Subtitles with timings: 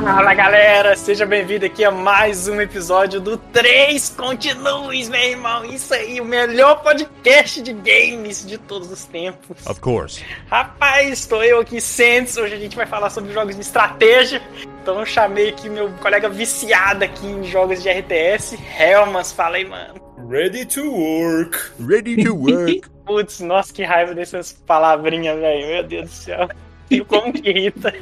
[0.00, 5.66] Fala galera, seja bem-vindo aqui a mais um episódio do 3 Continues, meu irmão.
[5.66, 9.66] Isso aí, o melhor podcast de games de todos os tempos.
[9.66, 10.24] Of course.
[10.46, 12.38] Rapaz, estou eu aqui, Sentes.
[12.38, 14.40] Hoje a gente vai falar sobre jogos de estratégia.
[14.80, 19.30] Então eu chamei aqui meu colega viciado aqui em jogos de RTS, Helmas.
[19.30, 20.00] Fala aí, mano.
[20.26, 21.58] Ready to work.
[21.78, 22.80] Ready to work.
[23.04, 25.66] Putz, nossa, que raiva dessas palavrinhas, velho.
[25.66, 26.48] Meu Deus do céu.
[26.90, 27.92] E como que irrita.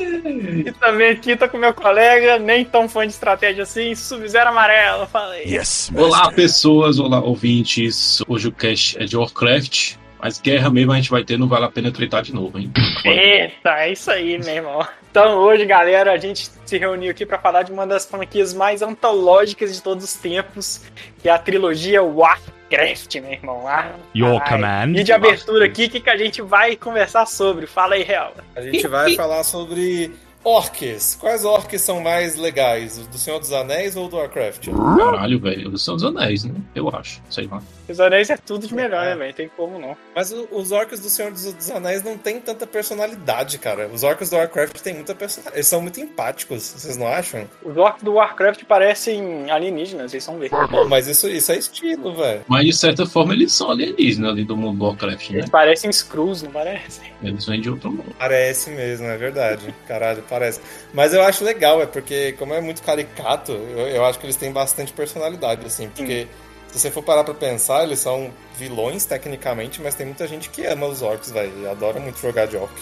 [0.66, 5.06] E também aqui tô com meu colega, nem tão fã de estratégia assim, Sub-Zero Amarelo.
[5.06, 5.50] Fala aí.
[5.50, 8.22] Yes, Olá, pessoas, olá, ouvintes.
[8.28, 11.64] Hoje o cast é de Warcraft, mas guerra mesmo a gente vai ter, não vale
[11.64, 12.70] a pena tretar de novo, hein?
[13.04, 14.86] Eita, é isso aí, meu irmão.
[15.10, 18.80] Então hoje, galera, a gente se reuniu aqui pra falar de uma das franquias mais
[18.80, 20.82] antológicas de todos os tempos,
[21.20, 23.66] que é a trilogia Warcraft, meu irmão.
[23.66, 24.48] Ah, Your ai.
[24.48, 24.96] command.
[24.96, 27.66] E de abertura aqui, o que, que a gente vai conversar sobre?
[27.66, 28.34] Fala aí, Real.
[28.54, 31.16] A gente vai falar sobre orques.
[31.20, 32.98] Quais orques são mais legais?
[32.98, 34.68] Os do Senhor dos Anéis ou do Warcraft?
[34.98, 36.54] Caralho, velho, eles são dos anéis, né?
[36.74, 37.62] Eu acho, sei lá.
[37.88, 39.10] Os anéis é tudo de melhor, É.
[39.10, 39.34] né, velho?
[39.34, 39.96] Tem como não.
[40.14, 43.88] Mas os orcs do Senhor dos, Anéis não tem tanta personalidade, cara.
[43.92, 45.56] Os orcs do Warcraft têm muita personalidade.
[45.56, 47.48] Eles são muito empáticos, vocês não acham?
[47.64, 50.50] Os orcs do Warcraft parecem alienígenas, vocês vão ver.
[50.50, 52.42] Pô, mas isso, isso é estilo, velho.
[52.48, 55.38] Mas de certa forma eles são alienígenas ali do mundo do Warcraft, né?
[55.38, 57.10] Eles parecem Screws, não parecem?
[57.22, 58.14] Eles vêm de outro mundo.
[58.18, 59.74] Parece mesmo, é verdade.
[59.86, 60.60] Caralho, parece.
[60.94, 64.36] Mas eu acho legal, é porque, como é muito caricato, eu, eu acho que eles
[64.36, 65.88] têm bastante personalidade, assim.
[65.88, 66.28] Porque
[66.68, 70.64] se você for parar pra pensar, eles são vilões tecnicamente, mas tem muita gente que
[70.64, 71.52] ama os orcs, velho.
[71.62, 72.72] E adora muito jogar de orc.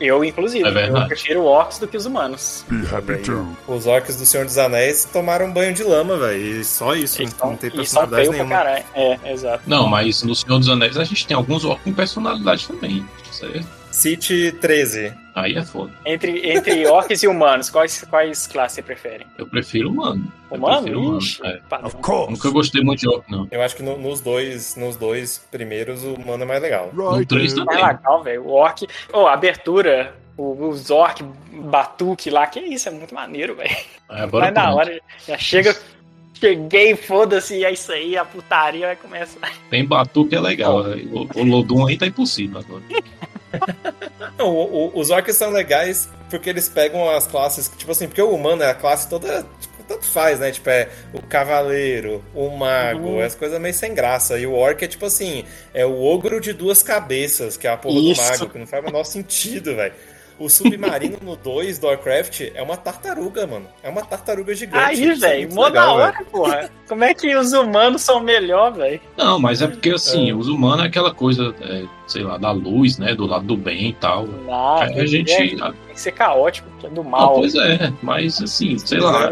[0.00, 0.68] Eu, inclusive.
[0.68, 2.64] É eu prefiro orcs do que os humanos.
[2.68, 3.56] Be happy to.
[3.66, 6.60] Os orcs do Senhor dos Anéis tomaram banho de lama, velho.
[6.60, 8.54] E só isso, Eles não são, tem personalidade pra nenhuma.
[8.54, 8.84] caralho.
[8.94, 9.64] É, exato.
[9.66, 13.04] Não, mas no Senhor dos Anéis a gente tem alguns orcs com personalidade também.
[13.30, 15.12] Isso aí, City 13.
[15.34, 15.92] aí é foda.
[16.04, 19.26] Entre, entre orcs e humanos, quais, quais classes você prefere?
[19.38, 20.30] Eu prefiro humano.
[20.50, 20.76] Eu Humano?
[20.82, 21.18] prefiro humano.
[21.18, 21.60] Ixi, É.
[21.68, 21.86] padrão.
[21.88, 22.32] Of course.
[22.32, 23.46] Nunca gostei muito de orc, não.
[23.50, 26.90] Eu acho que no- nos, dois, nos dois primeiros o humano é mais legal.
[26.92, 27.26] No Right.
[27.26, 27.64] 3 then.
[27.64, 27.82] também.
[27.82, 28.42] Mais legal, velho.
[28.44, 28.86] O orc.
[29.12, 31.22] Oh, a abertura, o- os orc
[31.52, 33.76] batuque lá, que isso, é muito maneiro, velho.
[34.08, 35.76] Agora Vai na hora, já chega.
[36.40, 39.52] Cheguei, foda-se, e é isso aí, a putaria vai começar.
[39.68, 40.82] Tem batuque é legal.
[41.12, 42.82] O, o Lodum aí tá impossível agora.
[44.38, 48.22] Não, o- o- os orcs são legais porque eles pegam as classes, tipo assim, porque
[48.22, 50.50] o humano é a classe toda, tipo, tanto faz, né?
[50.50, 53.20] Tipo, é o cavaleiro, o mago, Uhum.
[53.20, 54.38] as coisas meio sem graça.
[54.38, 57.76] E o orc é tipo assim, é o ogro de duas cabeças, que é a
[57.76, 58.22] porra Isso.
[58.22, 59.94] do mago, que não faz o menor sentido, velho.
[60.38, 63.66] O submarino no 2 do Warcraft é uma tartaruga, mano.
[63.82, 64.84] É uma tartaruga gigante.
[64.84, 66.70] Aí, é velho, muito mó da hora, porra.
[66.86, 69.00] Como é que os humanos são melhor, velho?
[69.16, 70.34] Não, mas é porque assim, É.
[70.34, 73.14] os humanos é aquela coisa, é, sei lá, da luz, né?
[73.14, 74.26] Do lado do bem e tal.
[74.26, 75.34] Não, Aí a gente.
[75.36, 77.34] tem que ser caótico, que é do Não, mal.
[77.34, 79.30] pois é, mas assim, sei lá.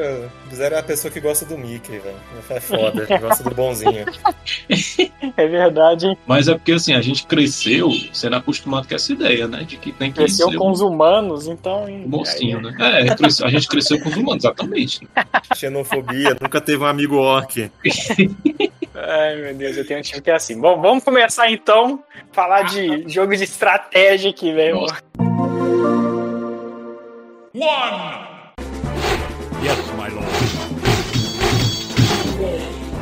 [0.55, 2.17] Zero, é a pessoa que gosta do Mickey, velho.
[2.51, 4.07] É foda, que gosta do bonzinho.
[5.37, 6.19] É verdade, hein?
[6.27, 9.65] Mas é porque assim, a gente cresceu sendo acostumado com essa ideia, né?
[9.65, 11.89] De que tem que Cresceu ser com um os humanos, então.
[11.89, 12.05] hein?
[12.07, 12.75] mocinho, né?
[12.79, 13.11] É,
[13.45, 15.07] a gente cresceu com os humanos, exatamente.
[15.55, 17.71] Xenofobia, nunca teve um amigo orc.
[19.09, 20.61] Ai, meu Deus, eu tenho um time que é assim.
[20.61, 24.81] Bom, vamos começar então a falar de jogo de estratégia aqui, velho.
[24.81, 25.01] Nossa.
[29.63, 30.27] Yes, my lord.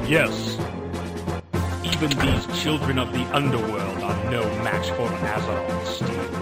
[0.07, 0.59] Yes.
[1.83, 6.34] Even these children of the underworld are no match for Azeroth steel.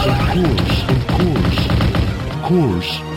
[0.00, 1.70] course, of course, of course.
[2.30, 3.09] Of course.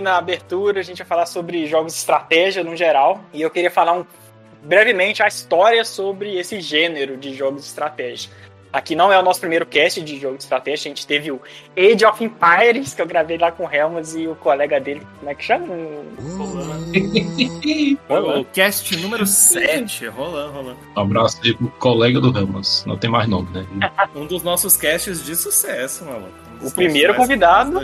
[0.00, 3.70] Na abertura, a gente ia falar sobre jogos de estratégia no geral, e eu queria
[3.70, 4.04] falar um,
[4.62, 8.30] brevemente a história sobre esse gênero de jogos de estratégia.
[8.72, 11.40] Aqui não é o nosso primeiro cast de jogo de estratégia, a gente teve o
[11.76, 15.28] Age of Empires, que eu gravei lá com o Helmas e o colega dele, como
[15.28, 15.66] é que chama?
[18.08, 20.78] O cast número 7, rolando, rolando.
[20.96, 22.84] Um abraço aí pro colega do Ramos.
[22.86, 23.66] Não tem mais nome, né?
[24.14, 26.30] Um dos nossos casts de sucesso, maluco.
[26.62, 27.80] Um O primeiro convidado.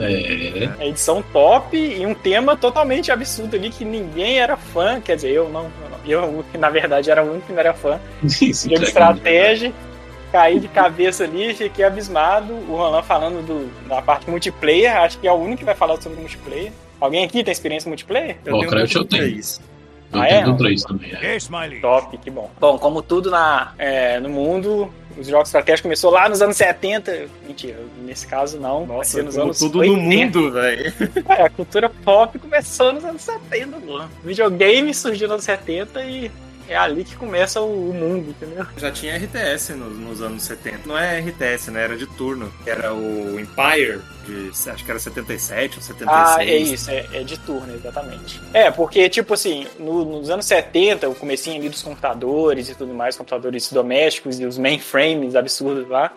[0.00, 0.68] É.
[0.78, 5.32] A edição top e um tema totalmente absurdo ali que ninguém era fã, quer dizer,
[5.32, 5.70] eu não,
[6.06, 6.44] eu, não.
[6.44, 7.98] eu na verdade era o único que não era fã.
[8.22, 9.72] Isso, Jogo de é estratégia,
[10.32, 12.52] caí de cabeça ali, fiquei abismado.
[12.52, 16.00] O Roland falando do, da parte multiplayer, acho que é o único que vai falar
[16.00, 16.72] sobre multiplayer.
[17.00, 18.36] Alguém aqui tem experiência multiplayer?
[18.44, 19.04] Eu um tenho.
[19.04, 19.60] três.
[20.12, 20.44] Eu Ah, tenho é?
[20.44, 21.12] do 3 também.
[21.20, 21.36] é.
[21.80, 22.50] Top, que bom.
[22.58, 27.26] Bom, como tudo na, é, no mundo, os jogos estratégicos começou lá nos anos 70.
[27.46, 28.86] Mentira, nesse caso não.
[28.86, 29.96] Nossa, nos anos tudo 80.
[29.96, 30.92] no mundo, velho.
[31.28, 34.10] É, a cultura pop começou nos anos 70, mano.
[34.24, 36.30] Videogame surgiu nos anos 70 e
[36.68, 38.66] é ali que começa o, mundo, entendeu?
[38.76, 40.80] Já tinha RTS nos, nos anos 70.
[40.86, 41.82] Não é RTS, né?
[41.84, 42.52] Era de turno.
[42.66, 46.08] Era o Empire, de, acho que era 77 ou 76.
[46.08, 48.40] Ah, é isso, é, é de turno, exatamente.
[48.52, 52.92] É, porque, tipo assim, no- nos anos 70, o comecinho ali dos computadores e tudo
[52.92, 56.12] mais, computadores domésticos e os mainframes absurdos lá,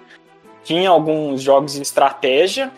[0.64, 2.72] tinha alguns jogos de estratégia.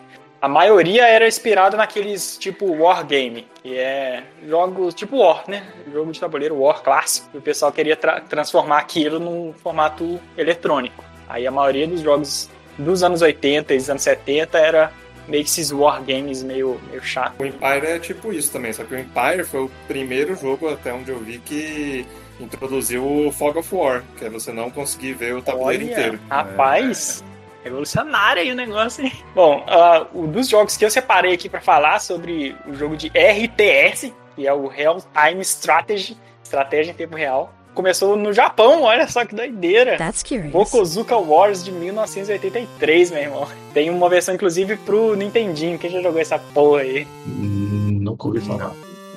[0.44, 5.66] A maioria era inspirada naqueles tipo Wargame, que é jogos tipo War, né?
[5.90, 7.30] Jogo de tabuleiro War clássico.
[7.34, 11.01] E o pessoal queria tra- transformar aquilo num formato eletrônico.
[11.30, 14.92] Aí a maioria dos jogos dos anos 80 e dos anos 70 era
[15.30, 17.36] meio que esses wargames meio, meio chato.
[17.39, 20.92] O Empire é tipo isso também, só que o Empire foi o primeiro jogo, até
[20.92, 22.06] onde eu vi, que
[22.38, 26.19] introduziu o Fog of War, que é você não conseguir ver o tabuleiro inteiro.
[26.30, 27.24] rapaz,
[27.63, 29.12] revolucionário aí o negócio, hein?
[29.33, 33.07] Bom, ah, o dos jogos que eu separei aqui pra falar sobre o jogo de
[33.10, 37.54] RTS, que é o Real Time Strategy, estratégia em tempo real.
[37.74, 39.98] Começou no Japão, olha só que doideira.
[39.98, 40.51] That's curious.
[40.51, 43.48] Bokozuka Wars de 1983, meu irmão.
[43.74, 45.80] Tem uma versão, inclusive, pro Nintendinho.
[45.80, 47.07] Quem já jogou essa porra aí?
[47.27, 48.71] Hum, Nunca ouvi falar.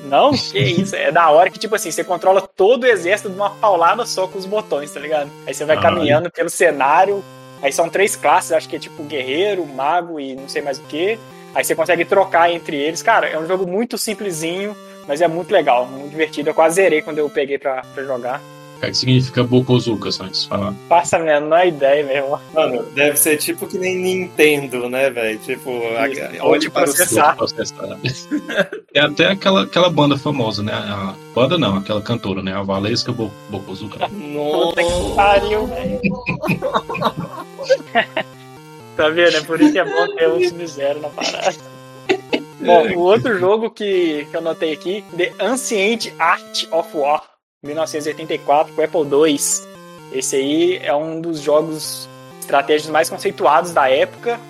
[0.05, 0.31] Não?
[0.33, 0.95] Que isso?
[0.97, 4.27] É da hora que, tipo assim, você controla todo o exército de uma paulada só
[4.27, 5.29] com os botões, tá ligado?
[5.47, 7.23] Aí você vai Ah, caminhando pelo cenário.
[7.67, 10.83] Aí são três classes, acho que é tipo guerreiro, mago e não sei mais o
[10.83, 11.19] que.
[11.53, 13.03] Aí você consegue trocar entre eles.
[13.03, 14.77] Cara, é um jogo muito simplesinho,
[15.09, 16.51] mas é muito legal, muito divertido.
[16.51, 18.41] Eu quase zerei quando eu peguei pra, pra jogar.
[18.77, 20.75] O que é que significa Bokozuka, só antes de falar?
[20.87, 22.41] Passa a menor ideia, meu irmão.
[22.53, 25.39] Mano, deve ser tipo que nem Nintendo, né, velho?
[25.39, 25.71] Tipo,
[26.11, 27.37] Isso, a- olhe de para o processar.
[27.37, 27.99] Processar.
[28.97, 30.73] É até aquela, aquela banda famosa, né?
[30.73, 32.55] A banda não, aquela cantora, né?
[32.55, 33.99] A Valesca Bo Bokozuka.
[34.09, 36.01] Puta que pariu, velho.
[38.97, 39.37] tá vendo?
[39.37, 41.57] É por isso que é bom ter um Sub-Zero na parada.
[42.59, 47.23] Bom, o outro jogo que, que eu anotei aqui, The Ancient Art of War,
[47.63, 49.39] 1984, pro Apple II.
[50.13, 52.09] Esse aí é um dos jogos
[52.41, 54.41] estratégicos mais conceituados da época.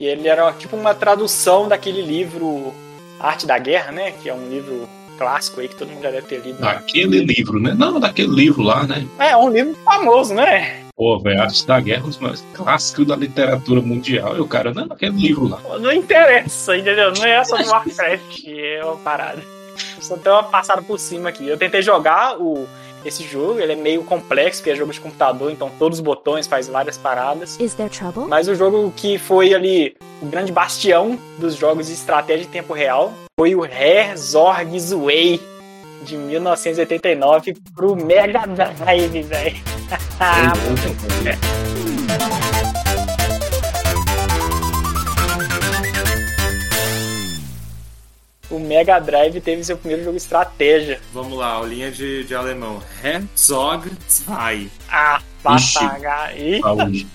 [0.00, 2.72] E ele era tipo uma tradução daquele livro
[3.18, 4.12] Arte da Guerra, né?
[4.12, 6.60] Que é um livro clássico aí que todo mundo já deve ter lido.
[6.60, 7.74] Daquele livro, né?
[7.74, 9.06] Não, daquele livro lá, né?
[9.18, 10.83] É, um livro famoso, né?
[10.96, 14.36] Pô, velho, Arte da Guerra, dos mais clássicos da literatura mundial.
[14.36, 15.60] E o cara, não, daquele livro lá.
[15.80, 17.12] Não interessa, entendeu?
[17.12, 19.42] Não é só do Warcraft, é uma parada.
[20.00, 21.48] Só tem uma passada por cima aqui.
[21.48, 22.68] Eu tentei jogar o,
[23.04, 26.46] esse jogo, ele é meio complexo, porque é jogo de computador, então todos os botões
[26.46, 27.58] faz várias paradas.
[27.58, 28.28] Is there trouble?
[28.28, 32.72] Mas o jogo que foi ali o grande bastião dos jogos de estratégia em tempo
[32.72, 35.40] real foi o Herzog's Way
[36.04, 39.56] de 1989 pro Mega Drive, velho.
[48.50, 51.00] O Mega Drive teve seu primeiro jogo estratégia.
[51.12, 52.80] Vamos lá, aulinha de, de alemão.
[53.02, 53.90] Herzog
[54.28, 54.70] 2.
[54.88, 55.20] Ah,
[55.56, 55.78] Ixi.
[56.60, 57.06] Saúde.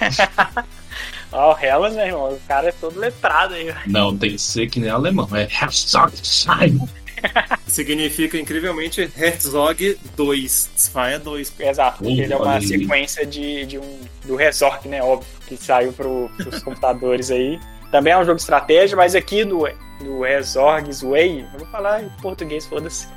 [1.32, 3.74] ó, o Hellas, meu irmão, o cara é todo letrado aí.
[3.86, 5.28] Não, tem que ser que nem alemão.
[5.34, 6.78] É Herzogstein.
[7.66, 10.70] Significa incrivelmente Herzog 2.
[10.94, 11.54] 2 é 2.
[11.60, 15.02] Exato, porque ele é uma sequência de, de um, do Resort, né?
[15.02, 17.58] Óbvio, que saiu pro, pros computadores aí.
[17.90, 19.66] Também é um jogo de estratégia, mas aqui do,
[20.00, 23.08] do Resorg's Way, eu vou falar em português, foda-se.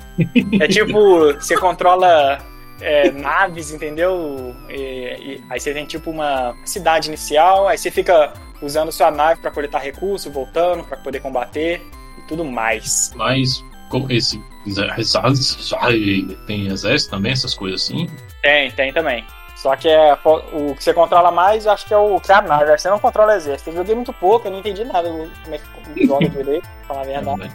[0.60, 2.40] É tipo, você controla
[2.80, 4.56] é, naves, entendeu?
[4.70, 9.42] E, e- aí você tem tipo uma cidade inicial, aí você fica usando sua nave
[9.42, 11.82] pra coletar recurso, voltando pra poder combater
[12.20, 13.12] e tudo mais.
[13.16, 14.42] Mas com esse
[16.48, 18.08] tem exército também, essas coisas assim.
[18.42, 19.24] Tem, tem também.
[19.56, 22.76] Só que é o que você controla mais, eu acho que é o é nave.
[22.78, 23.70] Você não controla o exército.
[23.70, 25.60] Eu joguei muito pouco, eu não entendi nada como é
[25.94, 27.40] que joga direito, pra falar a verdade.
[27.42, 27.52] né?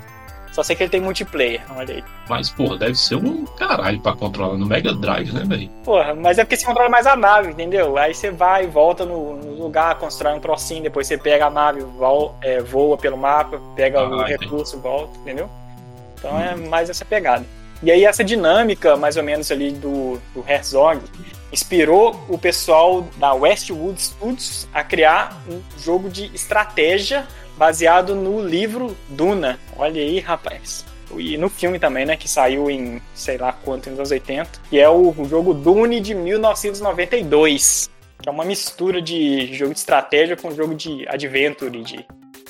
[0.52, 2.04] Só sei que ele tem multiplayer, olha aí.
[2.30, 5.68] Mas, porra, deve ser um caralho pra controlar no Mega Drive, né, velho?
[5.84, 7.98] Porra, mas é porque você controla mais a nave, entendeu?
[7.98, 11.50] Aí você vai e volta no, no lugar, constrói um trocinho, depois você pega a
[11.50, 14.44] nave, vol- é, voa pelo mapa, pega o Ah, entendi.
[14.44, 15.50] recurso, volta, entendeu?
[16.26, 17.46] Então é mais essa pegada.
[17.80, 21.00] E aí essa dinâmica, mais ou menos ali do, do Herzog,
[21.52, 27.24] inspirou o pessoal da Westwood Studios a criar um jogo de estratégia
[27.56, 29.60] baseado no livro Duna.
[29.76, 30.84] Olha aí, rapaz.
[31.16, 32.16] E no filme também, né?
[32.16, 34.50] Que saiu em sei lá quanto, nos anos 80.
[34.68, 37.88] Que é o jogo Dune de 1992.
[38.20, 42.04] Que é uma mistura de jogo de estratégia com jogo de adventure, de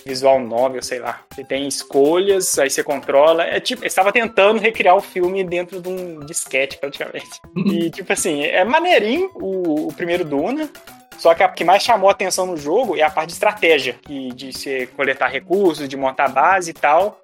[0.07, 1.21] visual novel, sei lá.
[1.31, 3.43] Você tem escolhas, aí você controla.
[3.43, 7.41] É tipo, eu estava tentando recriar o filme dentro de um disquete, praticamente.
[7.57, 10.71] E, tipo assim, é maneirinho o, o primeiro Duna.
[11.19, 13.97] Só que a que mais chamou a atenção no jogo é a parte de estratégia,
[14.07, 17.21] de você coletar recursos, de montar base e tal.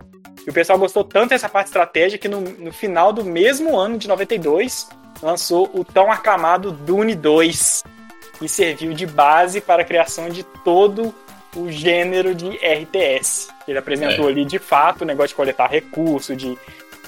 [0.46, 3.76] E o pessoal gostou tanto dessa parte de estratégia que no, no final do mesmo
[3.78, 4.88] ano de 92
[5.22, 7.84] lançou o tão aclamado Dune 2,
[8.38, 11.14] que serviu de base para a criação de todo
[11.56, 13.48] o gênero de RTS.
[13.68, 14.32] Ele apresentou É.
[14.32, 16.56] ali de fato o negócio de coletar recursos, de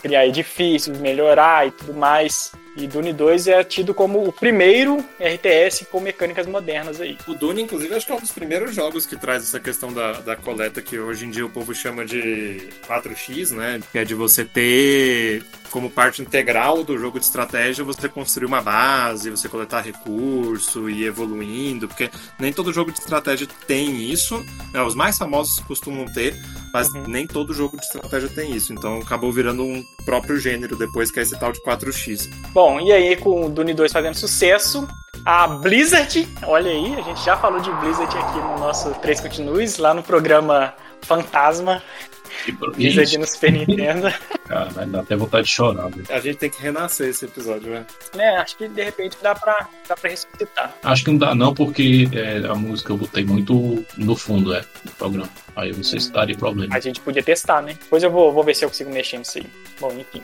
[0.03, 2.53] criar edifícios, melhorar e tudo mais.
[2.77, 7.17] E Dune 2 é tido como o primeiro RTS com mecânicas modernas aí.
[7.27, 10.13] O Dune, inclusive, acho que é um dos primeiros jogos que traz essa questão da,
[10.21, 13.81] da coleta que hoje em dia o povo chama de 4x, né?
[13.93, 18.63] Que é de você ter como parte integral do jogo de estratégia você construir uma
[18.63, 24.45] base, você coletar recurso e evoluindo, porque nem todo jogo de estratégia tem isso.
[24.73, 24.83] né?
[24.83, 26.35] Os mais famosos costumam ter,
[26.75, 27.05] mas Uhum.
[27.07, 28.73] nem todo jogo de estratégia tem isso.
[28.73, 32.29] Então acabou virando um próprio gênero depois que é esse tal de 4x.
[32.53, 34.87] Bom, e aí com o Dune 2 fazendo sucesso,
[35.25, 39.79] a Blizzard, olha aí, a gente já falou de Blizzard aqui no nosso 3 Continues,
[39.79, 41.81] lá no programa Fantasma,
[42.75, 44.09] Blizzard Ixi, no Super Nintendo.
[44.47, 46.07] cara, vai dar até vontade de chorar, velho.
[46.09, 47.87] A gente tem que renascer esse episódio, né?
[48.15, 50.75] né, acho que de repente dá pra, dá pra ressuscitar.
[50.83, 54.65] Acho que não dá não, porque é, a música eu botei muito no fundo, é,
[54.85, 55.31] do programa.
[55.57, 56.75] Aí eu não sei se daria problema.
[56.75, 57.77] A gente podia testar, né?
[57.81, 59.47] Depois eu vou, vou ver se eu consigo mexer nisso aí.
[59.81, 60.23] Bom, enfim.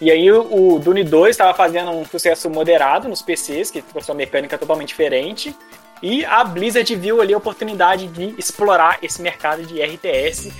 [0.00, 4.10] E aí o, o Dune 2 estava fazendo um sucesso moderado nos PCs, que trouxe
[4.10, 5.54] uma mecânica totalmente diferente.
[6.02, 10.50] E a Blizzard viu ali a oportunidade de explorar esse mercado de RTS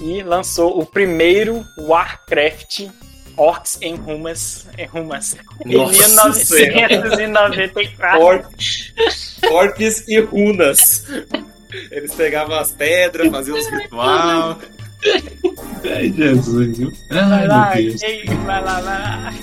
[0.00, 2.88] e lançou o primeiro Warcraft
[3.36, 6.88] Orcs em Rumas, em Rumas em Nossa Senhora.
[7.16, 8.20] 1994.
[8.24, 8.48] Or-
[9.52, 11.04] Orcs e runas.
[11.90, 14.58] Eles pegavam as pedras, faziam os ritual.
[15.94, 16.92] Ai, Jesus, viu?
[17.10, 18.02] Vai Ai, lá, meu Deus.
[18.02, 19.34] ei, vai lá, vai lá.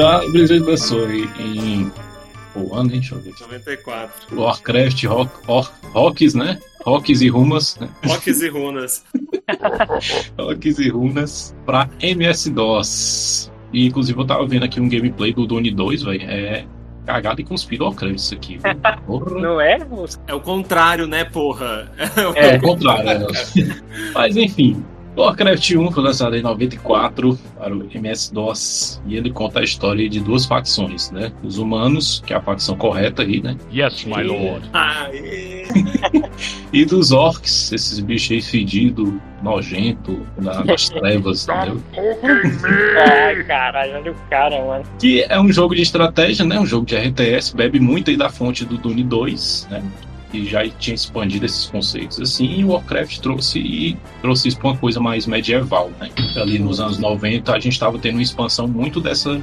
[0.00, 1.92] Então, a Blizzard lançou em, em
[2.56, 3.00] o ano, hein?
[3.00, 3.34] Deixa eu ver.
[3.38, 4.40] 94.
[4.40, 6.58] Warcraft, Rock, Rock, Rocks, né?
[6.86, 7.86] Rocks e Rumas, né?
[8.08, 9.04] Orcs e runas.
[10.40, 13.52] Rocks e Runas pra MS-DOS.
[13.74, 16.22] E inclusive eu tava vendo aqui um gameplay do Dune 2, velho.
[16.22, 16.64] É
[17.04, 18.58] cagado e cuspido ao crânio isso aqui.
[19.38, 19.84] Não é?
[19.84, 20.18] moço?
[20.26, 21.92] É o contrário, né, porra?
[22.36, 23.10] É, o contrário.
[23.10, 23.26] é.
[24.14, 24.82] Mas enfim,
[25.20, 30.20] Warcraft 1 foi lançado em 94 para o MS-DOS e ele conta a história de
[30.20, 31.32] duas facções, né?
[31.42, 33.56] Os humanos, que é a facção correta aí, né?
[33.72, 34.68] Yes, my lord.
[34.72, 35.60] Aê.
[36.72, 39.12] E dos orcs, esses bichos aí fedidos,
[39.42, 41.82] nojento, da- das trevas, entendeu?
[43.04, 44.84] Ai, caralho, olha o cara, mano.
[44.98, 46.58] Que é um jogo de estratégia, né?
[46.60, 49.82] Um jogo de RTS, bebe muito aí da fonte do Dune 2, né?
[50.32, 54.68] E já tinha expandido esses conceitos assim, e o Warcraft trouxe e trouxe isso para
[54.70, 56.08] uma coisa mais medieval, né?
[56.36, 59.40] Ali nos anos 90 a gente estava tendo uma expansão muito dessa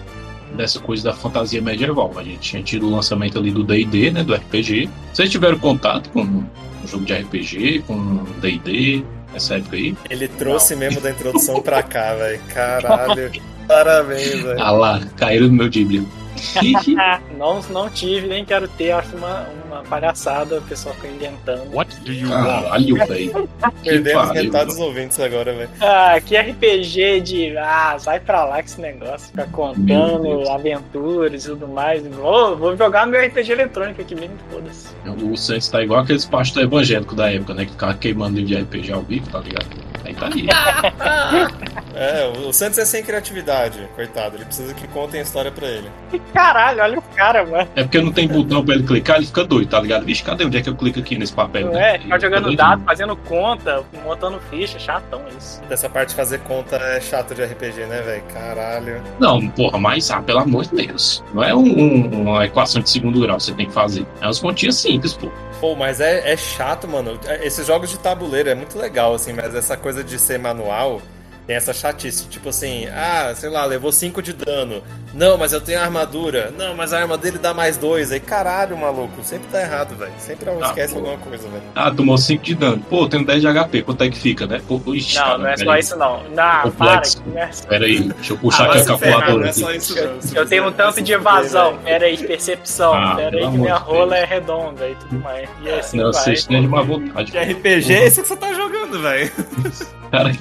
[0.56, 2.12] dessa coisa da fantasia medieval.
[2.18, 4.90] A gente tinha tido o lançamento ali do D&D, né, do RPG.
[5.14, 6.46] Vocês tiveram contato com um
[6.86, 9.04] jogo de RPG, com D&D
[9.34, 9.96] nessa época aí?
[10.10, 12.40] Ele trouxe mesmo da introdução pra cá, velho.
[12.48, 13.32] Caralho.
[13.68, 14.62] Parabéns, velho.
[14.62, 16.08] Ah lá, caíram no meu Ghibli.
[17.38, 18.92] não, não tive, nem quero ter.
[18.92, 21.74] Acho uma, uma palhaçada o pessoal fica inventando.
[21.74, 22.30] What do you?
[22.30, 23.50] Caralho, velho.
[23.84, 24.88] Que Perdemos metade dos mano.
[24.88, 25.70] ouvintes agora, velho.
[25.82, 27.58] Ah, que RPG de.
[27.58, 29.28] Ah, sai pra lá com esse negócio.
[29.28, 32.06] Ficar Meu contando aventuras e tudo mais.
[32.08, 34.88] Vou, vou jogar meu RPG eletrônico aqui mesmo, foda-se.
[35.24, 37.66] O Santos tá igual aqueles pastor evangélicos da época, né?
[37.66, 39.68] Que ficava queimando de RPG ao vivo, tá ligado?
[40.04, 40.48] Aí tá aí.
[41.98, 44.36] É, o Santos é sem criatividade, coitado.
[44.38, 45.90] Ele precisa que contem a história pra ele.
[46.12, 47.68] Que caralho, olha o cara, mano.
[47.76, 50.06] É porque não tem botão pra ele clicar, ele fica doido, tá ligado?
[50.06, 51.72] Vixe, cadê onde é que eu clico aqui nesse papel?
[51.72, 51.96] Né?
[51.96, 52.00] é?
[52.00, 52.58] Ficar jogando Doido.
[52.58, 55.62] dado, fazendo conta, montando ficha, chatão isso.
[55.70, 58.24] Essa parte de fazer conta é chato de RPG, né, velho?
[58.34, 59.02] Caralho.
[59.20, 61.24] Não, porra, mas, ah, pelo amor de Deus.
[61.34, 64.06] Não é um- um- uma equação de segundo grau que você tem que fazer.
[64.22, 65.30] É umas continhas simples, pô.
[65.60, 67.20] Pô, mas é, é chato, mano.
[67.26, 71.02] É, Esses jogos de tabuleiro é muito legal, assim, mas essa coisa de ser manual
[71.48, 72.28] tem essa chatice.
[72.28, 74.84] Tipo assim, ah, sei lá, levou 5 de dano.
[75.14, 76.54] Não, mas eu tenho armadura.
[76.58, 78.12] Não, mas a arma dele dá mais 2.
[78.12, 79.24] Aí, caralho, maluco.
[79.24, 80.12] Sempre tá errado, velho.
[80.20, 81.00] Sempre Ah, esquece pô.
[81.00, 81.64] alguma coisa, velho.
[81.74, 82.84] Ah, tomou 5 de dano.
[82.90, 83.82] Pô, tenho 10 de HP.
[83.82, 84.62] Quanto é que fica, né?
[84.68, 85.80] Pô, ixi, Não, cara, não é só aí.
[85.80, 86.24] isso não.
[86.30, 87.18] Não, para, Complexo.
[87.18, 87.68] que conversa.
[87.68, 89.38] Pera aí, deixa eu puxar Ah, aqui a calculadora.
[89.38, 90.20] não é só isso, não.
[90.36, 94.16] Eu tenho um tanto de evasão, pera aí, percepção, Ah, pera aí que minha rola
[94.16, 94.22] Deus.
[94.22, 95.50] é redonda e tudo mais.
[95.64, 96.24] E assim Não, vai.
[96.24, 97.32] vocês têm de má vontade.
[97.32, 99.32] De RPG é esse que você tá jogando, velho.
[100.12, 100.32] Cara,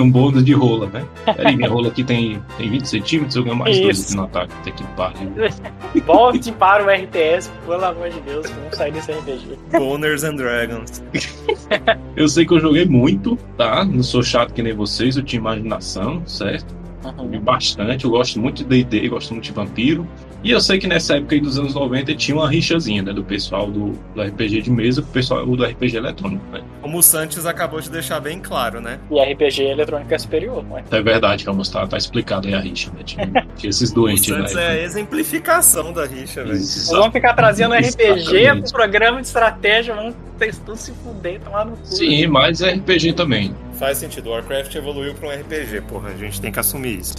[0.00, 1.04] um bônus de rola, né?
[1.24, 4.08] Peraí, minha rola aqui tem, tem 20 centímetros, eu ganho mais dois Isso.
[4.08, 4.52] aqui no ataque.
[4.60, 5.32] Até que pariu.
[6.06, 9.58] Volte para o RTS, pelo amor de Deus, vamos sair desse RPG.
[9.72, 11.02] Boners and Dragons.
[12.16, 13.84] Eu sei que eu joguei muito, tá?
[13.84, 16.74] Não sou chato que nem vocês, eu tinha imaginação, certo?
[17.16, 20.06] Joguei bastante, eu gosto muito de D&D, gosto muito de vampiro.
[20.42, 23.12] E eu sei que nessa época aí dos anos 90 tinha uma rixazinha, né?
[23.12, 26.62] Do pessoal do, do RPG de mesa com o pessoal do RPG eletrônico, né?
[26.80, 28.98] Como o Santos acabou de deixar bem claro, né?
[29.10, 30.84] E RPG eletrônico é superior, não é?
[30.90, 33.02] É verdade, Ramos, tá, tá explicado aí a rixa, né?
[33.04, 34.62] Tinha, tinha esses O doentes, Santos né?
[34.64, 36.60] é a exemplificação da rixa, velho.
[36.90, 41.76] Vamos ficar trazendo RPG pro programa de estratégia, vamos ter tudo se fuder, tomar no
[41.76, 41.86] cu.
[41.86, 43.54] Sim, mas é RPG também.
[43.78, 44.30] Faz sentido.
[44.30, 46.10] Warcraft evoluiu pra um RPG, porra.
[46.10, 47.14] A gente tem que assumir isso.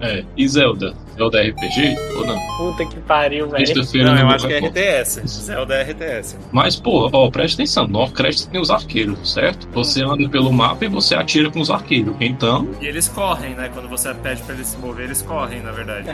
[0.00, 0.24] É.
[0.36, 0.94] E Zelda?
[1.16, 2.38] Zelda é RPG ou não?
[2.56, 3.66] Puta que pariu, velho.
[3.66, 5.22] Sexta-feira Não, eu não acho que é RTS.
[5.26, 6.36] Zelda é RTS.
[6.52, 7.88] Mas, pô, ó, preste atenção.
[7.88, 9.68] No Warcraft tem os arqueiros, certo?
[9.72, 12.14] Você anda pelo mapa e você atira com os arqueiros.
[12.20, 13.68] Então, E eles correm, né?
[13.74, 16.08] Quando você pede pra eles se mover, eles correm, na verdade.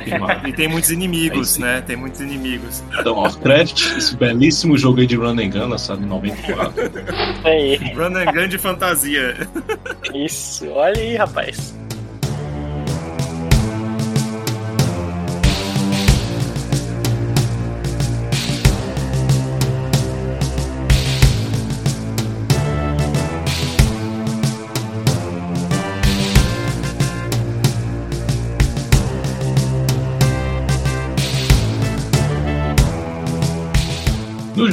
[0.49, 1.63] E tem muitos inimigos, sim.
[1.63, 1.83] né?
[1.87, 2.83] Tem muitos inimigos.
[2.99, 6.75] Então, Warcraft, esse belíssimo jogo aí de Run and Gun, lançado em 94.
[7.45, 7.77] Aí.
[7.95, 9.37] Run and Gun de fantasia.
[10.15, 11.75] Isso, olha aí, rapaz.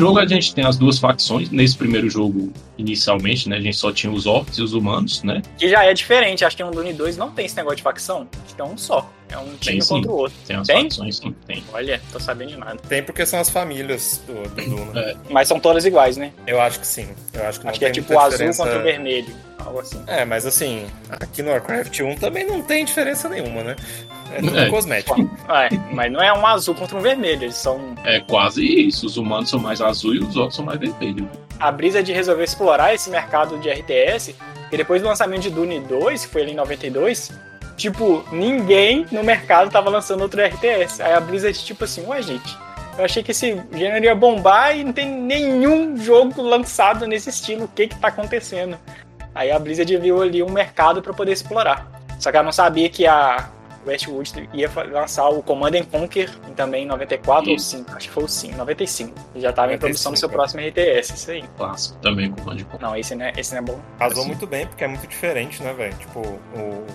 [0.01, 1.49] Jogo a gente tem as duas facções.
[1.51, 5.41] Nesse primeiro jogo, inicialmente, né, a gente só tinha os orcs e os humanos, né?
[5.57, 8.27] Que já é diferente, acho que no Dune 2 não tem esse negócio de facção.
[8.45, 9.07] Acho que é um só.
[9.29, 9.87] É um time sim.
[9.87, 10.37] contra o outro.
[10.45, 10.83] Tem as Tem?
[10.83, 11.63] facções, sim, tem.
[11.71, 12.77] Olha, tô sabendo de nada.
[12.89, 14.99] Tem porque são as famílias do, do Duna.
[14.99, 15.15] É.
[15.29, 16.33] Mas são todas iguais, né?
[16.45, 17.07] Eu acho que sim.
[17.33, 18.63] Eu acho que não acho que é tem tipo o azul diferença.
[18.63, 19.33] contra o vermelho.
[19.59, 20.01] Algo assim.
[20.07, 23.75] É, mas assim, aqui no Warcraft 1 também não tem diferença nenhuma, né?
[24.33, 24.69] É tudo É.
[24.69, 25.29] cosmético.
[25.49, 27.43] É, mas não é um azul contra um vermelho.
[27.43, 27.95] Eles são.
[28.03, 29.05] É quase isso.
[29.05, 31.27] Os humanos são mais azul e os orcs são mais vermelhos.
[31.59, 34.35] A brisa de resolver explorar esse mercado de RTS.
[34.71, 37.31] E depois do lançamento de Dune 2, que foi ali em 92,
[37.75, 41.01] tipo, ninguém no mercado tava lançando outro RTS.
[41.01, 42.57] Aí a brisa é tipo assim, ué, gente.
[42.97, 47.65] Eu achei que esse gênero ia bombar e não tem nenhum jogo lançado nesse estilo.
[47.65, 48.77] O que que tá acontecendo?
[49.33, 51.89] Aí a Blizzard viu ali um mercado para poder explorar.
[52.19, 53.49] Só que ela não sabia que a
[53.85, 57.77] Westwood ia lançar o Command and Conquer também em 94 ou Isso.
[57.77, 57.91] 5.
[57.95, 59.13] Acho que foi o 5, 95.
[59.35, 60.31] E já tava em 95, produção do seu é.
[60.31, 61.43] próximo RTS, isso aí.
[61.57, 62.81] Clássico também com o Band Conquer.
[62.81, 63.79] Não, esse não é, esse não é bom.
[63.97, 64.27] Casou Assim.
[64.27, 65.95] muito bem, porque é muito diferente, né, velho?
[65.95, 66.21] Tipo,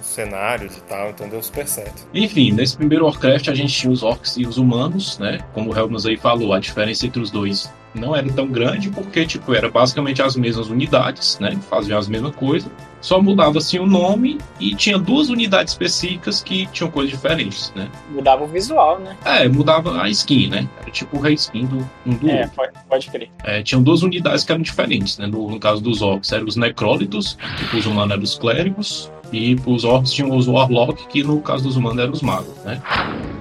[0.00, 2.06] os cenários e tal, então deu super certo.
[2.14, 5.38] Enfim, nesse primeiro Warcraft a gente tinha os orcs e os humanos, né?
[5.52, 9.26] Como o Helmut aí falou, a diferença entre os dois não era tão grande, porque,
[9.26, 11.58] tipo, era basicamente as mesmas unidades, né?
[11.68, 12.70] Faziam as mesmas coisas.
[13.00, 17.88] Só mudava, assim, o nome e tinha duas unidades específicas que tinham coisas diferentes, né?
[18.10, 19.16] Mudava o visual, né?
[19.24, 20.68] É, mudava a skin, né?
[20.80, 22.50] Era tipo o reskin do, um do É, outro.
[22.56, 23.30] pode, pode crer.
[23.44, 25.26] É, tinham duas unidades que eram diferentes, né?
[25.26, 29.56] No, no caso dos orcs eram os necrólitos, que pros humanos eram os clérigos, e
[29.56, 32.80] pros orcs tinham os warlock, que no caso dos humanos eram os magos, né?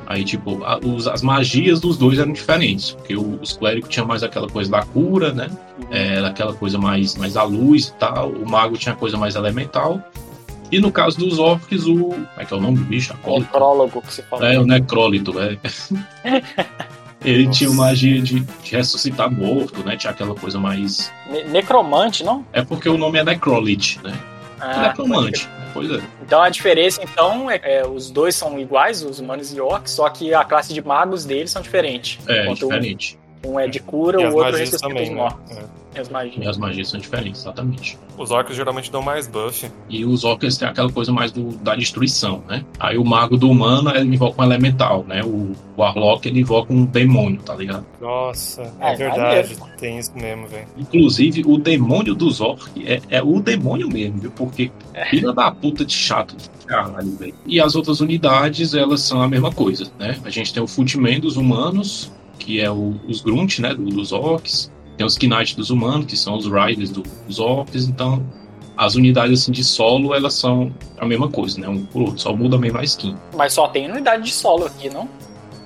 [0.08, 4.08] Aí, tipo, a- os- as magias dos dois eram diferentes, porque o- os clérigos tinham
[4.08, 5.50] mais aquela coisa da cura, né?
[5.90, 10.02] Era aquela coisa mais, mais à luz e tal, o mago tinha coisa mais elemental,
[10.72, 11.96] E no caso dos orcs, o.
[12.10, 13.14] Como é que é o nome do bicho?
[13.14, 13.46] Acólito?
[13.54, 14.46] Necrólogo que você falou.
[14.46, 15.58] É, o necrólito, é.
[17.24, 19.96] Ele tinha magia de, de ressuscitar morto, né?
[19.96, 21.12] Tinha aquela coisa mais.
[21.30, 22.44] Ne- necromante, não?
[22.52, 24.14] É porque o nome é necrolite, né?
[24.60, 25.50] Ah, Necromante.
[25.74, 26.02] Pois é.
[26.22, 30.10] Então a diferença, então, é, é, os dois são iguais, os humanos e orcs, só
[30.10, 32.20] que a classe de magos deles são diferentes.
[32.28, 33.20] É, diferente.
[33.46, 35.30] Um é de cura, E o outro ressuscita também, os né?
[35.52, 35.86] É.
[35.96, 36.46] E as magias.
[36.46, 37.98] E as magias são diferentes, exatamente.
[38.18, 39.72] Os orcs geralmente dão mais buff.
[39.90, 42.66] E os orcs têm aquela coisa mais do, da destruição, né?
[42.80, 45.24] Aí o mago do humano, ele invoca um elemental, né?
[45.24, 47.86] O, o Warlock, ele invoca um demônio, tá ligado?
[48.02, 49.56] Nossa, É, é, verdade.
[49.78, 50.68] Tem isso mesmo, velho.
[50.78, 54.32] Inclusive, o demônio dos orcs é, é o demônio mesmo, viu?
[54.32, 54.72] Porque
[55.10, 56.36] filha da puta de chato.
[56.66, 57.36] Caralho, velho.
[57.46, 60.18] E as outras unidades, elas são a mesma coisa, né?
[60.26, 63.74] A gente tem o Footman dos humanos, que é o- os Grunt, né?
[63.74, 64.72] do- Dos orcs.
[64.98, 67.86] Tem os Knight dos humanos, que são os Riders do- dos orcs.
[67.88, 68.26] Então,
[68.78, 71.68] as unidades assim de solo, elas são a mesma coisa, né?
[71.68, 73.16] Um por outro, só muda a mesma skin.
[73.36, 75.08] Mas só tem unidade de solo aqui, não?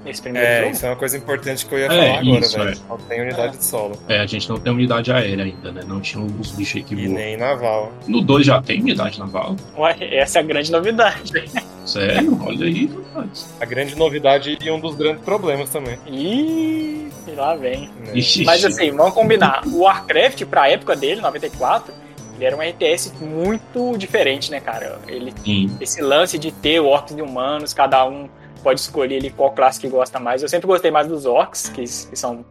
[0.06, 0.72] Nesse primeiro É, jogo?
[0.72, 2.70] isso é uma coisa importante que eu ia É, falar agora, isso, velho.
[2.70, 2.76] é.
[2.76, 4.00] Só tem unidade de solo.
[4.08, 5.82] É, a gente não tem unidade aérea ainda, né?
[5.86, 7.16] Não tinha os bichos aí que E voam.
[7.18, 7.92] nem naval.
[8.08, 9.56] No 2 já tem unidade naval.
[9.78, 11.32] Ué, essa é a grande novidade.
[11.90, 12.40] Sério?
[12.46, 13.54] Olha aí, rapaz.
[13.60, 15.98] A grande novidade e um dos grandes problemas também.
[16.08, 17.90] Ih, lá vem.
[18.00, 18.12] né?
[18.14, 18.44] Ixi.
[18.44, 19.66] Mas assim, vamos combinar.
[19.68, 21.94] O Warcraft, pra época dele, 94,
[22.36, 25.00] ele era um RTS muito diferente, né, cara?
[25.08, 25.76] Ele, Sim.
[25.82, 28.30] esse lance de ter orcs e humanos, cada um
[28.64, 30.42] pode escolher ali qual classe que gosta mais.
[30.42, 32.46] Eu sempre gostei mais dos orcs, que, que são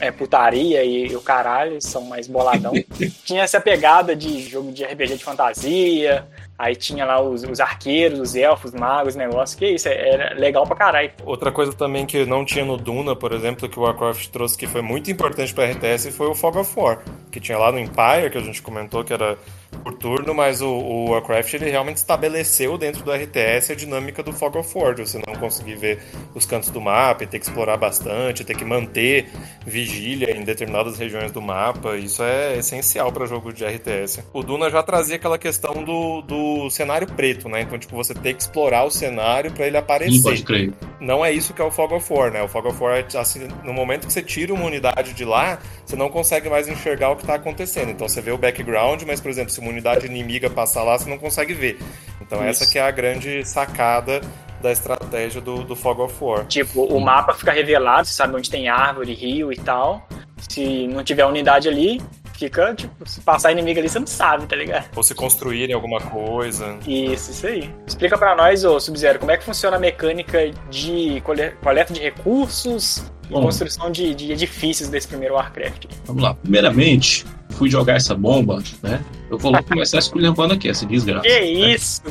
[0.00, 2.72] é, putaria e, o caralho, são mais boladão.
[3.24, 6.26] tinha essa pegada de jogo de RPG de fantasia,
[6.58, 10.74] aí tinha lá os, os arqueiros, os elfos, magos, negócio, que isso, era legal pra
[10.74, 11.12] caralho.
[11.24, 14.66] Outra coisa também que não tinha no Duna, por exemplo, que o Warcraft trouxe que
[14.66, 16.98] foi muito importante pra RTS foi o Fog of War,
[17.30, 19.38] que tinha lá no Empire, que a gente comentou que era
[19.82, 24.32] por turno, mas o, o Warcraft ele realmente estabeleceu dentro do RTS a dinâmica do
[24.32, 26.02] Fog of War, você não conseguir ver
[26.34, 29.28] os cantos do mapa e ter que explorar bastante, ter que manter
[29.66, 34.24] vigília em determinadas regiões do mapa, isso é essencial para jogo de RTS.
[34.32, 37.62] O Duna já trazia aquela questão do, do cenário preto, né?
[37.62, 40.72] Então, tipo, você ter que explorar o cenário para ele aparecer pode crer.
[41.00, 42.42] não é isso que é o Fog of War, né?
[42.42, 45.58] O Fog of War, é, assim, no momento que você tira uma unidade de lá,
[45.88, 47.90] você não consegue mais enxergar o que tá acontecendo.
[47.90, 51.08] Então você vê o background, mas, por exemplo, se uma unidade inimiga passar lá, você
[51.08, 51.78] não consegue ver.
[52.20, 52.72] Então essa Isso.
[52.72, 54.20] que é a grande sacada
[54.60, 56.44] da estratégia do, do Fog of War.
[56.46, 60.06] Tipo, o mapa fica revelado, você sabe onde tem árvore, rio e tal.
[60.46, 62.02] Se não tiver unidade ali,
[62.38, 64.88] fica, tipo, se passar inimigo ali, você não sabe, tá ligado?
[64.94, 66.78] Ou se construírem alguma coisa.
[66.86, 67.70] Isso, isso aí.
[67.86, 72.00] Explica pra nós, ô Sub-Zero, como é que funciona a mecânica de cole- coleta de
[72.00, 73.42] recursos e Bom.
[73.42, 75.86] construção de, de edifícios desse primeiro Warcraft.
[76.04, 76.34] Vamos lá.
[76.34, 77.26] Primeiramente,
[77.58, 79.00] fui jogar essa bomba, né?
[79.28, 81.22] Eu vou começar esculhambando aqui, essa desgraça.
[81.28, 82.02] Que isso?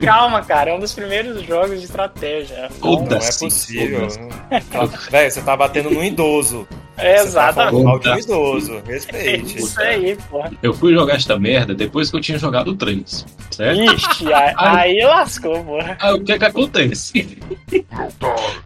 [0.00, 2.68] Calma, cara, é um dos primeiros jogos de estratégia.
[2.80, 4.08] Toda- Não é Foda-se, possível.
[5.10, 6.66] Velho, você tá batendo no idoso.
[6.98, 8.08] É, tá exatamente.
[8.08, 8.82] um idoso.
[8.84, 9.58] Respeite.
[9.58, 10.50] Isso aí, porra.
[10.62, 13.80] Eu fui jogar esta merda depois que eu tinha jogado o 3, certo?
[13.94, 15.96] Ixi, aí, aí lascou, porra.
[16.00, 17.38] Aí o que é que acontece?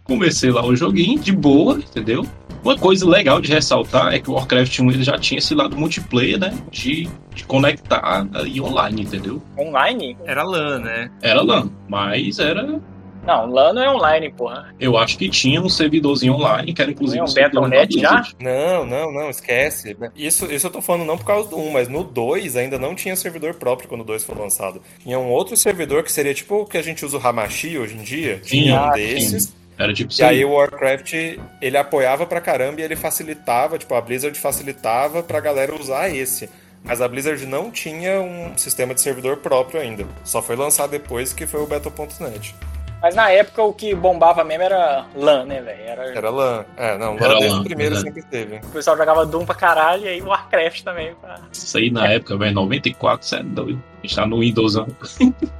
[0.02, 2.26] Comecei lá o joguinho de boa, entendeu?
[2.64, 5.76] Uma coisa legal de ressaltar é que o Warcraft 1 ele já tinha esse lado
[5.76, 6.56] multiplayer, né?
[6.70, 9.42] De, de conectar e online, entendeu?
[9.58, 10.16] Online?
[10.24, 11.10] Era LAN, né?
[11.20, 12.80] Era LAN, mas era.
[13.26, 14.74] Não, LAN não é online, porra.
[14.78, 18.22] Eu acho que tinha um servidorzinho online, que era inclusive Não um um Battle.net já?
[18.40, 19.96] Não, não, não, esquece.
[20.14, 22.94] Isso, isso eu tô falando não por causa do 1, mas no 2 ainda não
[22.94, 24.80] tinha servidor próprio quando o 2 foi lançado.
[25.00, 27.94] Tinha um outro servidor que seria tipo o que a gente usa o Hamashi hoje
[27.96, 28.40] em dia.
[28.42, 29.52] Tinha um ah, desses.
[29.78, 31.12] Era tipo E aí o Warcraft,
[31.60, 36.48] ele apoiava pra caramba e ele facilitava, tipo, a Blizzard facilitava pra galera usar esse.
[36.84, 40.04] Mas a Blizzard não tinha um sistema de servidor próprio ainda.
[40.24, 42.54] Só foi lançado depois que foi o Battle.net.
[43.00, 45.82] Mas na época o que bombava mesmo era LAN, né, velho?
[45.82, 46.14] Era...
[46.14, 46.64] Era LAN.
[46.76, 48.00] É, não, Era LAN desde LAN, o primeiro né?
[48.00, 48.56] sempre teve.
[48.58, 51.12] O pessoal jogava Doom pra caralho e aí Warcraft também.
[51.20, 51.40] Pra...
[51.52, 53.82] Isso aí na época, velho, 94, você é doido.
[53.98, 54.86] A gente tá no Windowsão.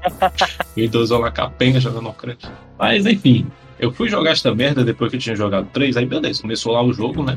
[0.76, 2.46] Windowsão lá capenga jogando Warcraft.
[2.78, 3.50] Mas enfim,
[3.82, 6.82] eu fui jogar esta merda depois que eu tinha jogado 3, aí beleza, começou lá
[6.82, 7.36] o jogo, né?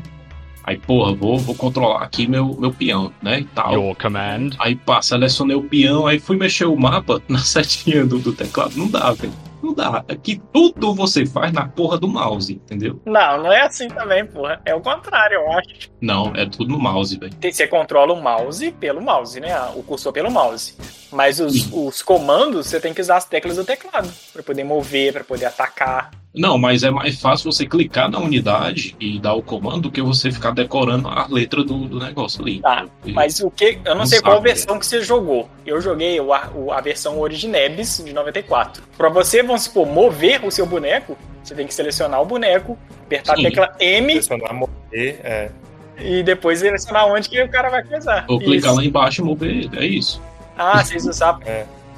[0.64, 3.40] Aí, porra, vou, vou controlar aqui meu, meu peão, né?
[3.40, 3.72] E tal.
[3.72, 4.50] Your command.
[4.58, 8.76] Aí pá, selecionei o peão, aí fui mexer o mapa na setinha do, do teclado.
[8.76, 9.32] Não dá, velho.
[9.62, 10.04] Não dá.
[10.08, 13.00] Aqui tudo você faz na porra do mouse, entendeu?
[13.06, 14.60] Não, não é assim também, porra.
[14.64, 15.88] É o contrário, eu acho.
[16.00, 17.34] Não, é tudo no mouse, velho.
[17.34, 19.56] Tem- Você controla o mouse pelo mouse, né?
[19.76, 20.74] O cursor pelo mouse.
[21.12, 24.08] Mas os, os comandos você tem que usar as teclas do teclado.
[24.32, 26.10] Pra poder mover, pra poder atacar.
[26.36, 30.02] Não, mas é mais fácil você clicar na unidade e dar o comando do que
[30.02, 32.60] você ficar decorando a letra do, do negócio ali.
[32.60, 33.78] Tá, mas o que.
[33.82, 34.48] Eu não, Não sei qual sabe.
[34.48, 35.48] versão que você jogou.
[35.64, 38.82] Eu joguei o, a, versão Originebs de 94.
[38.98, 43.34] Pra você, vamos supor, mover o seu boneco, você tem que selecionar o boneco, apertar
[43.36, 43.46] Sim.
[43.46, 45.50] a tecla M Pressionar morrer, é.
[45.98, 48.26] e depois selecionar onde que o cara vai coisar.
[48.28, 48.80] Ou clicar Isso.
[48.80, 49.70] lá embaixo e mover ele.
[49.78, 50.20] É isso.
[50.58, 51.42] Ah, vocês usavam.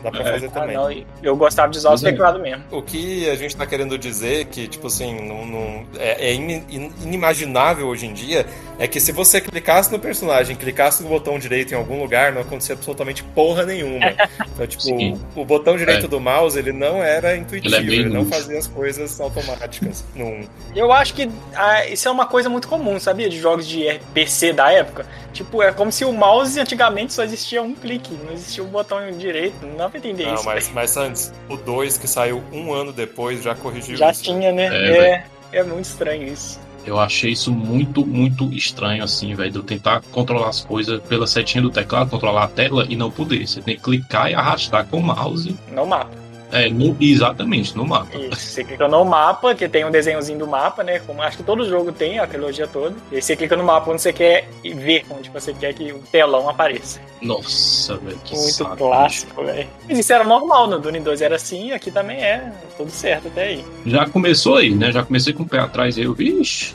[0.03, 0.33] Dá pra É.
[0.33, 0.77] fazer Ah, também.
[0.77, 2.11] não, eu gostava de usar os é.
[2.11, 2.63] teclados mesmo.
[2.71, 6.65] O que a gente tá querendo dizer que, tipo assim, não, não- é, é in-
[6.71, 8.47] in- inimaginável hoje em dia
[8.79, 12.43] é que se você clicasse no personagem, clicasse no botão direito em algum lugar, não
[12.43, 14.07] acontecia absolutamente porra nenhuma.
[14.59, 15.21] Então, tipo, Sim.
[15.37, 16.09] o botão direito É.
[16.09, 20.05] do mouse, ele não era intuitivo, Ele é ele não fazia as coisas automáticas.
[20.17, 20.45] Num...
[20.75, 23.29] Eu acho que ah, isso é uma coisa muito comum, sabia?
[23.29, 25.07] De jogos de PC da época.
[25.33, 28.99] Tipo, é como se o mouse antigamente só existia um clique, não existia o botão
[29.13, 29.65] direito.
[29.65, 30.45] Não dá pra entender Não, isso.
[30.45, 34.23] mas, mas antes, o 2 que saiu um ano depois já corrigiu Já isso.
[34.25, 34.67] tinha, né?
[34.67, 36.61] É, É, é, muito estranho isso.
[36.87, 39.51] Eu achei isso muito, muito estranho, assim, velho.
[39.51, 43.11] De eu tentar controlar as coisas pela setinha do teclado, controlar a tela e não
[43.11, 43.47] poder.
[43.47, 45.55] Você tem que clicar e arrastar com o mouse.
[45.71, 46.28] No mapa.
[46.51, 48.17] É, no- exatamente, no mapa.
[48.17, 48.37] Isso.
[48.41, 50.99] Você clica no mapa, que tem um desenhozinho do mapa, né?
[51.01, 52.95] Como acho que todo jogo tem, a trilogia toda.
[53.13, 55.99] E aí você clica no mapa onde você quer ver, onde você quer que o
[56.11, 57.01] telão apareça.
[57.21, 58.77] Nossa, velho, que Muito saco.
[58.77, 59.69] clássico, velho.
[59.89, 62.51] Mas isso era normal, no Dune 2 era assim, aqui também é.
[62.77, 63.65] Tudo certo até aí.
[63.85, 64.91] Já começou aí, né?
[64.93, 66.05] Já comecei com o pé atrás aí.
[66.05, 66.75] Eu, vixe,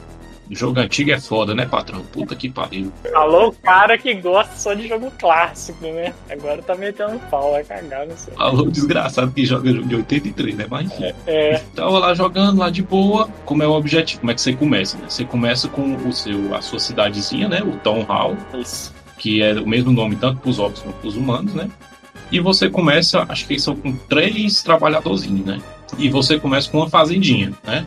[0.49, 2.01] jogo antigo é foda, né, patrão?
[2.11, 2.91] Puta que pariu.
[3.03, 6.13] O cara que gosta só de jogo clássico, né?
[6.29, 8.33] Agora tá metendo pau, vai cagar, não sei.
[8.33, 10.65] Falou desgraçado que joga jogo de 83, né?
[10.69, 11.13] Mas enfim.
[11.25, 13.27] É, Tava lá jogando, lá de boa.
[13.45, 14.21] Como é o objetivo?
[14.21, 15.05] Como é que você começa, né?
[15.07, 17.61] Você começa com o seu, a sua cidadezinha, né?
[17.61, 18.93] O Town Hall, isso.
[19.17, 21.69] que é o mesmo nome tanto pros orcs quanto pros humanos, né?
[22.31, 25.59] E você começa, acho que são com três trabalhadorzinhos, né?
[25.97, 27.85] E você começa com uma fazendinha, né?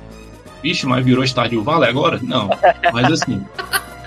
[0.87, 2.21] Mas virou Stardew Valley agora?
[2.23, 2.49] Não.
[2.93, 3.45] Mas assim,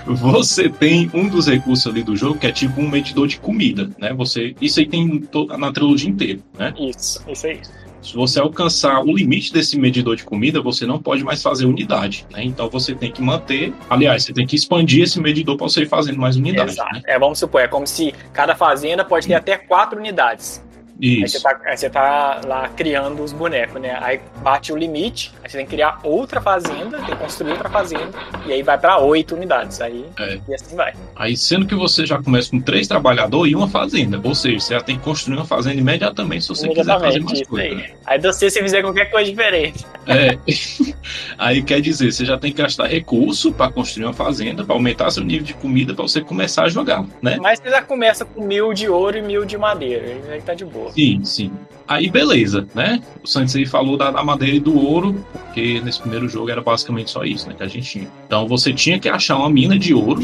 [0.06, 3.90] você tem um dos recursos ali do jogo que é tipo um medidor de comida,
[3.98, 4.12] né?
[4.14, 6.74] Você, isso aí tem toda na trilogia inteira, né?
[6.78, 7.60] Isso, isso aí.
[8.02, 12.26] Se você alcançar o limite desse medidor de comida, você não pode mais fazer unidade,
[12.30, 12.42] né?
[12.42, 15.88] Então você tem que manter, aliás, você tem que expandir esse medidor para você ir
[15.88, 16.94] fazendo mais unidade, Exato.
[16.94, 17.02] né?
[17.06, 20.62] É, vamos supor, é como se cada fazenda pode ter até quatro unidades.
[21.02, 21.42] Aí você, Isso.
[21.42, 23.96] tá, aí você tá lá criando os bonecos, né?
[24.02, 27.70] Aí bate o limite, aí você tem que criar outra fazenda, tem que construir outra
[27.70, 28.10] fazenda,
[28.46, 29.80] e aí vai pra oito unidades.
[29.80, 30.38] Aí É.
[30.48, 30.92] e assim vai.
[31.16, 34.74] Aí sendo que você já começa com três trabalhadores e uma fazenda, ou seja, você
[34.74, 37.66] já tem que construir uma fazenda imediatamente se você quiser fazer mais isso coisa.
[37.66, 37.74] aí.
[37.74, 37.90] né?
[38.06, 39.86] Aí você, se fizer qualquer coisa diferente.
[40.06, 40.36] É.
[41.38, 45.10] Aí quer dizer, você já tem que gastar recurso para construir uma fazenda, para aumentar
[45.10, 47.38] seu nível de comida, para você começar a jogar, né?
[47.40, 50.06] Mas você já começa com mil de ouro e mil de madeira.
[50.30, 50.89] Aí tá de boa.
[50.94, 51.52] Sim, sim.
[51.86, 53.02] Aí beleza, né?
[53.22, 57.10] O Sensei falou da, da madeira e do ouro, porque nesse primeiro jogo era basicamente
[57.10, 57.54] só isso, né?
[57.56, 58.08] Que a gente tinha.
[58.26, 60.22] Então você tinha que achar uma mina de ouro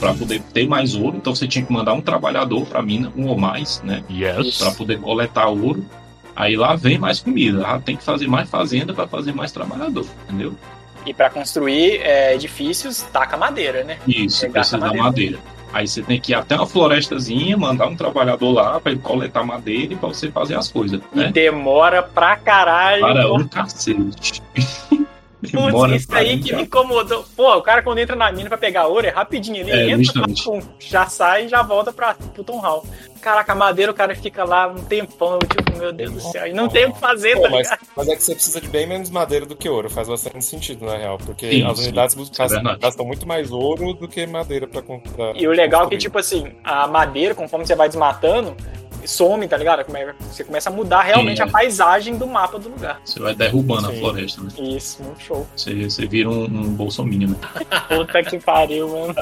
[0.00, 1.18] para poder ter mais ouro.
[1.18, 4.02] Então você tinha que mandar um trabalhador para mina, um ou mais, né?
[4.10, 4.58] Yes.
[4.58, 5.84] Para poder coletar ouro.
[6.34, 7.58] Aí lá vem mais comida.
[7.58, 10.54] Lá tem que fazer mais fazenda para fazer mais trabalhador, entendeu?
[11.04, 13.98] E pra construir é, edifícios, taca madeira, né?
[14.06, 15.04] Isso, Pegar precisa da madeira.
[15.04, 15.38] madeira.
[15.72, 19.44] Aí você tem que ir até uma florestazinha, mandar um trabalhador lá para ele coletar
[19.44, 21.30] madeira e para você fazer as coisas, E né?
[21.32, 23.00] demora pra caralho.
[23.02, 24.42] Para um cacete.
[25.50, 27.24] Putz, isso aí que me incomodou.
[27.36, 29.58] Pô, o cara quando entra na mina pra pegar ouro é rapidinho.
[29.68, 32.84] Ele É, entra, pum, já sai e já volta pra, pro Tom Hall.
[33.20, 35.34] Caraca, a madeira o cara fica lá um tempão.
[35.34, 36.46] Eu, tipo, meu Deus do céu.
[36.46, 38.68] E não tem o que fazer, Pô, tá mas, mas é que você precisa de
[38.68, 41.84] bem menos madeira do que ouro, faz bastante sentido, na real, porque Sim, as sim,
[41.84, 42.80] unidades isso é gastam, verdade.
[42.80, 45.34] gastam muito mais ouro do que madeira pra comprar.
[45.36, 48.56] E o legal é que, tipo assim, a madeira, conforme você vai desmatando,
[49.04, 49.84] some, tá ligado?
[50.20, 51.46] Você começa a mudar realmente Sim, é.
[51.46, 53.00] a paisem do mapa do lugar.
[53.04, 53.98] Você vai derrubando a Sim.
[54.00, 54.50] floresta, né?
[54.58, 55.46] Isso, muito show.
[55.56, 57.36] Você, você vira um, um bolsominion, né?
[57.88, 59.14] Puta que pariu, mano.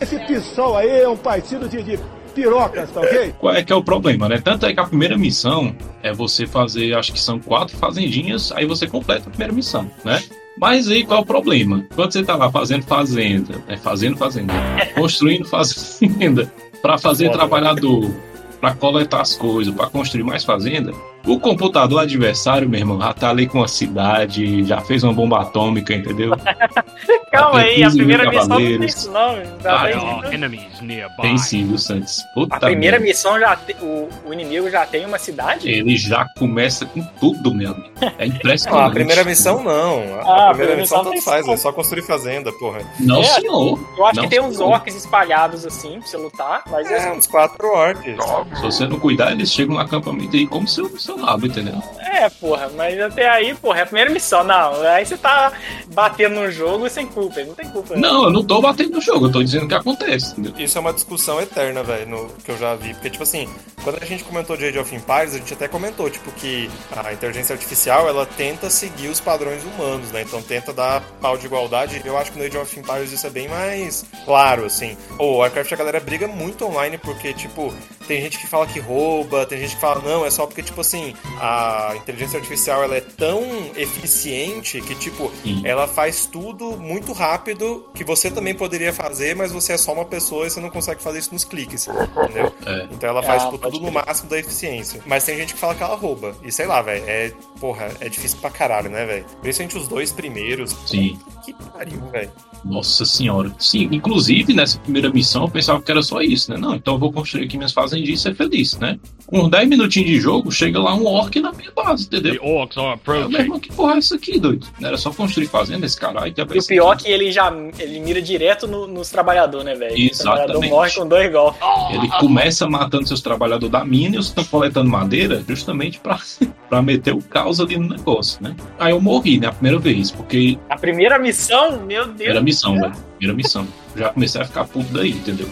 [0.00, 1.98] Esse PSOL aí é um partido de, de
[2.34, 3.34] pirocas, tá ok?
[3.38, 4.40] Qual é que é o problema, né?
[4.42, 8.66] Tanto é que a primeira missão é você fazer, acho que são quatro fazendinhas, aí
[8.66, 10.22] você completa a primeira missão, né?
[10.58, 11.84] Mas aí qual é o problema?
[11.94, 13.76] Quando você tá lá fazendo fazenda, né?
[13.78, 14.52] Fazendo fazenda,
[14.94, 16.52] construindo fazenda,
[16.82, 18.14] para fazer Foda, trabalhador,
[18.60, 20.92] para coletar as coisas, para construir mais fazenda,
[21.26, 25.40] o computador adversário, meu irmão, já tá ali com a cidade, já fez uma bomba
[25.42, 26.32] atômica, entendeu?
[27.30, 29.36] Calma aí, a 15 mil primeira missão não tem isso, não.
[29.62, 31.38] Já Ah, tem não.
[31.38, 32.22] sim, viu, Santos?
[32.34, 33.06] Puta A primeira merda.
[33.12, 33.76] missão já tem.
[33.80, 35.68] O, o inimigo já tem uma cidade?
[35.68, 37.90] Ele já começa com tudo, meu amigo.
[38.18, 38.86] É Não, impressionante.
[38.86, 39.98] a primeira missão não.
[40.20, 42.80] A, Ah, a a primeira primeira missão tanto faz, é só construir fazenda, porra.
[43.00, 43.78] Não, É, senhor.
[43.98, 47.26] Eu acho Não, que tem uns orcs espalhados assim pra você lutar, mas É, uns
[47.26, 48.16] quatro orcs.
[48.56, 51.82] Se você não cuidar, eles chegam no acampamento aí como seu, seu rabo, entendeu?
[52.16, 54.42] é, porra, mas até aí, porra, é a primeira missão.
[54.42, 55.52] Não, aí você tá
[55.92, 57.96] batendo no jogo sem culpa, não tem culpa.
[57.96, 60.54] Não, eu não tô batendo no jogo, eu tô dizendo o que acontece, entendeu?
[60.58, 62.94] Isso é uma discussão eterna, velho, que eu já vi.
[62.94, 63.48] Porque, tipo assim,
[63.82, 67.12] quando a gente comentou de Age of Empires, a gente até comentou, tipo, que a
[67.12, 70.22] inteligência artificial, ela tenta seguir os padrões humanos, né?
[70.22, 72.00] Então tenta dar pau de igualdade.
[72.04, 74.96] Eu acho que no Age of Empires isso é bem mais claro, assim.
[75.18, 77.74] O Warcraft, a galera briga muito online porque, tipo,
[78.06, 80.80] tem gente que fala que rouba, tem gente que fala, não, é só porque, tipo
[80.80, 83.42] assim, a inteligência artificial, ela é tão
[83.76, 85.62] eficiente que, tipo, Sim.
[85.64, 90.04] ela faz tudo muito rápido que você também poderia fazer, mas você é só uma
[90.04, 92.52] pessoa e você não consegue fazer isso nos cliques, entendeu?
[92.64, 92.86] É.
[92.90, 95.02] Então ela faz Ah, tipo, tudo no máximo da eficiência.
[95.06, 96.34] Mas tem gente que fala que ela rouba.
[96.42, 99.26] E sei lá, velho, é, porra, é difícil pra caralho, né, velho?
[99.42, 100.76] Principalmente os dois primeiros.
[100.86, 101.18] Sim.
[101.46, 102.30] Que pariu, velho.
[102.64, 103.54] Nossa senhora.
[103.56, 106.58] Sim, inclusive nessa primeira missão eu pensava que era só isso, né?
[106.58, 108.98] Não, então eu vou construir aqui minhas fazendinhas e ser feliz, né?
[109.26, 112.44] Com 10 minutinhos de jogo, chega lá um orc na minha base, The entendeu?
[112.44, 113.34] orcs are meu approaching.
[113.36, 114.66] irmão, que porra é isso aqui, doido?
[114.78, 116.32] Não era só construir fazenda, esse caralho.
[116.32, 119.64] que é E o pior é que ele já ele mira direto no- nos trabalhadores,
[119.66, 119.94] né, velho?
[119.94, 120.70] O trabalhador Exatamente.
[120.70, 121.60] morre com dois golpes.
[121.90, 126.18] Ele começa matando seus trabalhadores da mina e os que estão coletando madeira justamente pra,
[126.68, 128.54] pra meter o caos ali no negócio, né?
[128.78, 129.48] Aí eu morri, né?
[129.48, 132.30] A primeira vez, porque A primeira missão, meu Deus.
[132.30, 132.92] era missão, velho.
[133.18, 133.66] Primeira missão.
[133.96, 135.48] Já comecei a ficar puto daí, entendeu?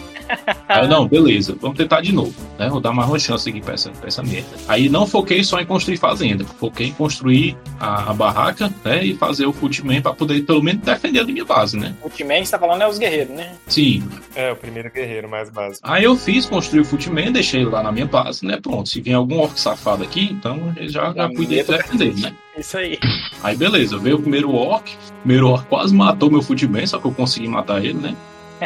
[0.68, 2.68] Aí eu, não, beleza, vamos tentar de novo, né?
[2.68, 4.48] Vou dar mais uma chance aqui pra essa, pra essa merda.
[4.68, 9.04] Aí não foquei só em construir fazenda, foquei em construir a, a barraca, né?
[9.04, 11.94] E fazer o footman pra poder pelo menos defender a minha base, né?
[12.02, 13.54] Ultimate, você tá falando é os guerreiros, né?
[13.66, 14.02] Sim.
[14.34, 15.80] É, o primeiro guerreiro mais básico.
[15.82, 18.58] Aí eu fiz, construí o footman, deixei ele lá na minha base, né?
[18.60, 22.34] Pronto, se vier algum orc safado aqui, então ele já, já pude defender, né?
[22.56, 22.98] Isso aí.
[23.42, 27.06] Aí beleza, veio o primeiro orc, o primeiro orc quase matou meu footman, só que
[27.06, 28.16] eu consegui matar ele, né?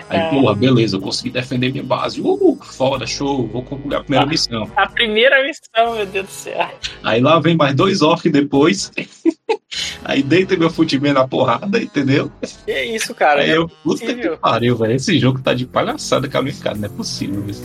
[0.08, 2.20] Aí, porra, beleza, eu consegui defender minha base.
[2.20, 4.70] Uh, foda, show, vou concluir a primeira missão.
[4.76, 6.70] A primeira missão, meu Deus do céu.
[7.02, 8.90] Aí lá vem mais dois orcs depois.
[10.04, 12.30] Aí deita meu footman na porrada, entendeu?
[12.64, 13.42] Que isso, cara?
[13.42, 14.38] Aí É eu, puta que possível.
[14.38, 14.94] pariu, velho.
[14.94, 17.62] Esse jogo tá de palhaçada com a minha cara, não é possível isso.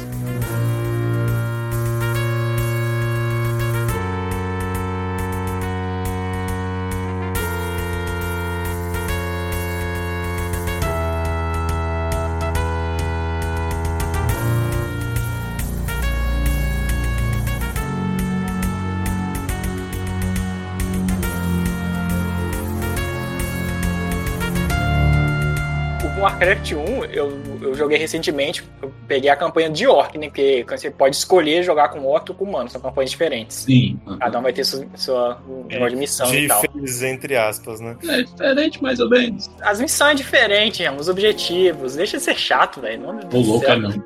[27.83, 30.27] Joguei recentemente, eu peguei a campanha de Orc, né?
[30.27, 33.57] Porque você pode escolher jogar com Orc ou com Humano, são campanhas diferentes.
[33.57, 33.99] Sim.
[34.19, 36.61] Cada um vai ter sua, sua negócio de missão e tal.
[36.61, 37.97] Diferentes, entre aspas, né?
[38.07, 39.49] É diferente, mais ou menos.
[39.61, 41.95] As missões é diferentes, os objetivos.
[41.95, 43.03] Deixa de ser chato, velho.
[43.33, 43.79] Ô, louca, céu.
[43.79, 44.05] não.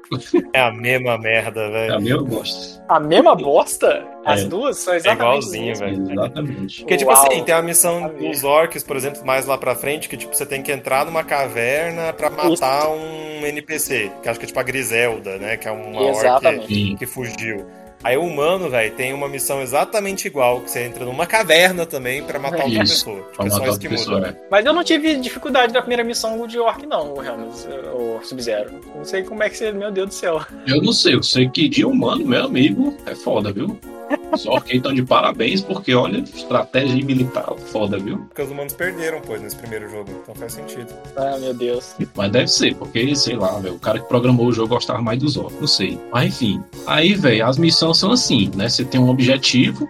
[0.53, 2.01] É a mesma merda, É a velho.
[2.01, 2.81] minha eu gosto.
[2.89, 4.05] A mesma bosta?
[4.27, 4.45] As É.
[4.47, 5.97] duas são exatamente igualzinho, as mesmas.
[6.07, 6.11] velho.
[6.21, 6.79] Exatamente.
[6.81, 7.25] Porque, tipo Uau.
[7.31, 10.35] assim, tem a missão A dos orcs, por exemplo, mais lá pra frente, que, tipo,
[10.35, 14.59] você tem que entrar numa caverna pra matar um NPC, que acho que é, tipo,
[14.59, 15.55] a Griselda, né?
[15.57, 16.95] Que é uma orc Exatamente.
[16.99, 17.65] Que fugiu.
[18.03, 22.21] Aí o humano, velho, tem uma missão exatamente igual, que você entra numa caverna também
[22.21, 23.15] pra matar outra Isso, pessoa.
[23.23, 24.29] Pra Tipo, é só matar isso que pessoa, muda.
[24.29, 24.47] é.
[24.51, 28.69] Mas eu não tive dificuldade na primeira missão de Orc, não, o Helms, o Sub-Zero.
[28.95, 29.71] Não sei como é que você.
[29.71, 30.39] Meu Deus do céu.
[30.67, 33.77] Eu não sei, eu sei que de humano, meu amigo, é foda, viu?
[34.31, 38.17] Os orcs estão de parabéns, porque olha, estratégia militar foda, viu?
[38.19, 40.11] Porque os humanos perderam, pois, nesse primeiro jogo.
[40.21, 40.93] Então faz sentido.
[41.15, 41.95] Ah, meu Deus.
[42.15, 45.19] Mas deve ser, porque, sei lá, velho, o cara que programou o jogo gostava mais
[45.19, 45.99] dos orcs, não sei.
[46.11, 46.61] Mas enfim.
[46.85, 48.69] Aí, velho, as missões são assim, né?
[48.69, 49.87] Você tem um objetivo,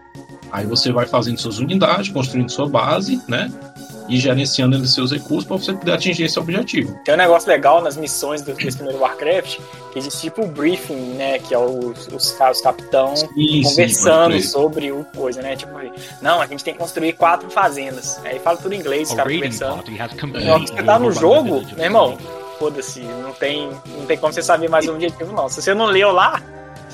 [0.52, 3.52] aí você vai fazendo suas unidades, construindo sua base, né?
[4.08, 6.98] E gerenciando seus recursos para você poder atingir esse objetivo.
[7.04, 9.58] Tem um negócio legal nas missões do- desse primeiro Warcraft,
[9.92, 11.40] que existe tipo o briefing, né?
[11.40, 15.56] Que é os, os, caras, os capitão Sim, conversando sim, sobre o coisa, né?
[15.56, 15.74] Tipo,
[16.22, 18.20] não, a gente tem que construir quatro fazendas.
[18.24, 19.84] Aí fala tudo em inglês, os A caras conversando.
[19.84, 22.18] que você tá no jogo, meu irmão,
[22.60, 25.50] foda-se, não tem, não tem como você saber mais o objetivo, não.
[25.50, 26.42] Se você não leu lá,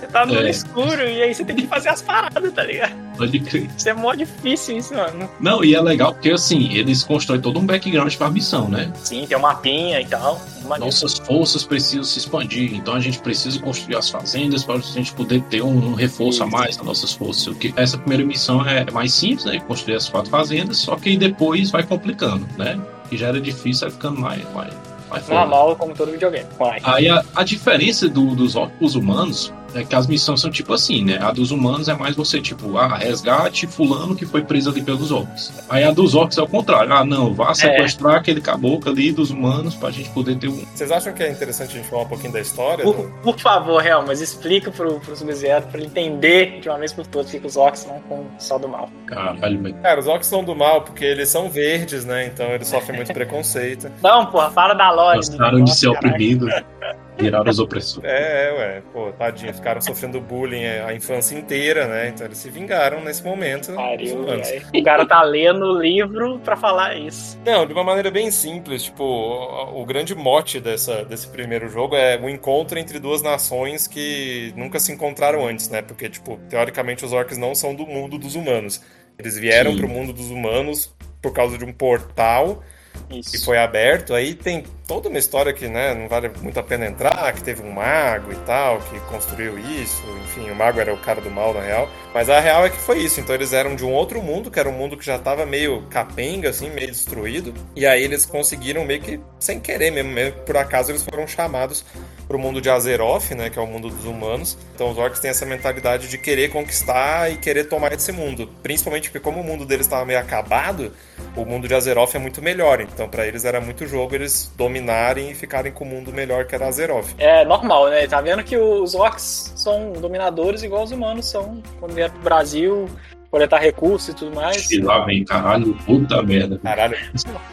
[0.06, 0.50] você tá no É.
[0.50, 2.94] escuro e aí você tem que fazer as paradas, tá ligado?
[3.18, 3.70] Pode crer.
[3.78, 5.30] Isso é mó difícil, isso, mano.
[5.40, 8.92] Não, e é legal porque, assim, eles constroem todo um background para a missão, né?
[9.04, 10.42] Sim, tem um mapinha e tal.
[10.80, 15.14] Nossas forças precisam se expandir, então a gente precisa construir as fazendas para a gente
[15.14, 16.56] poder ter um, um reforço a Isso.
[16.58, 17.48] mais nas nossas forças.
[17.48, 19.60] O que- Essa primeira missão é mais simples, né?
[19.60, 22.80] Construir as quatro fazendas, só que depois vai complicando, né?
[23.10, 24.74] Que já era difícil, vai ficando mais, mais,
[25.10, 25.28] mais.
[25.30, 26.48] Normal, como todo videogame.
[26.58, 26.80] Vai.
[26.84, 31.04] Aí a, a diferença do- dos orcs humanos é que as missões são tipo assim,
[31.04, 31.18] né?
[31.22, 35.12] A dos humanos é mais você, tipo, ah, resgate fulano que foi preso ali pelos
[35.12, 35.52] orcs.
[35.70, 36.94] Aí a dos orcs é o contrário.
[36.94, 40.64] Ah, não, vá sequestrar aquele caboclo ali dos humanos pra gente poder ter um.
[40.74, 42.84] Vocês acham que é interessante a gente falar um pouquinho da história?
[42.84, 46.78] Por, do- por favor, Real, mas explica pro, pro Sub-Zero pra ele entender de uma
[46.78, 48.90] vez por todas que os orcs não com só do mal.
[49.08, 49.76] Caralho, velho.
[49.82, 52.26] Cara, os orcs são do mal porque eles são verdes, né?
[52.28, 53.92] Então eles sofrem muito preconceito.
[54.02, 56.16] Não, porra, fala da do Gostaram de ser negócio, caralho.
[56.16, 56.54] oprimidos,
[57.18, 58.10] viraram os opressores.
[58.10, 58.84] É, é, ué.
[58.92, 62.10] Pô, tadinho, ficaram sofrendo bullying a infância inteira, né?
[62.10, 63.74] Então eles se vingaram nesse momento.
[63.74, 64.26] Pariu.
[64.74, 67.40] O cara tá lendo o livro pra falar isso.
[67.46, 71.96] Não, de uma maneira bem simples, tipo, o, o grande mote dessa, desse primeiro jogo
[71.96, 75.82] é o encontro entre duas nações que nunca se encontraram antes, né?
[75.82, 78.82] Porque, tipo, teoricamente os orcs não são do mundo dos humanos.
[79.18, 79.78] Eles vieram Sim.
[79.78, 82.64] pro mundo dos humanos por causa de um portal
[83.10, 83.32] Isso.
[83.32, 84.14] que foi aberto.
[84.14, 87.62] Aí tem toda uma história que, né, não vale muito a pena entrar, que teve
[87.62, 90.04] um mago e tal, que construiu isso.
[90.24, 91.90] Enfim, o mago era o cara do mal, na real.
[92.14, 93.20] Mas a real é que foi isso.
[93.20, 95.84] Então eles eram de um outro mundo, que era um mundo que já tava meio
[95.90, 97.54] capenga, assim, meio destruído.
[97.76, 101.86] E aí eles conseguiram meio que, sem querer mesmo, mesmo por acaso eles foram chamados
[102.28, 104.58] pro mundo de Azeroth, né, que é o mundo dos humanos.
[104.74, 108.50] Então os orcs têm essa mentalidade de querer conquistar e querer tomar esse mundo.
[108.62, 110.94] Principalmente porque como o mundo deles estava meio acabado,
[111.36, 112.82] o mundo de Azeroth é muito melhor.
[112.82, 116.56] Então pra eles era muito jogo eles dominarem e ficarem com o mundo melhor que
[116.56, 117.14] era Azeroth.
[117.18, 118.08] É normal, né?
[118.08, 122.88] Tá vendo que os orcs são dominadores igual os humanos são quando vieram pro Brasil,
[123.34, 124.70] coletar recursos e tudo mais.
[124.70, 126.60] E lá vem, caralho, puta merda.
[126.60, 126.96] Caralho,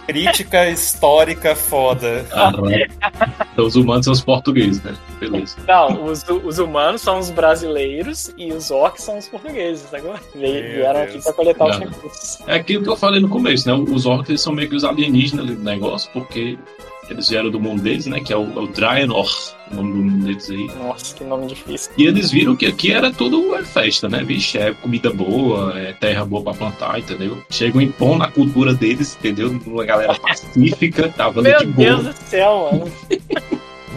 [0.06, 2.22] crítica histórica foda.
[2.28, 2.86] Caralho.
[3.50, 4.94] Então os humanos são os portugueses, né?
[5.18, 5.56] Beleza.
[5.66, 10.20] Não, os, os humanos são os brasileiros e os orcs são os portugueses, agora?
[10.34, 12.38] Vieram aqui pra coletar os recursos.
[12.46, 13.72] É aquilo que eu falei no começo, né?
[13.72, 16.58] Os orcs são meio que os alienígenas ali do negócio, porque
[17.10, 18.20] eles vieram do mundo deles, né?
[18.20, 19.28] Que é o, é o Draenor,
[19.70, 20.66] o nome do mundo deles aí.
[20.78, 21.92] Nossa, que nome difícil.
[21.98, 24.22] E eles viram que aqui era tudo é festa, né?
[24.22, 27.42] Vixe, é comida boa, é terra boa pra plantar, entendeu?
[27.50, 29.60] Chegam em pão na cultura deles, entendeu?
[29.66, 31.88] Uma galera pacífica, tava ali Meu de boa.
[31.88, 32.92] Deus do céu, mano.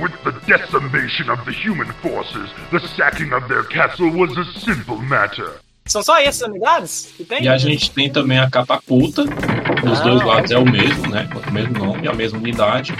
[0.01, 4.97] With the decimation of the human forces, the sacking of their castle was a simple
[4.97, 5.62] matter.
[5.85, 7.43] São só essas unidades que tem?
[7.43, 11.29] E a gente tem também a catapulta, dos Ah, dois lados é o mesmo, né?
[11.47, 12.95] O mesmo nome, a mesma unidade.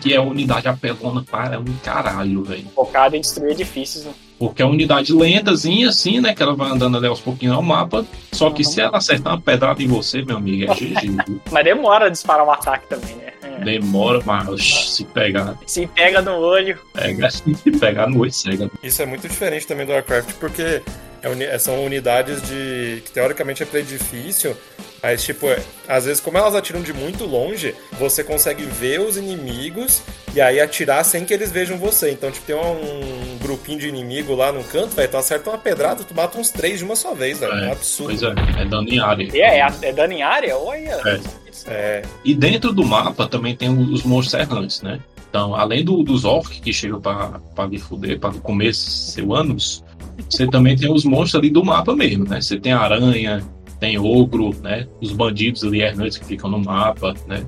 [0.00, 2.64] Que é a unidade apelona para um caralho, velho.
[2.74, 4.04] Focado em destruir edifícios.
[4.04, 4.12] né?
[4.38, 6.34] Porque é uma unidade lentazinha, assim, né?
[6.34, 8.04] Que ela vai andando ali aos pouquinhos ao mapa.
[8.32, 11.40] Só que se ela acertar uma pedrada em você, meu amigo, é GG.
[11.52, 13.32] Mas demora a disparar um ataque também, né?
[13.42, 13.64] É.
[13.64, 16.76] Demora, mas se pegar, Se pega no olho.
[16.92, 18.68] pega, se pegar no oi, cega.
[18.82, 20.82] Isso é muito diferente também do Warcraft, porque
[21.22, 23.02] é uni- são unidades de.
[23.04, 24.56] que teoricamente é pra edifício,
[25.02, 29.16] mas tipo, é- às vezes, como elas atiram de muito longe, você consegue ver os
[29.16, 30.02] inimigos
[30.34, 32.10] e aí atirar sem que eles vejam você.
[32.10, 36.04] Então, tipo, tem um, grupinho de inimigo lá no canto, velho, tu acerta uma pedrada,
[36.04, 37.52] tu mata uns três de uma só vez, velho.
[37.52, 38.10] É, um absurdo.
[38.18, 39.28] Pois é, é dano em área.
[39.34, 40.56] É, é, é dano em área?
[40.56, 41.00] Olha.
[41.06, 41.20] É.
[41.66, 44.98] É, E dentro do mapa também tem os monstros errantes, né?
[45.28, 49.82] Então, além do, dos orcs que chegam pra, pra me fuder, pra comer seu ânus,
[50.28, 52.40] você também tem os monstros ali do mapa mesmo, né?
[52.40, 53.42] Você tem aranha,
[53.78, 54.86] tem ogro, né?
[55.00, 57.44] Os bandidos ali errantes que ficam no mapa, né?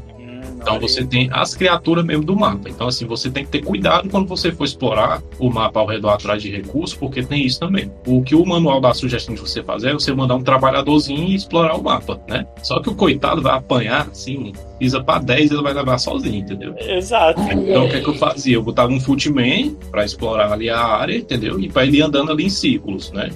[0.65, 2.71] Então você tem as criaturas mesmo do mapa.
[2.71, 6.09] Então, assim, você tem que ter cuidado quando você for explorar o mapa ao redor
[6.11, 7.91] atrás de recursos, porque tem isso também.
[8.07, 11.29] O que o manual dá a sugestão de você fazer é você mandar um trabalhadorzinho
[11.29, 12.47] e explorar o mapa, né?
[12.63, 16.75] Só que o coitado vai apanhar, assim, pisa pra 10 ele vai levar sozinho, entendeu?
[16.79, 17.41] Exato.
[17.43, 18.55] Então o que é que eu fazia?
[18.55, 21.61] Eu botava um footman pra explorar ali a área, entendeu?
[21.61, 23.31] E pra ele ir andando ali em círculos, né?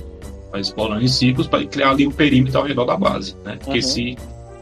[0.51, 3.59] Pra explorando em círculos, pra ele criar ali um perímetro ao redor da base, né?
[3.63, 3.83] Porque Uhum.
[3.83, 4.17] se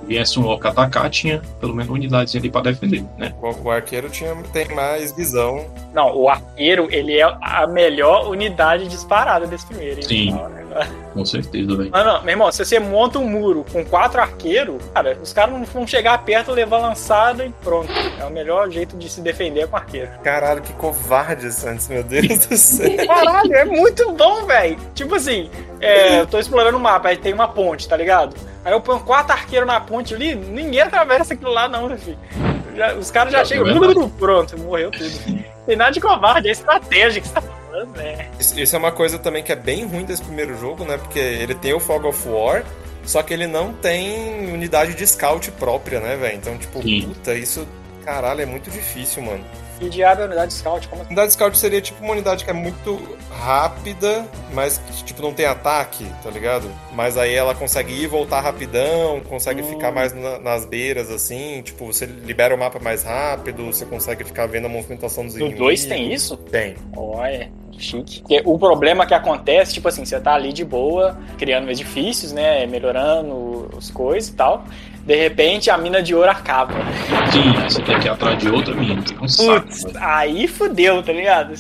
[0.07, 3.35] viesse um orc atacar, tinha pelo menos unidadezinha ali pra defender, né?
[3.41, 5.67] o, o arqueiro tinha, tem mais visão.
[5.93, 10.01] Não, o arqueiro, ele é a melhor unidade disparada desse primeiro.
[10.01, 10.07] hein?
[10.07, 10.39] Sim.
[11.13, 11.91] Com certeza, velho.
[11.91, 15.55] Não, não, meu irmão, se você monta um muro com quatro arqueiros, cara, os caras
[15.55, 17.91] não vão chegar perto, levar lançada e pronto.
[18.21, 20.11] É o melhor jeito de se defender com arqueiro.
[20.23, 23.07] Caralho, que covarde, Santos, meu Deus do céu.
[23.07, 24.77] Caralho, é muito bom, velho.
[24.95, 25.51] Tipo assim,
[25.81, 28.35] é, eu tô explorando o mapa, aí tem uma ponte, tá ligado?
[28.65, 32.19] Aí eu ponho quatro arqueiros na ponte ali, ninguém atravessa aquilo lá, não, meu filho.
[32.77, 33.65] Já- os caras já É chegam.
[33.81, 34.13] verdade.
[34.19, 35.47] Pronto, morreu tudo.
[35.65, 37.43] Tem nada de covarde, é estratégia que você tá
[37.77, 38.41] falando?
[38.41, 40.97] Isso isso é uma coisa também que é bem ruim desse primeiro jogo, né?
[40.97, 42.65] Porque ele tem o Fog of War,
[43.05, 46.37] só que ele não tem unidade de scout própria, né, velho?
[46.37, 47.03] Então, tipo, Sim.
[47.03, 47.67] puta, isso,
[48.05, 49.45] caralho, é muito difícil, mano.
[49.81, 51.11] E diabo é a unidade scout, como assim?
[51.11, 52.99] Unidade scout seria tipo uma unidade que é muito
[53.31, 56.71] rápida, mas que, tipo, não tem ataque, tá ligado?
[56.93, 61.63] Mas aí ela consegue ir e voltar rapidão, consegue ficar mais na- nas beiras, assim,
[61.63, 65.41] tipo, você libera o mapa mais rápido, você consegue ficar vendo a movimentação dos No
[65.41, 65.59] inimigos.
[65.67, 66.37] 2 tem isso?
[66.37, 66.75] Tem.
[66.97, 68.21] Olha, chique.
[68.21, 72.67] Porque o problema que acontece, tipo assim, você tá ali de boa, criando edifícios, né?
[72.67, 74.65] Melhorando as coisas e tal.
[75.07, 76.75] De repente a mina de ouro acaba.
[77.31, 79.03] Sim, você tem que ir atrás de outra mina.
[79.19, 79.99] é um saco, Putz, velho.
[80.01, 81.55] aí fudeu, tá ligado?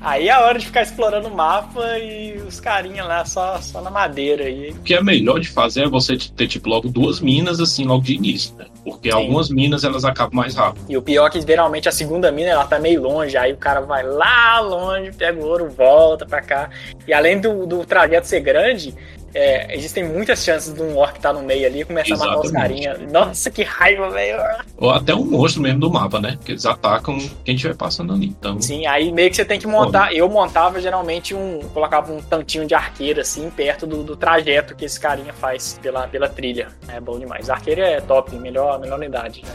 [0.00, 3.80] Aí é a hora de ficar explorando o mapa e os carinha lá só, só
[3.80, 4.70] na madeira aí.
[4.70, 8.02] O que é melhor de fazer é você ter, tipo, logo duas minas, assim, logo
[8.04, 8.66] de início, né?
[8.84, 10.84] Porque algumas minas, elas acabam mais rápido.
[10.90, 13.56] E o pior é que geralmente a segunda mina ela tá meio longe, aí o
[13.56, 16.68] cara vai lá longe, pega o ouro, volta pra cá.
[17.08, 18.94] E além do, do trajeto ser grande,
[19.34, 22.38] é, existem muitas chances de um orc estar no meio ali e começar a matar
[22.38, 22.84] os Exatamente.
[22.86, 23.10] carinha.
[23.10, 24.38] Nossa, que raiva, velho.
[24.76, 26.38] Ou até um monstro mesmo do mapa, né?
[26.44, 28.26] Que eles atacam quem estiver passando ali.
[28.26, 30.14] Então, Sim, aí meio que você tem que montar.
[30.14, 31.60] Eu montava geralmente um.
[31.72, 36.06] Colocava um tantinho de arqueiro assim, perto do, do trajeto que esse carinha faz pela,
[36.06, 36.68] pela trilha.
[36.88, 37.50] É bom demais.
[37.50, 39.52] Arqueiro é top, melhor, melhor unidade, né?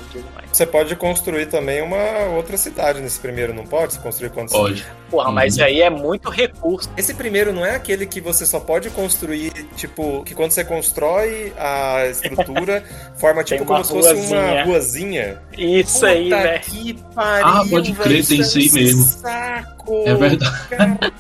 [0.52, 3.94] Você pode construir também uma outra cidade nesse primeiro, não pode?
[3.94, 4.54] Você construir quantos?
[4.54, 4.86] pode.
[5.10, 5.64] Porra, mas Uhum.
[5.64, 6.90] aí é muito recurso.
[6.98, 11.54] Esse primeiro não é aquele que você só pode construir, tipo, que quando você constrói
[11.58, 12.84] a estrutura,
[13.18, 14.40] forma tipo como se fosse ruazinha.
[14.40, 15.42] uma ruazinha.
[15.58, 16.62] Isso aí, Puta velho.
[16.62, 19.04] que pariu, Ah, pode crer, tem isso aí é mesmo.
[19.04, 20.04] Saco.
[20.06, 21.14] É verdade.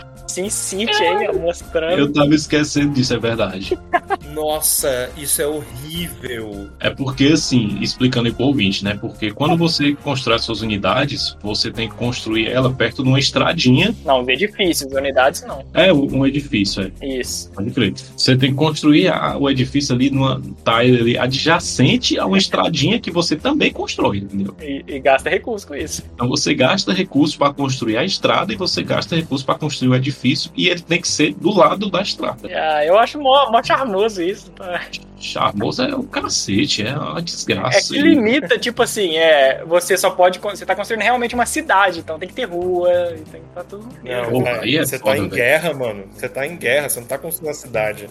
[0.28, 1.98] Sim City aí, mostrando.
[1.98, 3.76] Eu tava esquecendo disso, é verdade.
[4.34, 6.68] Nossa, isso é horrível.
[6.78, 8.96] É porque, assim, explicando aí pro ouvinte, né?
[9.00, 13.94] Porque quando você constrói suas unidades, você tem que construir ela perto de uma estradinha.
[14.04, 15.64] Não, os edifícios, unidades não.
[15.74, 17.06] É, um edifício, é.
[17.20, 17.50] Isso.
[17.52, 17.94] Pode crer.
[18.16, 22.36] Você tem que construir a- o edifício ali numa tá ele ali adjacente a uma
[22.38, 24.54] estradinha que você também constrói, entendeu?
[24.60, 26.02] E, e gasta recurso com isso.
[26.14, 29.94] Então você gasta recursos para construir a estrada e você gasta recursos para construir o
[29.94, 30.17] edifício
[30.54, 32.48] e ele tem que ser do lado da estrada.
[32.52, 34.50] Ah, eu acho mó, mó charmoso isso.
[34.52, 34.80] tá?
[35.20, 37.92] Charmoso é o cacete, é uma É desgraça.
[37.92, 40.38] que limita, tipo assim, é, você só pode.
[40.38, 43.64] Você tá construindo realmente uma cidade, então tem que ter rua, e tem que estar
[43.64, 43.88] tudo.
[44.04, 45.34] Não, Pô, aí é você tá foda, em velho.
[45.34, 46.04] guerra, mano.
[46.12, 48.08] Você tá em guerra, você não tá construindo a cidade.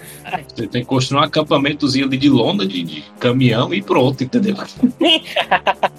[0.53, 4.55] Você tem que construir um acampamentozinho ali de lona, de, de caminhão e pronto, entendeu?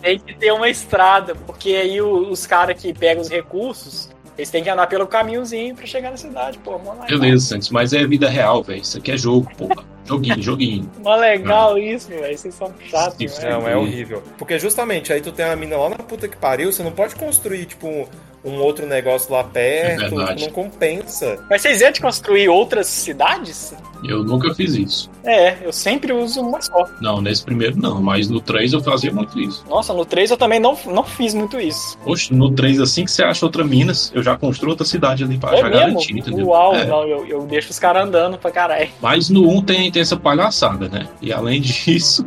[0.03, 4.51] Tem que ter uma estrada, porque aí o- os caras que pegam os recursos, eles
[4.51, 6.79] têm que andar pelo caminhozinho pra chegar na cidade, pô.
[6.79, 7.07] Mó legal.
[7.09, 8.81] Beleza, Santos, mas é vida real, velho.
[8.81, 9.85] Isso aqui é jogo, porra.
[10.05, 10.91] Joguinho, joguinho.
[11.03, 12.39] Mó legal isso, velho.
[12.39, 13.61] Vocês são chatos, Isso, velho.
[13.61, 14.23] Não, é horrível.
[14.39, 17.17] Porque justamente aí tu tem uma mina lá na puta que pariu, você não pode
[17.17, 18.09] construir, tipo,
[18.45, 21.39] um, outro negócio lá perto, É não compensa.
[21.51, 23.75] Mas vocês iam de construir outras cidades?
[24.05, 25.11] Eu nunca fiz isso.
[25.25, 26.87] É, eu sempre uso uma só.
[27.01, 29.65] Não, nesse primeiro não, mas no 3 eu fazia muito isso.
[29.69, 31.99] Nossa, no 3 eu também não, não fiz muito isso.
[32.05, 35.37] Poxa, no 3, assim que você acha outra Minas, eu já construo outra cidade ali
[35.37, 35.79] pra é já mesmo?
[35.79, 36.47] garantir, entendeu?
[36.47, 36.85] Uau, É.
[36.85, 38.89] não, eu, eu deixo os caras andando pra caralho.
[39.03, 41.09] Mas no 1 tem, tem essa palhaçada, né?
[41.21, 42.25] E além disso,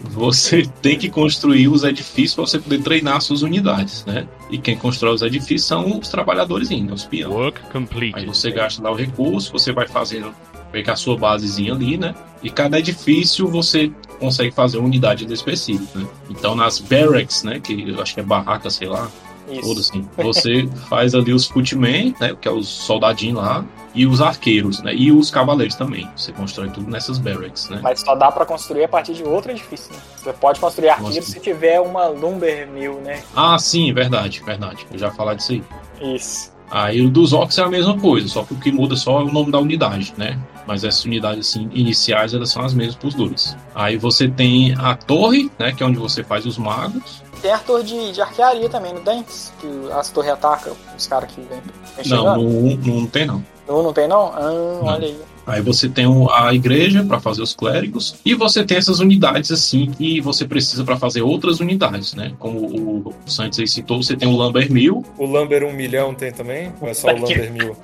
[0.00, 4.26] você tem que construir os edifícios para você poder treinar suas unidades, né?
[4.50, 6.86] E quem constrói os edifícios são os trabalhadores, né?
[6.92, 7.34] os peões.
[7.34, 8.26] Work Aí completed.
[8.26, 10.34] você gasta lá o recurso, você vai fazendo
[10.72, 12.14] pegar a sua basezinha ali, né?
[12.42, 16.06] E cada edifício você consegue fazer uma unidade específica, né?
[16.30, 17.58] Então nas barracks, né?
[17.58, 19.10] Que eu acho que é barraca, sei lá,
[19.50, 19.80] Isso.
[19.80, 20.08] assim.
[20.16, 22.36] Você faz ali os footmen, né?
[22.40, 24.94] Que é os soldadinhos lá, e os arqueiros, né?
[24.94, 26.08] E os cavaleiros também.
[26.16, 27.80] Você constrói tudo nessas barracks, né?
[27.82, 29.92] Mas só dá pra construir a partir de outro edifício.
[29.92, 30.00] Né?
[30.16, 31.30] Você pode construir arqueiro Nossa.
[31.30, 33.22] se tiver uma Lumber Mill, né?
[33.34, 34.86] Ah, sim, verdade, verdade.
[34.92, 35.64] Eu já falar disso aí.
[36.00, 36.52] Isso.
[36.70, 39.24] Aí o dos orcs é a mesma coisa, só que o que muda só é
[39.24, 40.38] o nome da unidade, né?
[40.66, 43.56] Mas essas unidades assim, iniciais elas são as mesmas para os dois.
[43.74, 45.72] Aí você tem a torre, né?
[45.72, 47.22] Que é onde você faz os magos.
[47.40, 51.30] Tem a torre de, de arquearia também no Dentes, que as torres atacam os caras
[51.30, 51.62] que vêm.
[52.06, 53.44] Não, no, no, não tem não.
[53.66, 54.32] Não, não tem não?
[54.34, 55.18] Ah, olha aí.
[55.48, 59.90] Aí você tem a igreja para fazer os clérigos e você tem essas unidades assim
[59.90, 62.34] que você precisa para fazer outras unidades, né?
[62.38, 65.02] Como o Santos aí citou, você tem o Lumber Mill.
[65.16, 66.70] O Lumber 1 milhão tem também?
[66.82, 67.16] Ou é só o.
[67.16, 67.74] Lumber mil?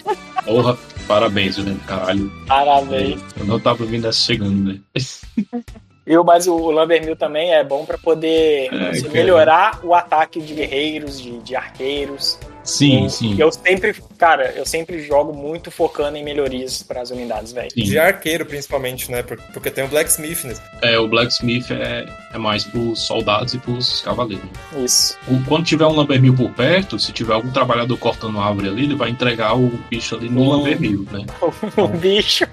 [0.44, 0.76] Porra,
[1.08, 1.74] parabéns, né?
[1.86, 2.30] Caralho.
[2.46, 3.22] Parabéns.
[3.34, 4.80] Eu não tava vindo essa chegando, né?
[6.06, 6.22] Viu?
[6.22, 8.68] Mas o Lumber Mill também é bom pra poder É,
[9.00, 9.08] cara.
[9.12, 12.38] melhorar o ataque de guerreiros, de, de arqueiros.
[12.62, 13.36] Sim, eu, sim.
[13.38, 17.68] Eu sempre, cara, eu sempre jogo muito focando em melhorias para as unidades, velho.
[17.76, 19.22] De arqueiro, principalmente, né?
[19.22, 20.54] Por- Porque tem o Blacksmith, né?
[20.80, 24.46] É, o Blacksmith é, é mais pros soldados e pros cavaleiros.
[24.78, 25.18] Isso.
[25.28, 28.94] O- quando tiver um Lambermil por perto, se tiver algum trabalhador cortando árvore ali, ele
[28.94, 30.48] vai entregar o bicho ali no Hum.
[30.56, 31.26] Lambermil, né?
[31.76, 32.46] O bicho.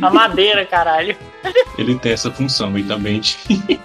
[0.00, 1.16] A madeira, caralho.
[1.76, 3.36] Ele tem essa função e também de,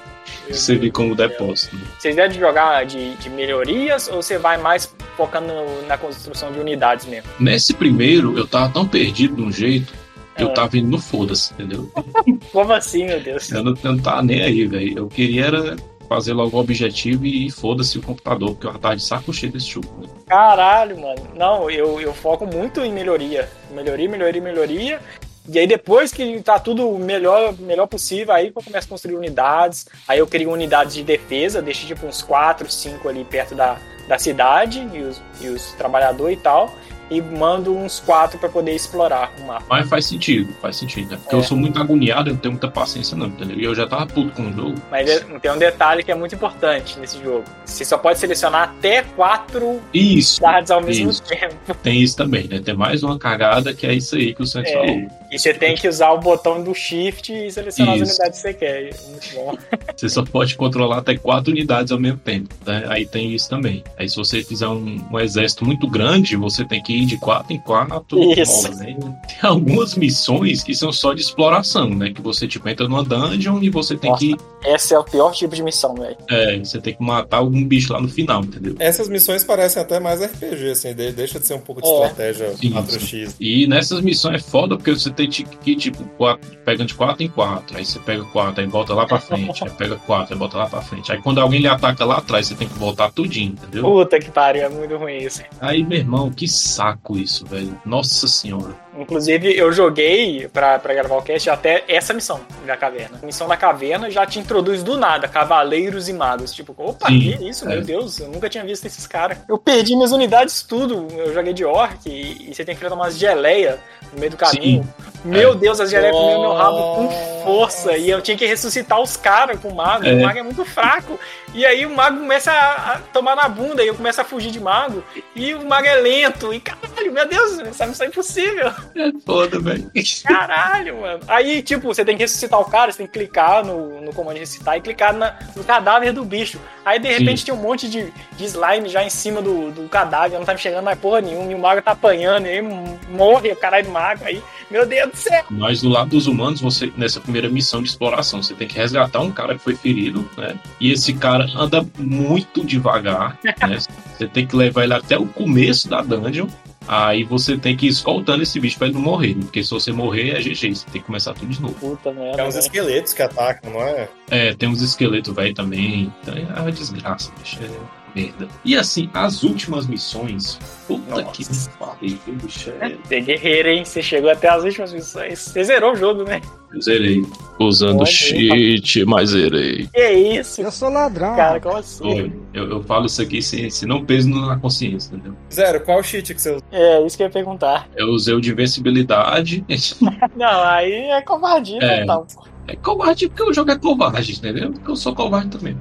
[0.48, 1.76] de servir como depósito.
[1.76, 1.82] né?
[2.00, 5.52] Vocês devem jogar de, de melhorias ou você vai mais focando
[5.88, 7.30] na construção de unidades mesmo?
[7.40, 9.94] Nesse primeiro, eu tava tão perdido de um jeito
[10.36, 10.54] que eu Ah.
[10.54, 11.92] tava indo no foda-se, entendeu?
[12.54, 13.52] Como assim, meu Deus?
[13.52, 14.98] Eu não, eu não tava nem aí, velho.
[15.00, 15.76] Eu queria era
[16.08, 19.52] fazer logo o objetivo e foda-se o computador, porque eu já tava de saco cheio
[19.52, 19.88] desse jogo.
[20.02, 20.08] né?
[20.28, 21.22] Caralho, mano.
[21.36, 23.50] Não, eu, eu foco muito em melhoria.
[23.72, 25.00] Melhoria, melhoria, melhoria.
[25.48, 29.88] E aí depois que tá tudo melhor, melhor possível, aí eu começo a construir unidades.
[30.08, 33.78] Aí eu crio unidades de defesa, deixo tipo uns 4, 5 ali perto da,
[34.08, 36.70] da cidade e os, e os trabalhadores e tal.
[37.10, 39.66] E mando uns 4 pra poder explorar o mapa.
[39.70, 41.18] Mas faz sentido, faz sentido, né?
[41.22, 41.40] Porque É.
[41.40, 43.58] eu sou muito agoniado, eu não tenho muita paciência não, entendeu?
[43.58, 44.76] E eu já tava puto com o jogo.
[44.92, 47.44] Mas é- tem um detalhe que é muito importante nesse jogo.
[47.66, 51.24] Você só pode selecionar até 4 Isso, unidades ao mesmo Isso.
[51.24, 51.56] tempo.
[51.84, 52.60] tem isso também, né?
[52.64, 54.74] Tem mais uma cagada que é isso aí que o Santos É.
[54.76, 55.08] falou.
[55.32, 58.12] E você tem que usar o botão do shift e selecionar as Isso.
[58.14, 58.90] unidades que você quer.
[59.10, 59.58] Muito bom.
[59.98, 62.86] Você só pode controlar até quatro unidades ao mesmo tempo, né?
[62.88, 63.84] Aí tem isso também.
[63.98, 67.54] Aí se você fizer um, um exército muito grande, você tem que ir de quatro
[67.54, 68.20] em quatro.
[68.34, 68.70] Isso.
[68.76, 68.96] né?
[69.28, 72.12] Tem algumas missões que são só de exploração, né?
[72.12, 74.20] Que você tipo entra numa dungeon e você tem Nossa.
[74.26, 74.36] que
[74.66, 76.18] Esse é o pior tipo de missão, velho.
[76.30, 78.76] é, você tem que matar algum bicho lá no final, entendeu?
[78.80, 81.92] Essas missões parecem até mais RPG, assim, de- deixa de ser um pouco de É.
[81.92, 83.36] estratégia Sim, 4x.
[83.40, 87.28] E nessas missões é foda porque você tem que, tipo, quatro, pegando de 4 em
[87.30, 87.78] 4.
[87.78, 89.64] Aí você pega 4, aí volta lá pra frente.
[89.64, 91.12] aí pega 4, aí volta lá pra frente.
[91.12, 93.84] Aí quando alguém lhe ataca lá atrás, você tem que voltar tudinho, entendeu?
[93.84, 95.42] Puta que pariu, é muito ruim isso.
[95.62, 96.48] Aí, meu irmão, que
[96.88, 97.80] saco isso, velho.
[97.86, 98.74] Nossa senhora.
[98.98, 103.20] Inclusive, eu joguei pra, pra gravar o cast até essa missão da caverna.
[103.22, 106.52] A missão da caverna já te introduz do nada, cavaleiros e magos.
[106.52, 107.70] Tipo, opa, Sim, que isso, é.
[107.76, 109.38] meu Deus, eu nunca tinha visto esses caras.
[109.48, 111.08] Eu perdi minhas unidades tudo.
[111.16, 113.78] Eu joguei de orc e, e você tem que enfrentar umas geleia
[114.12, 114.88] no meio do caminho.
[115.24, 115.56] Meu É.
[115.56, 117.96] Deus, as geleias comiam meu rabo com força.
[117.98, 120.06] E eu tinha que ressuscitar os caras com o mago.
[120.08, 120.14] É.
[120.14, 121.20] O mago é muito fraco.
[121.54, 124.60] E aí o mago começa a, tomar na bunda e eu começo a fugir de
[124.60, 125.04] mago.
[125.36, 126.54] E o mago é lento.
[126.54, 128.68] E caralho, meu Deus, essa missão é impossível.
[128.96, 129.90] É foda, velho.
[130.28, 131.20] Caralho, mano.
[131.28, 134.36] Aí, tipo, você tem que ressuscitar o cara, você tem que clicar no, no comando
[134.36, 136.60] de ressuscitar e clicar na- no cadáver do bicho.
[136.86, 140.38] Aí, de repente, tem um monte de, de slime já em cima do, do cadáver,
[140.38, 142.62] não tá enxergando mais porra nenhuma, e o mago tá apanhando, e aí
[143.10, 144.24] morre o caralho do mago.
[144.26, 145.44] Aí, meu Deus do céu.
[145.50, 149.20] Mas do lado dos humanos, você, nessa primeira missão de exploração, você tem que resgatar
[149.22, 150.56] um cara que foi ferido, né?
[150.80, 153.78] E esse cara anda muito devagar, né?
[154.18, 156.48] Você tem que levar ele até o começo da dungeon.
[156.88, 159.42] Aí você tem que ir escoltando esse bicho pra ele não morrer, né?
[159.42, 161.74] porque se você morrer é GG, você tem que começar tudo de novo.
[161.76, 162.42] Puta merda.
[162.42, 162.64] É uns velho.
[162.64, 164.10] esqueletos que atacam, não é?
[164.32, 166.14] É, tem uns esqueletos velho também.
[166.22, 167.60] Então é uma desgraça, bicho.
[167.62, 168.48] É merda.
[168.66, 170.60] E assim, as últimas missões.
[170.88, 171.44] Puta que
[171.78, 172.72] pariu, bicho.
[172.80, 173.86] É, guerreiro, hein?
[173.86, 175.40] Você chegou até as últimas missões.
[175.40, 176.42] Você zerou o jogo, né?
[176.82, 177.26] zerei.
[177.60, 178.06] Usando Olha.
[178.06, 179.88] cheat, mas zerei.
[179.94, 181.36] Que isso, Eu sou ladrão.
[181.36, 181.60] cara?
[181.60, 182.32] Como assim?
[182.54, 185.34] Eu, eu falo isso aqui sem, sem não peso na consciência, entendeu?
[185.52, 186.64] Zero, qual cheat que você usa?
[186.72, 187.88] É, isso que eu ia perguntar.
[187.96, 189.64] Eu usei o de invencibilidade.
[190.36, 192.02] Não, aí é covardia É.
[192.02, 192.28] total.
[192.68, 194.72] É covarde porque o jogo é covarde, entendeu?
[194.74, 195.78] Porque eu sou covarde também.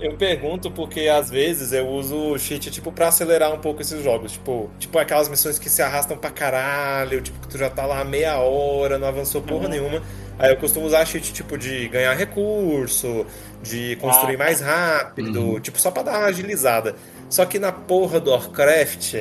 [0.00, 4.02] Eu pergunto porque às vezes eu uso o cheat tipo pra acelerar um pouco esses
[4.02, 4.32] jogos.
[4.32, 8.02] Tipo, tipo aquelas missões que se arrastam pra caralho, tipo, que tu já tá lá
[8.04, 10.02] meia hora, não avançou porra nenhuma.
[10.38, 13.26] Aí eu costumo usar cheat tipo de ganhar recurso,
[13.62, 14.38] de construir Ah.
[14.38, 15.60] mais rápido, Uhum.
[15.60, 16.96] tipo, só pra dar uma agilizada.
[17.28, 19.14] Só que na porra do Warcraft,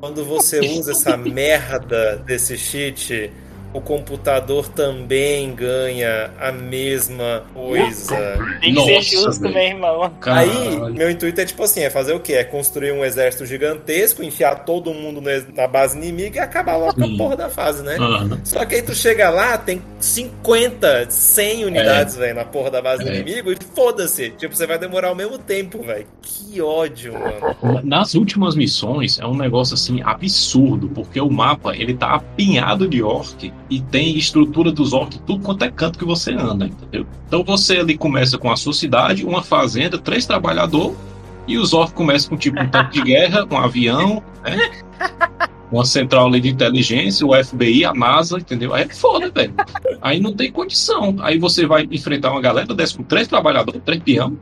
[0.00, 3.30] quando você usa essa merda desse cheat,
[3.72, 8.16] o computador também ganha a mesma coisa.
[8.60, 10.12] Tem que ser Nossa, justo, meu irmão.
[10.22, 12.34] Aí, meu intuito é tipo assim, é fazer o quê?
[12.34, 15.22] É construir um exército gigantesco, enfiar todo mundo
[15.54, 17.96] na base inimiga e acabar logo com a porra da fase, né?
[17.96, 18.40] Aham.
[18.44, 23.04] Só que aí tu chega lá, tem 50, 100 unidades, velho, na porra da base
[23.04, 23.16] do É.
[23.16, 24.30] inimigo e foda-se.
[24.30, 26.06] Tipo, você vai demorar o mesmo tempo, velho.
[26.22, 27.80] Que ódio, mano.
[27.84, 33.02] Nas últimas missões é um negócio assim absurdo, porque o mapa ele tá apinhado de
[33.02, 37.06] orc e tem estrutura dos orc tudo quanto é canto que você anda, entendeu?
[37.26, 40.96] Então você ali começa com a sua cidade, uma fazenda, três trabalhadores
[41.46, 44.70] e os orcs começam com tipo um tanque de guerra, um avião, né?
[45.70, 48.72] Uma central de inteligência, o FBI, a NASA, entendeu?
[48.72, 49.54] Aí é foda, velho.
[50.00, 51.16] Aí não tem condição.
[51.20, 54.38] Aí você vai enfrentar uma galera, desce com três trabalhadores, três peão,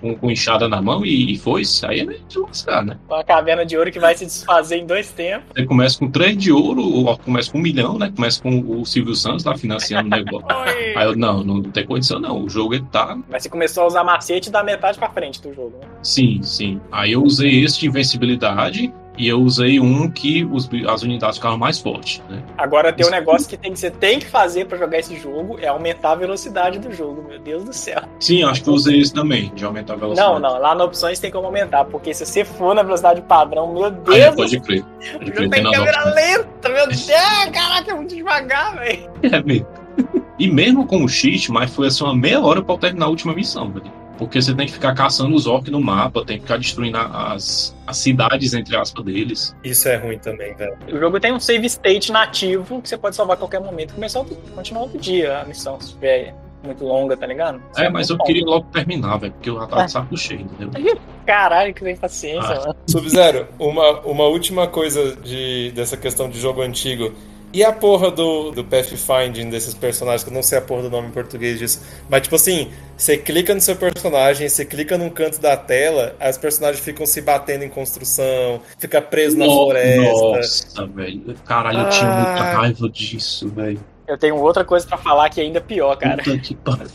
[0.00, 1.86] com, com enxada na mão e, e foi isso.
[1.86, 2.98] Aí é meio de lascar, né?
[3.08, 5.48] Uma caverna de ouro que vai se desfazer em dois tempos.
[5.54, 8.12] Você começa com três de ouro, o orc começa com um milhão, né?
[8.14, 10.46] Começa com o Silvio Santos lá financiando o negócio.
[10.56, 10.96] Oi.
[10.96, 12.44] Aí eu, não, não tem condição não.
[12.44, 13.18] O jogo ele tá.
[13.28, 15.86] Mas você começou a usar macete da metade pra frente do jogo, né?
[16.02, 16.80] Sim, sim.
[16.90, 21.58] Aí eu usei esse de invencibilidade e eu usei um que os, as unidades ficaram
[21.58, 22.42] mais fortes, né?
[22.56, 25.58] Agora tem um negócio que, tem, que você tem que fazer pra jogar esse jogo
[25.60, 28.02] é aumentar a velocidade do jogo, meu Deus do céu.
[28.20, 30.32] Sim, acho que eu usei esse também, de aumentar a velocidade.
[30.32, 33.72] Não, não, lá na opções tem como aumentar, porque se você for na velocidade padrão,
[33.72, 34.84] meu Deus do pode crer.
[35.00, 36.14] céu, Pode crer, tem câmera opções.
[36.14, 37.06] lenta, meu Deus,
[37.52, 39.10] caraca, é muito devagar, velho.
[39.22, 39.66] É mesmo.
[40.38, 43.08] E mesmo com o cheat, mas foi assim uma meia hora pra eu terminar a
[43.08, 43.90] última missão, velho.
[44.18, 47.76] Porque você tem que ficar caçando os orcs no mapa, tem que ficar destruindo as,
[47.86, 49.54] as cidades, entre aspas, deles.
[49.62, 50.76] Isso é ruim também, velho.
[50.90, 53.94] O jogo tem um save state nativo que você pode salvar a qualquer momento e
[53.94, 57.62] começar outro, continuar outro dia a missão, se tiver muito longa, tá ligado?
[57.72, 58.24] Isso É, mas eu bom.
[58.24, 59.84] queria logo terminar, velho, porque eu já tava Ah.
[59.84, 60.70] de saco cheio, entendeu?
[61.26, 62.60] Caralho, que tem paciência, Ah.
[62.60, 62.76] mano.
[62.88, 67.12] Sub-Zero, uma, uma última coisa de, dessa questão de jogo antigo.
[67.56, 70.90] E a porra do, do pathfinding desses personagens, que eu não sei a porra do
[70.90, 71.80] nome em português disso.
[72.06, 76.30] Mas, tipo assim, você clica no seu personagem, você clica num canto da tela, aí
[76.30, 80.02] os personagens ficam se batendo em construção, fica preso na No- floresta.
[80.12, 81.34] Nossa, velho.
[81.46, 83.80] Caralho, eu tinha muita raiva disso, velho.
[84.06, 86.22] Eu tenho outra coisa pra falar que é ainda pior, cara.
[86.22, 86.86] Puta que pariu.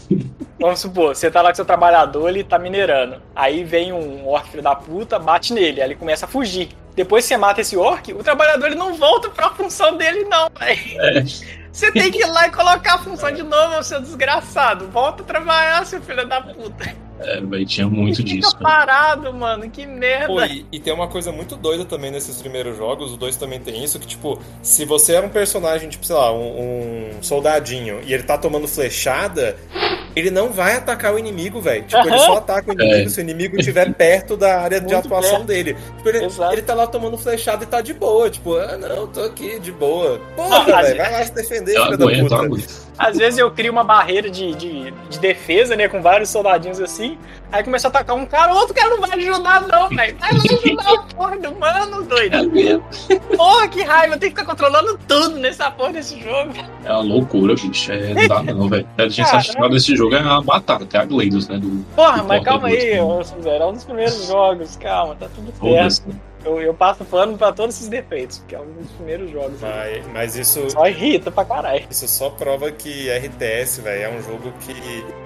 [0.60, 3.20] Vamos supor, você tá lá com seu trabalhador, ele tá minerando.
[3.36, 6.70] Aí vem um orc filho da puta, bate nele, aí ele começa a fugir.
[6.96, 10.50] Depois que você mata esse orc, o trabalhador ele não volta pra função dele, não,
[10.60, 11.02] velho.
[11.02, 11.24] É.
[11.72, 14.90] Você tem que ir lá e colocar a função de novo, seu desgraçado.
[14.90, 16.94] Volta a trabalhar, seu filho da puta.
[17.24, 18.52] É, velho, tinha muito disso.
[18.52, 18.76] Fica velho.
[18.78, 19.70] parado, mano.
[19.70, 20.28] Que merda.
[20.28, 23.60] Pô, e, e tem uma coisa muito doida também nesses primeiros jogos, o 2 também
[23.60, 28.00] tem isso, que tipo, se você é um personagem, tipo, sei lá, um, um soldadinho,
[28.06, 29.56] e ele tá tomando flechada,
[30.16, 31.84] ele não vai atacar o inimigo, velho.
[31.84, 32.26] Tipo, ele Aham.
[32.26, 33.10] só ataca o inimigo É.
[33.10, 35.46] se o inimigo estiver perto da área de Muito atuação perto.
[35.48, 35.78] dele.
[35.98, 39.22] Tipo, ele, ele tá lá tomando flechada e tá de boa, tipo, ah não, tô
[39.24, 40.20] aqui, de boa.
[40.32, 41.98] Ah, Porra, mas- velho, vai lá se defender, Eu filho
[42.30, 42.91] da puta.
[43.02, 45.88] Às vezes eu crio uma barreira de, de, de defesa, né?
[45.88, 47.18] Com vários soldadinhos assim.
[47.52, 50.16] Aí começa a atacar um cara, o outro cara não vai ajudar, não, velho.
[50.18, 52.36] Vai lá ajudar o porra do mano, doido.
[52.36, 52.84] É mesmo.
[53.36, 54.16] Porra, que raiva.
[54.16, 56.54] Eu tenho que ficar controlando tudo nessa porra desse jogo.
[56.86, 57.92] É uma loucura, bicho.
[57.92, 58.88] É, não dá não, velho.
[58.90, 59.38] A inteligência Caralho.
[59.40, 61.58] artificial desse jogo é uma batata, até a Gleidos, né?
[61.58, 63.02] Do, Porra, do mas calma aí, né?
[63.02, 63.64] ô Sub-Zero.
[63.64, 64.76] É um dos primeiros jogos.
[64.78, 66.16] Calma, tá tudo certo.
[66.44, 66.52] Né?
[66.52, 69.60] Eu, eu passo pano pra todos esses defeitos, porque é um dos primeiros jogos.
[69.62, 71.86] Mas, mas isso, Só irrita pra caralho.
[71.90, 74.74] Isso só prova que RTS, velho, é um jogo que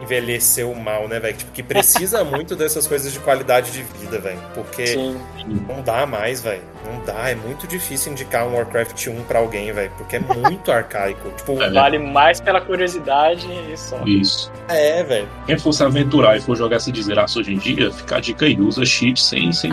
[0.04, 1.36] envelheceu mal, né, velho?
[1.36, 4.40] Tipo, que precisa muito dessas coisas de qualidade de vida, velho.
[4.54, 5.20] Porque Sim.
[5.68, 6.62] não dá mais, velho.
[6.86, 7.30] Não dá.
[7.30, 9.92] É muito difícil indicar um Warcraft 1 pra alguém, velho.
[9.98, 11.30] Porque é muito arcaico.
[11.32, 11.72] Tipo, É.
[11.72, 14.02] Vale mais pela curiosidade e só.
[14.06, 14.52] Isso.
[14.68, 15.28] é, velho.
[15.46, 18.46] Quem for se aventurar e for jogar essa desgraça hoje em dia, fica a dica
[18.46, 19.72] aí, usa cheat sem, sem,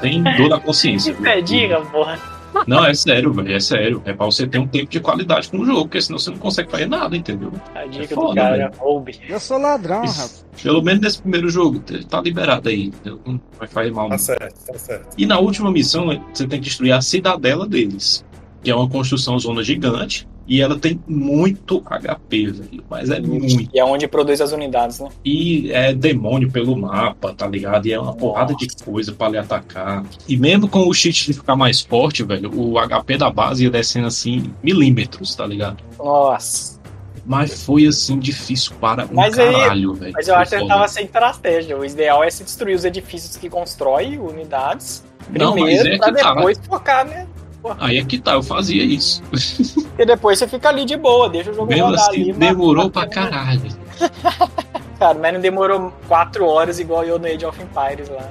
[0.00, 0.83] sem dor na consciência.
[0.90, 2.18] Isso é porra.
[2.66, 4.02] Não, é sério, velho, é sério.
[4.04, 6.38] É pra você ter um tempo de qualidade com o jogo, porque senão você não
[6.38, 7.52] consegue fazer nada, entendeu?
[7.74, 9.20] A dica É do foda, cara é roube.
[9.28, 10.20] Eu sou ladrão, Isso.
[10.20, 10.46] rapaz.
[10.62, 12.92] Pelo menos nesse primeiro jogo, tá liberado aí.
[13.04, 14.08] Não vai fazer mal.
[14.08, 15.14] Tá certo, tá certo.
[15.18, 18.24] E na última missão, você tem que destruir a cidadela deles,
[18.62, 20.28] que é uma construção zona gigante.
[20.46, 22.84] E ela tem muito HP, velho.
[22.90, 23.68] Mas é muito.
[23.74, 25.08] E é onde produz as unidades, né?
[25.24, 27.86] E é demônio pelo mapa, tá ligado?
[27.86, 30.04] E é uma porrada de coisa pra lhe atacar.
[30.28, 33.70] E mesmo com o cheat de ficar mais forte, velho, o HP da base ia
[33.70, 35.82] descendo assim milímetros, tá ligado?
[35.98, 36.74] Nossa.
[37.26, 40.12] Mas foi assim difícil para um Mas aí- caralho, velho.
[40.12, 41.78] Mas eu acho que ele tava sem estratégia.
[41.78, 46.12] O ideal é se destruir os edifícios que constrói unidades Não, mas primeiro, é pra
[46.12, 46.34] tá.
[46.34, 47.26] depois focar, né?
[47.78, 49.22] Aí é que tá, eu fazia isso.
[49.96, 52.32] E depois você fica ali de boa, deixa o jogo Mesmo rodar assim, ali.
[52.32, 53.62] demorou pra caralho.
[54.98, 58.28] Cara, mas não demorou quatro horas igual eu no Age of Empires lá.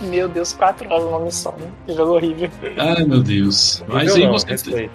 [0.00, 1.54] Meu Deus, quatro horas numa missão.
[1.58, 1.66] né?
[1.86, 2.50] Que jogo horrível.
[2.78, 3.82] Ai, meu Deus.
[3.86, 4.90] Mas aí você, respeito.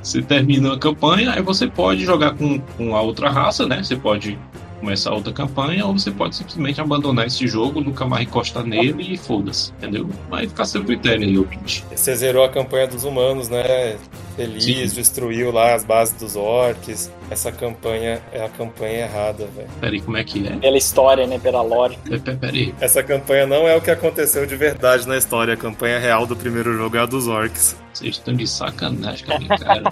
[0.00, 3.82] você termina a campanha, aí você pode jogar com, com a outra raça, né?
[3.82, 4.38] Você pode
[4.82, 9.16] começar outra campanha, ou você pode simplesmente abandonar esse jogo, nunca mais encostar nele e
[9.16, 10.08] foda-se, entendeu?
[10.28, 11.84] Vai ficar seu critério aí, ouvinte.
[11.94, 13.96] Você zerou a campanha dos humanos, né?
[14.36, 14.86] Feliz, Sim.
[14.94, 17.10] destruiu lá as bases dos orcs.
[17.30, 19.68] Essa campanha é a campanha errada, velho.
[19.80, 20.56] Peraí, como é que é?
[20.56, 21.38] Pela história, né?
[21.38, 21.98] Pela lore.
[22.40, 22.74] Peraí.
[22.80, 25.54] Essa campanha não é o que aconteceu de verdade na história.
[25.54, 27.76] A campanha real do primeiro jogo é a dos orcs.
[27.92, 29.82] Vocês estão de sacanagem com a minha cara.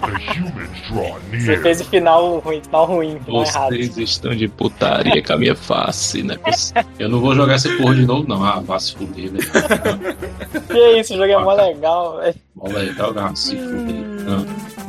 [1.31, 3.69] Você fez o final ruim, final ruim, final errado.
[3.75, 6.35] Vocês estão de putaria com a minha face, né?
[6.97, 8.43] Eu não vou jogar essa porra de novo, não.
[8.43, 9.41] Ah, vá se fuder, velho.
[10.67, 12.35] Que isso, o jogo é mó legal, velho.
[12.55, 14.00] Mó legal, se fuder.
[14.31, 14.80] Não.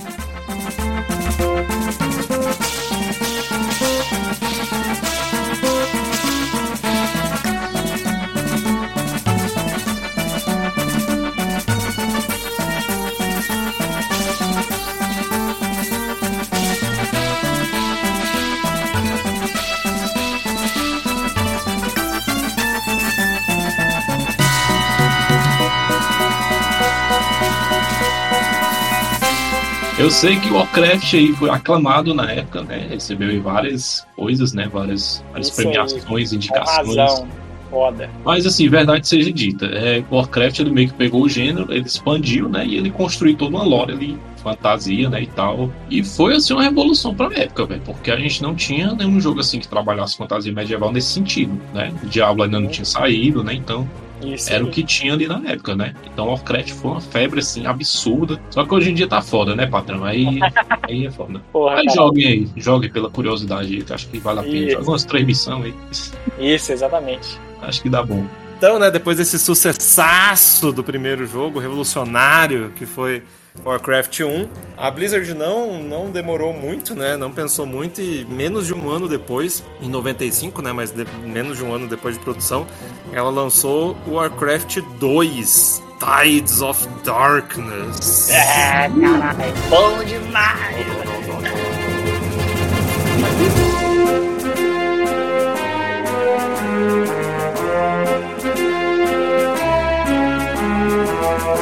[30.02, 32.88] Eu sei que o Warcraft aí foi aclamado na época, né?
[32.90, 34.66] Recebeu aí várias coisas, né?
[34.66, 35.66] Várias, várias Isso aí.
[35.68, 36.96] premiações, Com indicações.
[36.96, 37.28] razão.
[37.70, 38.10] Foda.
[38.24, 42.48] Mas assim, verdade seja dita, é, Warcraft ele meio que pegou o gênero, ele expandiu,
[42.48, 42.66] né?
[42.66, 45.22] E ele construiu toda uma lore ali, fantasia, né?
[45.22, 45.70] E tal.
[45.88, 47.82] E foi assim uma revolução pra época, velho.
[47.82, 51.92] Porque a gente não tinha nenhum jogo assim que trabalhasse fantasia medieval nesse sentido, né?
[52.02, 53.54] O Diablo ainda não tinha saído, né?
[53.54, 53.88] Então.
[54.22, 54.52] Isso.
[54.52, 54.68] Era aí.
[54.68, 55.94] o que tinha ali na época, né?
[56.12, 58.40] Então Warcraft foi uma febre assim absurda.
[58.50, 60.04] Só que hoje em dia tá foda, né, patrão?
[60.04, 60.26] Aí,
[60.82, 61.40] aí é foda.
[61.52, 61.96] Porra, Mas cara.
[61.96, 64.70] joguem aí, joguem pela curiosidade aí, que acho que vale a pena.
[64.70, 66.54] Joga umas três missões aí.
[66.54, 67.38] Isso, exatamente.
[67.60, 68.26] Acho que dá bom.
[68.58, 73.22] Então, né, depois desse sucessaço do primeiro jogo, revolucionário, que foi
[73.64, 74.48] Warcraft 1,
[74.78, 79.06] a Blizzard não, não demorou muito, né, não pensou muito e menos de um ano
[79.08, 82.66] depois, em 95, né, mas de- menos de um ano depois de produção,
[83.12, 88.30] ela lançou o Warcraft 2, Tides of Darkness.
[88.30, 89.52] É, caralho.
[89.68, 90.86] Bom demais.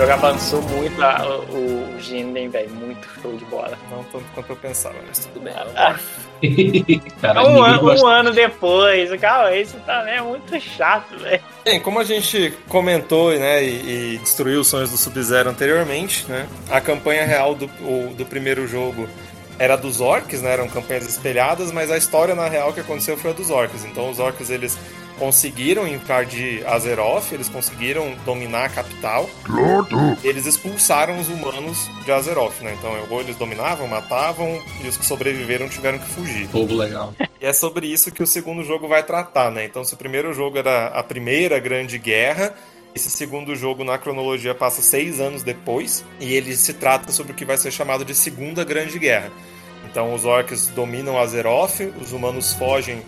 [0.04, 2.00] jogo avançou muito a- o, o
[2.36, 2.70] hein, velho?
[2.70, 3.78] Muito show de bola.
[3.90, 5.52] Não tanto quanto eu pensava, mas tudo bem.
[5.76, 5.96] Ah,
[7.20, 11.40] Caralho, um, ano, gosta- um ano depois, calma, isso também é muito chato, velho.
[11.64, 16.46] Bem, como a gente comentou né, e, e destruiu os sonhos do Sub-Zero anteriormente, né,
[16.70, 19.08] a campanha real do, o- do primeiro jogo
[19.58, 23.30] era dos orcs, né, eram campanhas espelhadas, mas a história na real que aconteceu foi
[23.30, 23.84] a dos orcs.
[23.84, 24.76] Então os orcs eles
[25.18, 29.28] conseguiram invadir Azeroth, eles conseguiram dominar a capital,
[30.22, 32.74] eles expulsaram os humanos de Azeroth, né?
[32.78, 36.48] Então ou eles dominavam, matavam e os que sobreviveram tiveram que fugir.
[36.48, 37.14] Povo legal.
[37.40, 39.64] E é sobre isso que o segundo jogo vai tratar, né?
[39.64, 42.54] Então, se o primeiro jogo era a primeira grande guerra,
[42.94, 47.34] esse segundo jogo na cronologia passa seis anos depois, e ele se trata sobre o
[47.34, 49.30] que vai ser chamado de Segunda Grande Guerra.
[49.90, 53.02] Então, os orcs dominam Azeroth, os humanos fogem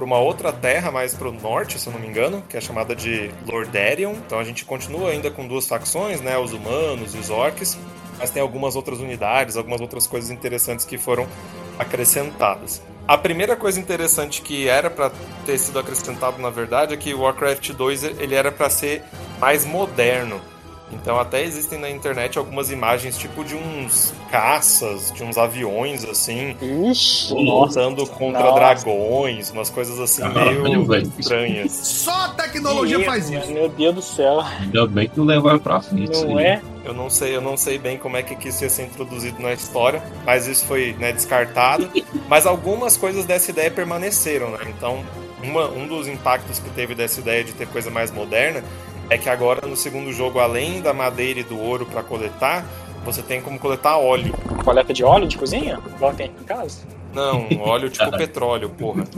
[0.00, 2.60] para uma outra terra mais para o norte, se eu não me engano, que é
[2.60, 4.12] chamada de Lordarion.
[4.12, 6.38] Então, a gente continua ainda com duas facções, né?
[6.38, 7.78] Os humanos e os orcs,
[8.18, 11.28] mas tem algumas outras unidades, algumas outras coisas interessantes que foram
[11.78, 12.80] acrescentadas.
[13.06, 15.12] A primeira coisa interessante que era para
[15.44, 19.02] ter sido acrescentado, na verdade, é que Warcraft 2 ele era para ser
[19.38, 20.40] mais moderno.
[20.92, 26.56] Então até existem na internet algumas imagens tipo de uns caças, de uns aviões assim,
[26.90, 28.54] Ixi, lutando contra Nossa.
[28.54, 31.12] dragões, umas coisas assim Caralho, meio velho.
[31.18, 31.72] estranhas.
[31.72, 33.50] Só a tecnologia faz isso.
[33.52, 36.10] Meu Deus do céu, Ainda bem que não levaram pra frente.
[36.24, 36.44] não aí.
[36.44, 36.62] é?
[36.84, 39.52] Eu não sei, eu não sei bem como é que isso ia ser introduzido na
[39.52, 41.88] história, mas isso foi né, descartado.
[42.28, 44.58] mas algumas coisas dessa ideia permaneceram, né?
[44.68, 45.04] Então,
[45.42, 48.62] uma- um dos impactos que teve dessa ideia de ter coisa mais moderna
[49.10, 52.64] é que agora no segundo jogo, além da madeira e do ouro para coletar,
[53.04, 54.32] você tem como coletar óleo.
[54.64, 55.78] Coleta de óleo de cozinha?
[55.96, 56.82] Igual tem aqui em casa?
[57.12, 59.04] Não, óleo tipo petróleo, porra.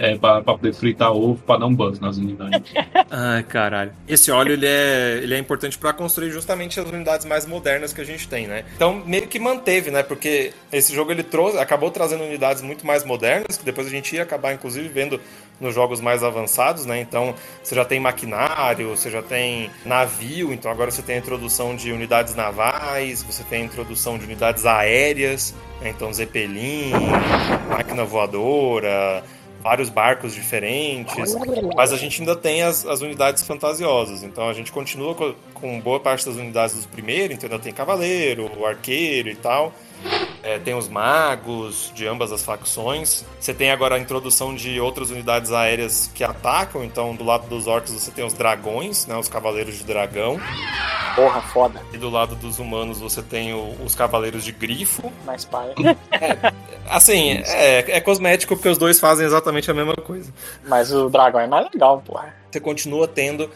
[0.00, 2.72] É, pra, pra poder fritar ovo pra dar um buff nas unidades.
[3.10, 3.92] Ai, caralho.
[4.06, 8.00] Esse óleo ele é, ele é importante para construir justamente as unidades mais modernas que
[8.00, 8.64] a gente tem, né?
[8.76, 10.04] Então meio que manteve, né?
[10.04, 14.14] Porque esse jogo ele trouxe, acabou trazendo unidades muito mais modernas, que depois a gente
[14.14, 15.20] ia acabar inclusive vendo
[15.60, 17.00] nos jogos mais avançados, né?
[17.00, 21.74] Então você já tem maquinário, você já tem navio, então agora você tem a introdução
[21.74, 25.90] de unidades navais, você tem a introdução de unidades aéreas, né?
[25.90, 26.92] então Zeppelin,
[27.68, 29.22] máquina voadora,
[29.60, 31.34] vários barcos diferentes,
[31.76, 34.22] mas a gente ainda tem as, as unidades fantasiosas.
[34.22, 37.72] Então a gente continua co- com, boa parte das unidades dos primeiros, então ainda tem
[37.72, 39.72] cavaleiro, arqueiro e tal.
[40.42, 43.24] É, tem os magos de ambas as facções.
[43.38, 46.82] Você tem agora a introdução de outras unidades aéreas que atacam.
[46.84, 50.40] Então, do lado dos orcs você tem os dragões, né, os cavaleiros de dragão.
[51.14, 51.82] Porra, foda.
[51.92, 55.12] E do lado dos humanos você tem o- os cavaleiros de grifo.
[55.26, 55.74] Mais pai.
[56.88, 60.32] Assim, é, é cosmético porque os dois fazem exatamente a mesma coisa.
[60.66, 62.34] Mas o dragão é mais legal, porra.
[62.50, 63.50] você continua tendo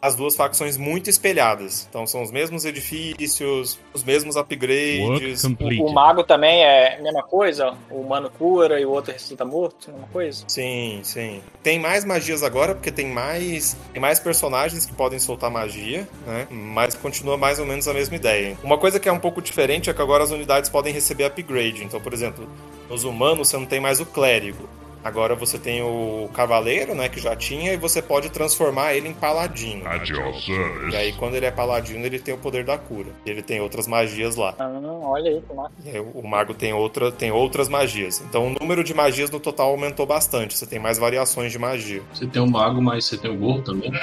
[0.00, 1.86] as duas facções muito espelhadas.
[1.88, 5.42] Então são os mesmos edifícios, os mesmos upgrades.
[5.42, 5.82] complete.
[5.82, 7.74] O mago também é a mesma coisa?
[7.90, 9.90] O humano cura e o outro ressuscita morto?
[9.90, 10.44] Mesma coisa?
[10.46, 11.42] Sim, sim.
[11.62, 16.46] Tem mais magias agora, porque tem mais, tem mais personagens que podem soltar magia, né?
[16.50, 18.56] Mas continua mais ou menos a mesma ideia.
[18.62, 21.84] Uma coisa que é um pouco diferente é que agora as unidades podem receber upgrade.
[21.84, 22.48] Então, por exemplo,
[22.88, 24.68] nos humanos você não tem mais o clérigo.
[25.02, 29.14] Agora você tem o cavaleiro, né, que já tinha, e você pode transformar ele em
[29.14, 29.84] paladino.
[29.84, 30.90] Service.
[30.90, 33.08] E aí, quando ele é paladino, ele tem o poder da cura.
[33.24, 34.54] E ele tem outras magias lá.
[34.58, 34.68] Ah,
[35.02, 35.72] olha aí, que massa.
[35.84, 38.20] E aí, o mago tem, outra, tem outras magias.
[38.20, 40.56] Então, o número de magias no total aumentou bastante.
[40.56, 42.02] Você tem mais variações de magia.
[42.12, 43.90] Você tem o mago, mas você tem o gorro também.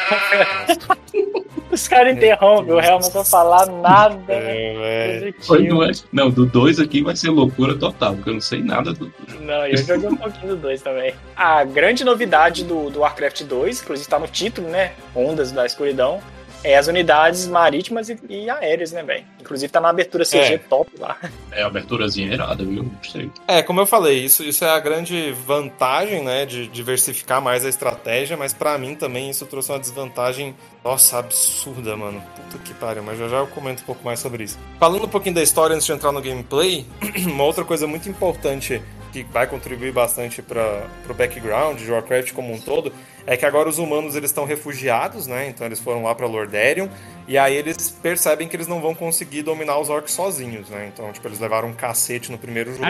[1.76, 4.34] Os caras interrompem o Helmut pra falar nada.
[4.34, 5.34] É, é.
[5.40, 5.92] Foi, não, é?
[6.12, 9.12] não, do 2 aqui vai ser loucura total, porque eu não sei nada do.
[9.42, 11.16] Não, eu joguei um pouquinho do 2 também.
[11.36, 14.94] A grande novidade do, do Warcraft 2, inclusive tá no título, né?
[15.16, 16.22] Ondas da Escuridão,
[16.64, 19.24] é as unidades marítimas e, e aéreas, né, velho?
[19.40, 20.58] Inclusive tá na abertura CG É.
[20.58, 21.18] top lá.
[21.52, 22.84] É a aberturazinha irada, viu?
[22.98, 23.30] Gostei.
[23.48, 27.70] É, como eu falei, isso, isso é a grande vantagem, né, de diversificar mais a
[27.70, 32.24] estratégia, mas pra mim também isso trouxe uma desvantagem, nossa, absurda, mano.
[32.36, 34.58] Puta que pariu, mas já já eu comento um pouco mais sobre isso.
[34.80, 36.86] Falando um pouquinho da história antes de entrar no gameplay,
[37.28, 38.82] uma outra coisa muito importante
[39.24, 42.92] que vai contribuir bastante para o background de Warcraft como um todo
[43.26, 45.48] é que agora os humanos eles estão refugiados, né?
[45.48, 46.88] Então eles foram lá para Lordarion
[47.28, 50.92] e aí eles percebem que eles não vão conseguir dominar os orcs sozinhos, né?
[50.94, 52.86] Então, tipo, eles levaram um cacete no primeiro jogo.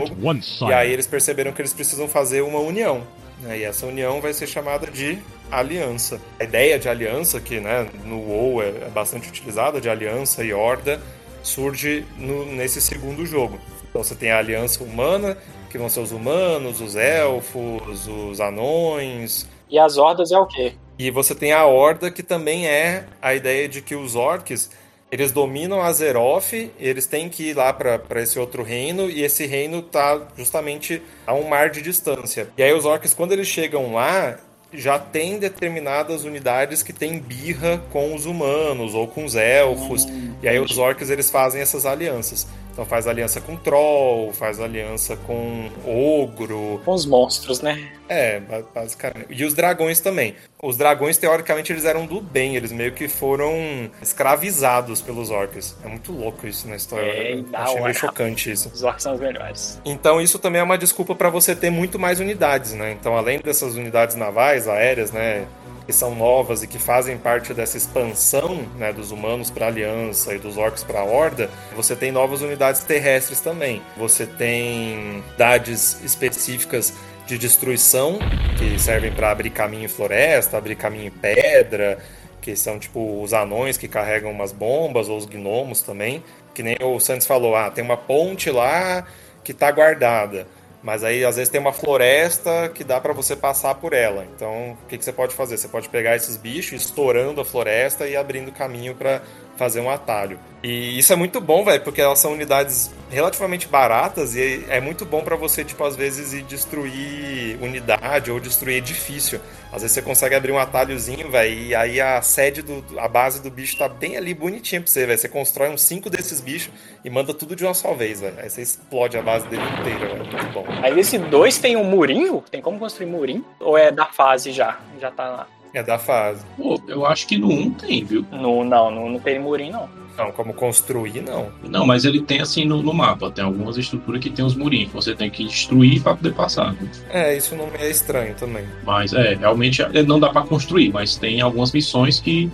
[0.70, 3.04] E aí eles perceberam que eles precisam fazer uma união.
[3.42, 3.60] né?
[3.60, 5.20] E essa união vai ser chamada de
[5.52, 6.20] aliança.
[6.40, 10.52] A ideia de aliança, que né, no WoW é é bastante utilizada, de aliança e
[10.54, 11.00] horda,
[11.44, 13.60] surge no- nesse segundo jogo.
[13.96, 15.38] Então você tem a aliança humana,
[15.70, 20.74] que vão ser os humanos, os elfos, os anões, E as hordas é o quê?
[21.00, 24.70] e você tem a Horda, que também é a ideia de que os orcs,
[25.10, 29.82] eles dominam Azeroth, eles têm que ir lá pra esse outro reino, e esse reino
[29.82, 32.50] tá justamente a um mar de distância.
[32.58, 34.38] E aí os orcs, quando eles chegam lá,
[34.74, 40.06] já tem determinadas unidades que têm birra com os humanos ou com os elfos,
[40.44, 42.46] e aí os orcs eles fazem essas alianças.
[42.76, 47.90] Então faz aliança com troll, faz aliança com ogro, Com os monstros, né?
[48.10, 49.28] é, ba- basicamente.
[49.30, 50.36] E os dragões também.
[50.62, 55.78] Os dragões, teoricamente, eles eram do bem, eles meio que foram escravizados pelos orcs.
[55.86, 57.06] É muito louco isso na história.
[57.10, 58.70] É, Eu da achei meio chocante isso.
[58.74, 59.80] Os orcs são os melhores.
[59.86, 62.92] Então isso também é uma desculpa para você ter muito mais unidades, né?
[62.92, 65.46] Então além dessas unidades navais, aéreas, né,
[65.86, 70.40] que são novas e que fazem parte dessa expansão, né, dos humanos para aliança e
[70.40, 73.82] dos orcs para horda, você tem novas unidades terrestres também.
[73.98, 76.94] Você tem unidades específicas
[77.28, 78.20] de destruição
[78.58, 81.98] que servem para abrir caminho em floresta, abrir caminho em pedra,
[82.42, 86.24] que são tipo os anões que carregam umas bombas ou os gnomos também,
[86.54, 89.06] que nem o Santos falou, ah, tem uma ponte lá
[89.44, 90.48] que tá guardada.
[90.86, 94.24] Mas aí às vezes tem uma floresta que dá pra você passar por ela.
[94.36, 95.58] Então, o que, que você pode fazer?
[95.58, 99.24] Você pode pegar esses bichos estourando a floresta e abrindo caminho pra
[99.58, 100.40] fazer um atalho.
[100.64, 105.06] E isso é muito bom, velho, porque elas são unidades relativamente baratas e é muito
[105.06, 109.40] bom pra você, tipo, às vezes ir destruir unidade ou destruir edifício.
[109.72, 113.44] Às vezes você consegue abrir um atalhozinho, velho, e aí a sede do a base
[113.44, 115.20] do bicho tá bem ali bonitinha pra você, velho.
[115.20, 118.36] Você constrói uns cinco desses bichos e manda tudo de uma só vez, velho.
[118.40, 120.26] Aí você explode a base dele inteira, velho.
[120.26, 120.66] Muito bom.
[120.82, 122.44] Aí esse 2 tem um murinho?
[122.50, 123.46] Tem como construir murinho?
[123.60, 124.80] Ou é da fase já?
[125.00, 125.48] Já tá lá.
[125.76, 126.46] É da fase.
[126.56, 128.26] Pô, eu acho que no 1 tem, viu?
[128.32, 129.90] No, não, no, não tem murinho, não.
[130.18, 131.50] Não, como construir, não.
[131.70, 133.30] Não, mas ele tem assim no, no mapa.
[133.30, 134.88] Tem algumas estruturas que tem os murinhos.
[134.88, 136.74] que Você tem que destruir pra poder passar.
[136.74, 136.88] viu?
[137.10, 138.64] É, isso não é estranho também.
[138.86, 142.50] Mas é, realmente é, não dá pra construir, mas tem algumas missões que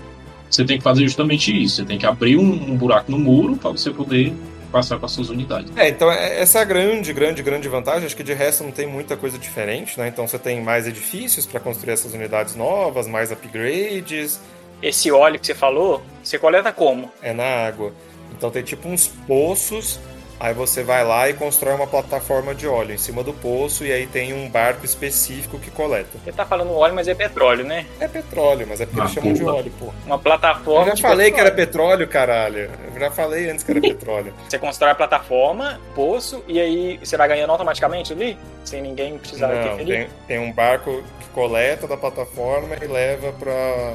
[0.50, 1.76] você tem que fazer justamente isso.
[1.76, 4.34] Você tem que abrir um, um buraco no muro pra você poder
[4.72, 5.72] passar com as suas unidades.
[5.76, 8.06] É, então é- essa é a grande, grande, grande vantagem.
[8.06, 10.08] Acho que de resto não tem muita coisa diferente, né?
[10.08, 14.40] Então você tem mais edifícios para construir essas unidades novas, mais upgrades,
[14.82, 17.12] Esse óleo que você falou, você coleta como?
[17.22, 17.94] é na água.
[18.36, 20.00] Então tem tipo uns poços,
[20.42, 23.92] aí você vai lá e constrói uma plataforma de óleo em cima do poço e
[23.92, 26.18] aí tem um barco específico que coleta.
[26.24, 27.86] Você tá falando óleo, mas é petróleo, né?
[28.00, 29.94] É petróleo, mas é porque Ah, eles chamam de óleo, pô.
[30.06, 30.82] Uma plataforma.
[30.82, 31.72] Eu já de falei que era petróleo.
[31.72, 32.72] petróleo, caralho.
[32.94, 34.34] Eu já falei antes que era petróleo.
[34.50, 38.38] Você constrói a plataforma, poço, e aí você vai ganhando automaticamente ali?
[38.66, 43.94] Sem ninguém precisar Não, tem, tem um barco que coleta da plataforma e leva para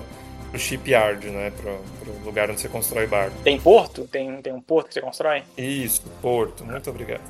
[0.57, 1.53] o shipyard, né?
[1.61, 3.37] Para o lugar onde você constrói barco.
[3.45, 4.09] Tem porto?
[4.11, 5.43] Tem, tem um porto que você constrói?
[5.57, 6.65] Isso, Porto.
[6.65, 7.23] Muito obrigado.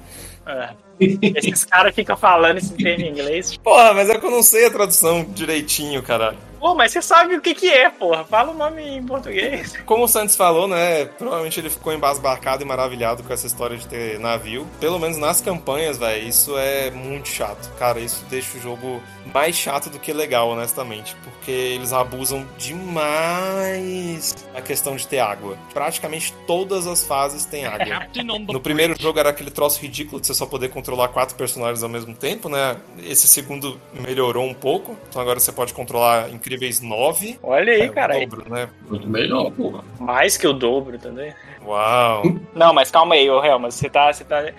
[0.46, 0.70] É.
[0.98, 3.56] Esses caras ficam falando esse termo em inglês.
[3.58, 6.38] Porra, mas é que eu não sei a tradução direitinho, caralho.
[6.66, 8.24] Pô, mas você sabe o que que é, porra.
[8.24, 9.76] Fala o nome em português.
[9.84, 11.04] Como o Santos falou, né?
[11.04, 14.66] Provavelmente ele ficou embasbacado e maravilhado com essa história de ter navio.
[14.80, 17.70] Pelo menos nas campanhas, velho, isso é muito chato.
[17.78, 19.00] Cara, isso deixa o jogo
[19.32, 21.14] mais chato do que legal, honestamente.
[21.22, 25.56] Porque eles abusam demais a questão de ter água.
[25.72, 28.08] Praticamente todas as fases têm água.
[28.52, 31.82] No primeiro jogo era aquele troço ridículo de você só poder con- controlar quatro personagens
[31.82, 32.76] ao mesmo tempo, né?
[33.04, 37.38] Esse segundo melhorou um pouco, então agora você pode controlar incríveis nove.
[37.42, 38.18] Olha aí, É, o cara.
[38.20, 38.68] dobro, né?
[38.88, 39.84] Muito melhor, porra.
[40.00, 41.32] Mais que o dobro também.
[41.64, 42.22] Uau!
[42.54, 44.50] Não, mas calma aí, ô Helma, você tá, você tá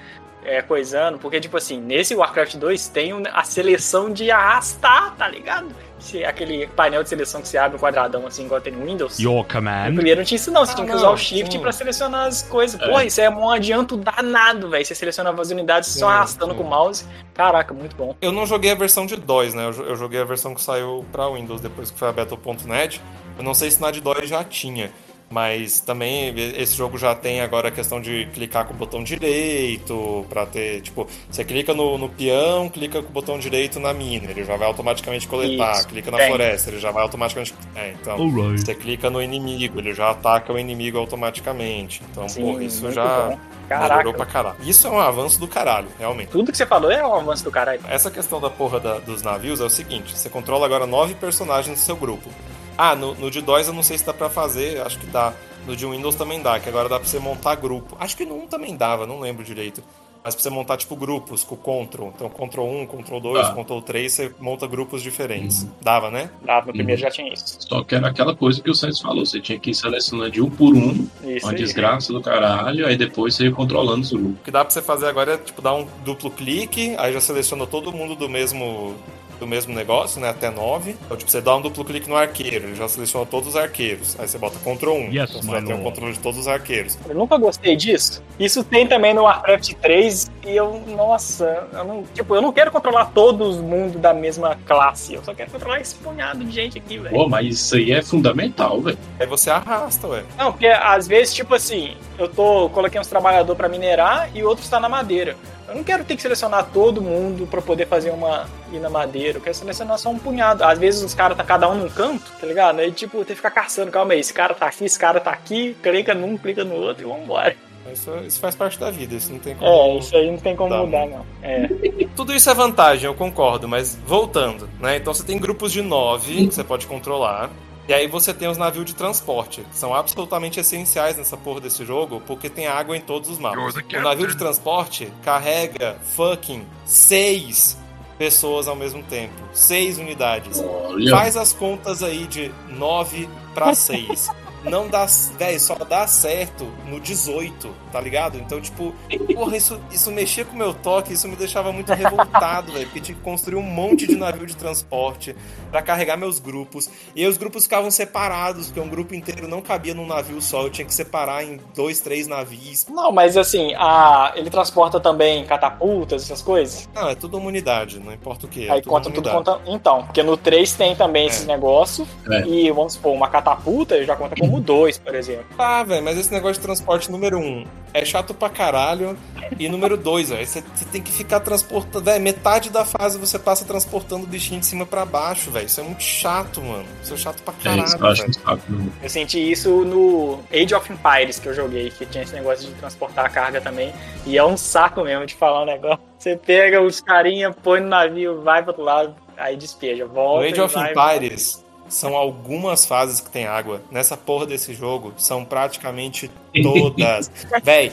[0.43, 5.69] é, coisando, porque, tipo assim, nesse Warcraft 2 tem a seleção de arrastar, tá ligado?
[5.99, 9.19] Se- aquele painel de seleção que você abre um quadradão assim, igual tem no Windows.
[9.19, 9.93] Your No command.
[9.95, 11.59] primeiro não tinha isso não, você Ah, tinha que não, usar o Shift sim.
[11.59, 12.79] pra selecionar as coisas.
[12.79, 12.87] É.
[12.87, 14.85] Porra, isso é um adianto danado, velho.
[14.85, 16.57] Você selecionava as unidades só Sim, arrastando sim.
[16.59, 17.03] com o mouse.
[17.33, 18.15] Caraca, muito bom.
[18.21, 19.65] Eu não joguei a versão de DOS, né?
[19.65, 23.01] Eu Eu joguei a versão que saiu pra Windows depois que foi a Battle.net.
[23.37, 24.91] Eu não sei se na de DOS já tinha.
[25.29, 30.25] Mas também esse jogo já tem agora a questão de clicar com o botão direito
[30.29, 34.31] pra ter, tipo, você clica no, no peão, clica com o botão direito na mina,
[34.31, 36.27] ele já vai automaticamente coletar, Isso, clica na tem.
[36.29, 37.53] floresta, ele já vai automaticamente.
[37.75, 38.61] É, então, Alright.
[38.61, 42.01] você clica no inimigo, ele já ataca o inimigo automaticamente.
[42.09, 43.39] Então, Sim, porra, isso já bom.
[43.67, 43.97] Caraca.
[43.97, 44.55] melhorou pra caralho.
[44.61, 46.29] Isso é um avanço do caralho, realmente.
[46.29, 47.81] Tudo que você falou é um avanço do caralho.
[47.87, 51.79] Essa questão da porra da- dos navios é o seguinte: você controla agora nove personagens
[51.79, 52.29] do seu grupo.
[52.77, 55.33] Ah, no, no de DOS eu não sei se dá pra fazer, acho que dá.
[55.65, 57.97] No de Windows também dá, que agora dá pra você montar grupo.
[57.99, 59.83] Acho que no 1 também dava, não lembro direito.
[60.27, 62.11] Mas pra você montar, tipo, grupos com o Control.
[62.13, 63.53] Então, Control 1, Control 2, Tá.
[63.53, 65.65] Control 3, você monta grupos diferentes.
[65.81, 66.29] Dava, né?
[66.45, 67.55] Ah, no primeiro já tinha isso.
[67.61, 70.41] Só que era aquela coisa que o Santos falou, você tinha que ir selecionando de
[70.41, 71.57] um por um, Isso uma aí.
[71.57, 74.31] desgraça do caralho, aí depois você ia controlando os grupos.
[74.41, 77.21] O que dá pra você fazer agora é, tipo, dar um duplo clique, aí já
[77.21, 78.95] seleciona todo mundo do mesmo
[79.39, 80.95] do mesmo negócio, né, até 9.
[81.05, 84.19] Então, tipo, você dá um duplo clique no arqueiro, ele já seleciona todos os arqueiros.
[84.19, 86.47] Aí você bota Ctrl 1, Yes, então você já tem o controle de todos os
[86.47, 86.97] arqueiros.
[87.07, 88.23] Eu nunca gostei disso.
[88.39, 92.71] Isso tem também no Warcraft 3 e eu, nossa, eu não, tipo, eu não quero
[92.71, 95.13] controlar todo mundo da mesma classe.
[95.13, 97.13] Eu só quero controlar esse punhado de gente aqui, velho.
[97.13, 98.97] Pô, mas isso aí é fundamental, velho.
[99.19, 100.23] Aí você arrasta, ué.
[100.37, 104.69] Não, porque às vezes, tipo assim, eu tô coloquei uns trabalhadores pra minerar e outros
[104.69, 105.35] tá na madeira.
[105.67, 109.37] Eu não quero ter que selecionar todo mundo pra poder fazer uma ir na madeira.
[109.37, 110.63] Eu quero selecionar só um punhado.
[110.63, 112.79] Às vezes os caras tá cada um num canto, tá ligado?
[112.79, 115.31] Aí tipo, tem que ficar caçando, calma aí, esse cara tá aqui, esse cara tá
[115.31, 117.55] aqui, clica num, clica no outro e vambora.
[117.91, 119.69] Isso, isso faz parte da vida, isso não tem como.
[119.71, 120.77] É, isso aí não tem como Tá.
[120.79, 121.25] mudar, não.
[121.41, 121.67] É.
[122.15, 124.97] Tudo isso é vantagem, eu concordo, mas voltando, né?
[124.97, 127.49] Então você tem grupos de nove que você pode controlar.
[127.87, 131.85] E aí você tem os navios de transporte, que são absolutamente essenciais nessa porra desse
[131.85, 133.75] jogo, porque tem água em todos os mapas.
[133.75, 137.77] O navio de transporte carrega fucking seis
[138.17, 139.33] pessoas ao mesmo tempo.
[139.53, 140.59] Seis unidades.
[140.59, 144.29] Olha, Faz as contas aí de 9 pra 6.
[144.69, 145.05] Não dá,
[145.37, 148.37] velho, só dá certo no 18, tá ligado?
[148.37, 148.93] Então, tipo,
[149.33, 152.99] porra, isso, isso mexia com o meu toque, isso me deixava muito revoltado, velho, porque
[153.01, 155.35] tinha que construir um monte de navio de transporte
[155.71, 156.89] pra carregar meus grupos.
[157.15, 160.63] E aí os grupos ficavam separados, porque um grupo inteiro não cabia num navio só,
[160.63, 162.85] eu tinha que separar em dois, três navios.
[162.89, 164.33] Não, mas assim, a...
[164.35, 166.87] ele transporta também catapultas, essas coisas.
[166.93, 168.67] Não, é tudo uma unidade, não importa o que.
[168.67, 169.59] É Aí tudo conta tudo conta.
[169.65, 171.27] Então, porque no 3 tem também É.
[171.27, 172.07] esses negócios.
[172.29, 172.47] É.
[172.47, 175.45] E vamos supor, uma catapulta já conta como dois, por exemplo.
[175.57, 179.17] Ah, velho, mas esse negócio de transporte número um é chato pra caralho.
[179.57, 182.05] E número dois, velho, você tem que ficar transportando.
[182.05, 185.65] Velho, metade da fase você passa transportando o bichinho de cima pra baixo, velho.
[185.65, 186.85] Isso é muito chato, mano.
[187.01, 188.91] Isso é chato pra é isso, eu caralho, acho não.
[189.01, 192.73] Eu senti isso no Age of Empires que eu joguei, que tinha esse negócio de
[192.75, 193.93] transportar a carga também.
[194.25, 195.99] E é um saco mesmo de falar um negócio.
[196.19, 200.45] Você pega os carinha, põe no navio, vai pro outro lado, aí despeja, No volta.
[200.45, 203.81] Age e of vai, Empires são algumas fases que tem água.
[203.91, 206.29] Nessa porra desse jogo, são praticamente
[206.61, 207.31] todas.
[207.63, 207.91] véi,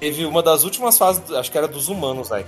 [0.00, 2.46] teve uma das últimas fases, acho que era dos humanos, velho.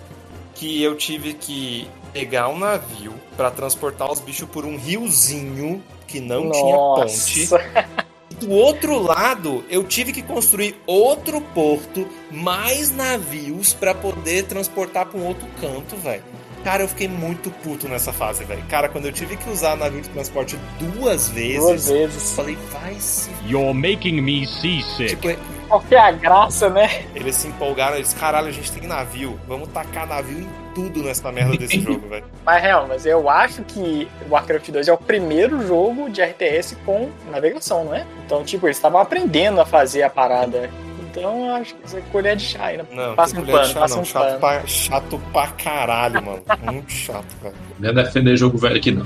[0.54, 6.20] Que eu tive que pegar um navio pra transportar os bichos por um riozinho que
[6.20, 7.50] não tinha ponte.
[7.50, 7.60] Nossa.
[8.40, 15.20] Do outro lado, eu tive que construir outro porto, mais navios pra poder transportar pra
[15.20, 16.24] um outro canto, velho.
[16.64, 18.62] Cara, eu fiquei muito puto nessa fase, velho.
[18.68, 22.32] Cara, quando eu tive que usar navio de transporte duas vezes, Duas vezes.
[22.34, 23.30] falei, vai se.
[23.46, 25.16] You're making me seasick.
[25.16, 25.28] Tipo,
[25.68, 27.04] Qual que é a graça, né?
[27.14, 31.30] eles se empolgaram, eles, caralho, a gente tem navio, vamos tacar navio em tudo nessa
[31.32, 32.24] merda desse jogo, velho.
[32.44, 37.08] Mas real, mas eu acho que Warcraft 2 é o primeiro jogo de RTS com
[37.30, 38.04] navegação, não é?
[38.26, 40.68] Então, tipo, eles estavam aprendendo a fazer a parada.
[41.10, 42.86] Então, eu acho que isso é colher de chá ainda.
[42.92, 44.02] Não, Passa um pano, chá, passa não.
[44.02, 44.40] um chato, pano.
[44.40, 46.42] pra, chato pra caralho, mano.
[46.62, 47.54] Muito chato, velho.
[47.80, 49.04] Não é defender jogo velho aqui, não.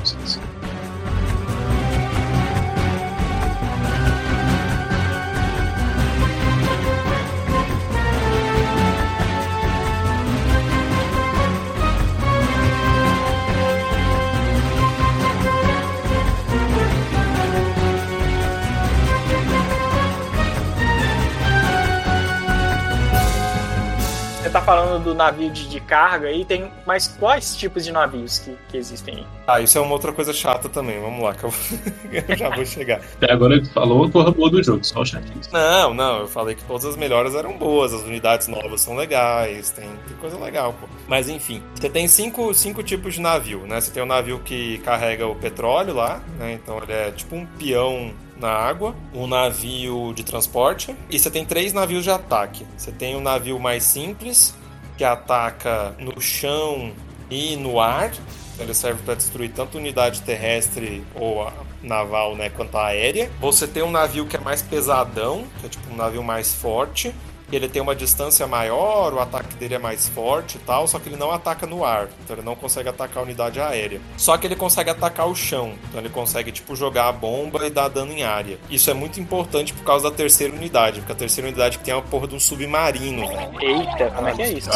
[24.65, 26.71] Falando do navio de, de carga aí, tem.
[26.87, 29.27] Mas quais tipos de navios que, que existem aí?
[29.47, 30.99] Ah, isso é uma outra coisa chata também.
[31.01, 31.53] Vamos lá, que eu,
[32.29, 33.01] eu já vou chegar.
[33.17, 35.53] Até agora ele falou a porra boa do jogo, só o chatice.
[35.53, 39.71] Não, não, eu falei que todas as melhores eram boas, as unidades novas são legais,
[39.71, 40.89] tem, tem coisa legal, pô.
[41.07, 43.81] Mas enfim, você tem cinco, cinco tipos de navio, né?
[43.81, 46.55] Você tem o navio que carrega o petróleo lá, né?
[46.55, 48.13] Então ele é tipo um peão
[48.45, 52.67] na água, um navio de transporte e você tem três navios de ataque.
[52.77, 54.55] Você tem um navio mais simples
[54.99, 56.93] que ataca no chão
[57.31, 58.13] e no ar.
[58.59, 61.51] Ele serve para destruir tanto unidade terrestre ou
[61.83, 63.31] naval, né, quanto aérea.
[63.41, 67.15] Você tem um navio que é mais pesadão, que é tipo um navio mais forte
[67.55, 71.09] ele tem uma distância maior, o ataque dele é mais forte e tal, só que
[71.09, 74.01] ele não ataca no ar, então ele não consegue atacar a unidade aérea.
[74.17, 77.71] Só que ele consegue atacar o chão, então ele consegue tipo jogar a bomba e
[77.71, 78.59] dar dano em área.
[78.71, 81.93] Isso é muito importante por causa da terceira unidade, porque a terceira unidade que tem
[81.93, 83.23] é uma porra de um submarino.
[83.61, 84.71] Eita, como é que é isso?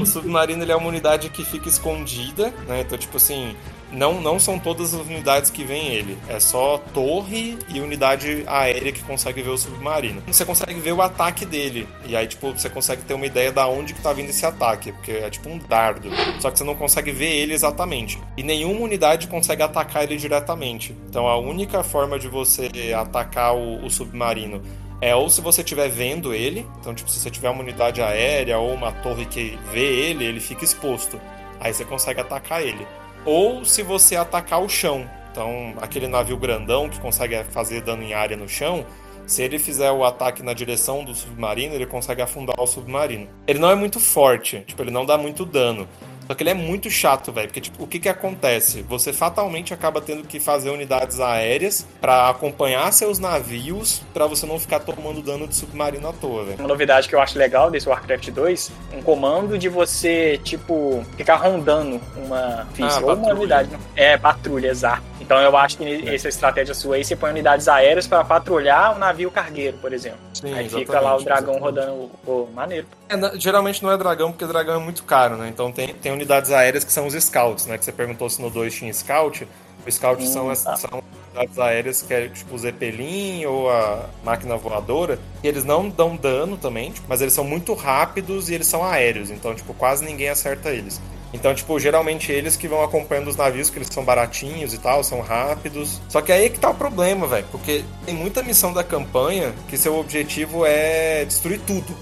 [0.00, 2.80] O submarino ele é uma unidade que fica escondida, né?
[2.80, 3.56] Então tipo assim,
[3.96, 6.18] não, não são todas as unidades que vem ele.
[6.28, 10.22] É só torre e unidade aérea que consegue ver o submarino.
[10.26, 11.88] Você consegue ver o ataque dele.
[12.06, 14.92] E aí, tipo, você consegue ter uma ideia da onde que tá vindo esse ataque.
[14.92, 16.10] Porque é tipo um dardo.
[16.40, 18.20] Só que você não consegue ver ele exatamente.
[18.36, 20.94] E nenhuma unidade consegue atacar ele diretamente.
[21.08, 24.60] Então a única forma de você atacar o, o submarino
[25.00, 28.58] é ou se você estiver vendo ele, então tipo, se você tiver uma unidade aérea
[28.58, 31.18] ou uma torre que vê ele, ele fica exposto.
[31.60, 32.86] Aí você consegue atacar ele
[33.26, 35.08] ou se você atacar o chão.
[35.30, 38.86] Então, aquele navio grandão que consegue fazer dano em área no chão,
[39.26, 43.28] se ele fizer o ataque na direção do submarino, ele consegue afundar o submarino.
[43.46, 45.86] Ele não é muito forte, tipo, ele não dá muito dano.
[46.26, 47.48] Só que ele é muito chato, velho.
[47.48, 48.82] Porque, tipo, o que que acontece?
[48.82, 54.58] Você fatalmente acaba tendo que fazer unidades aéreas para acompanhar seus navios para você não
[54.58, 56.58] ficar tomando dano de submarino à toa, velho.
[56.58, 61.36] Uma novidade que eu acho legal desse Warcraft 2, um comando de você, tipo, ficar
[61.36, 63.70] rondando uma Ah, ou uma unidade.
[63.70, 63.78] né?
[63.94, 65.02] É, patrulha, exato.
[65.26, 68.98] Então eu acho que essa estratégia sua aí, você põe unidades aéreas para patrulhar o
[68.98, 70.20] navio cargueiro, por exemplo.
[70.32, 71.88] Sim, aí fica lá o dragão exatamente.
[71.88, 72.86] rodando o, maneiro.
[73.08, 75.48] É, geralmente não é dragão, porque dragão é muito caro, né?
[75.48, 77.76] Então tem, tem unidades aéreas que são os scouts, né?
[77.76, 79.48] Que você perguntou se no 2 tinha scout.
[79.84, 80.76] Os scouts Hum, são, as, tá.
[80.76, 81.02] são
[81.34, 85.18] unidades aéreas que é tipo o Zeppelin ou a máquina voadora.
[85.42, 88.84] E eles não dão dano também, tipo, mas eles são muito rápidos e eles são
[88.84, 89.28] aéreos.
[89.28, 91.00] Então, tipo, quase ninguém acerta eles.
[91.32, 95.02] Então, tipo, geralmente eles que vão acompanhando os navios, que eles são baratinhos e tal,
[95.04, 96.00] são rápidos.
[96.08, 97.46] Só que aí que tá o problema, velho.
[97.50, 101.94] Porque tem muita missão da campanha que seu objetivo é destruir tudo.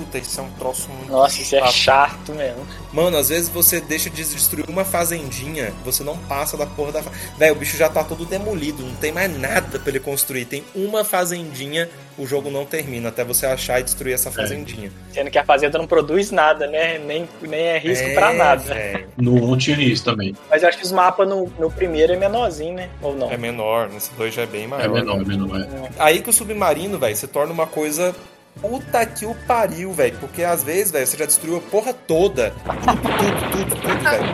[0.00, 1.72] Puta, isso é um troço muito Nossa, isso é chato.
[1.72, 2.66] chato mesmo.
[2.90, 7.02] Mano, às vezes você deixa de destruir uma fazendinha, você não passa da porra da.
[7.36, 10.46] Véi, o bicho já tá todo demolido, não tem mais nada pra ele construir.
[10.46, 14.90] Tem uma fazendinha, o jogo não termina, até você achar e destruir essa fazendinha.
[15.12, 16.98] Sendo que a fazenda não produz nada, né?
[16.98, 18.62] Nem, nem é risco pra nada.
[18.62, 20.34] véi, No 1 tinha isso também.
[20.48, 22.88] Mas eu acho que os mapas no, no primeiro é menorzinho, né?
[23.02, 23.30] Ou não?
[23.30, 24.84] É menor, nesse dois já é bem maior.
[24.84, 25.24] É menor, né?
[25.26, 25.60] menor.
[25.60, 25.66] É.
[25.98, 28.14] Aí que o submarino, velho, se torna uma coisa.
[28.60, 30.16] Puta que o pariu, velho.
[30.18, 32.52] Porque às vezes, velho, você já destruiu a porra toda.
[32.64, 34.24] Tudo, tudo, tudo, tudo, velho.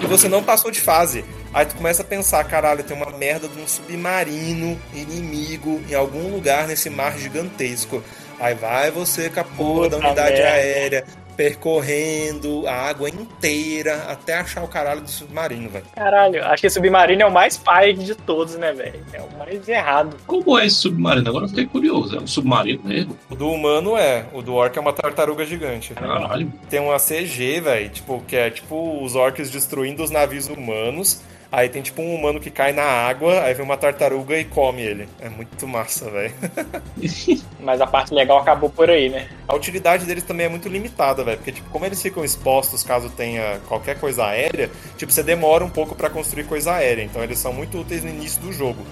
[0.00, 1.24] E, e você não passou de fase.
[1.54, 6.28] Aí tu começa a pensar, caralho, tem uma merda de um submarino inimigo em algum
[6.28, 8.02] lugar nesse mar gigantesco.
[8.38, 10.48] Aí vai você com a porra da Puta unidade merda.
[10.50, 11.04] aérea,
[11.38, 15.84] percorrendo a água inteira até achar o caralho do submarino, velho.
[15.94, 19.00] Caralho, acho que submarino é o mais pai de todos, né, velho?
[19.12, 20.16] É o mais errado.
[20.26, 21.28] Como é esse submarino?
[21.28, 22.16] Agora eu fiquei curioso.
[22.16, 23.16] É um submarino mesmo?
[23.30, 25.94] O do humano é, o do orc é uma tartaruga gigante.
[25.94, 26.52] Caralho.
[26.68, 31.22] Tem uma CG, velho, tipo, que é tipo os orcs destruindo os navios humanos.
[31.50, 34.82] Aí tem tipo um humano que cai na água, aí vem uma tartaruga e come
[34.82, 35.08] ele.
[35.18, 36.34] É muito massa, velho.
[37.60, 39.28] Mas a parte legal acabou por aí, né?
[39.46, 43.08] A utilidade deles também é muito limitada, velho, porque tipo, como eles ficam expostos caso
[43.10, 47.02] tenha qualquer coisa aérea, tipo, você demora um pouco pra construir coisa aérea.
[47.02, 48.84] Então eles são muito úteis no início do jogo.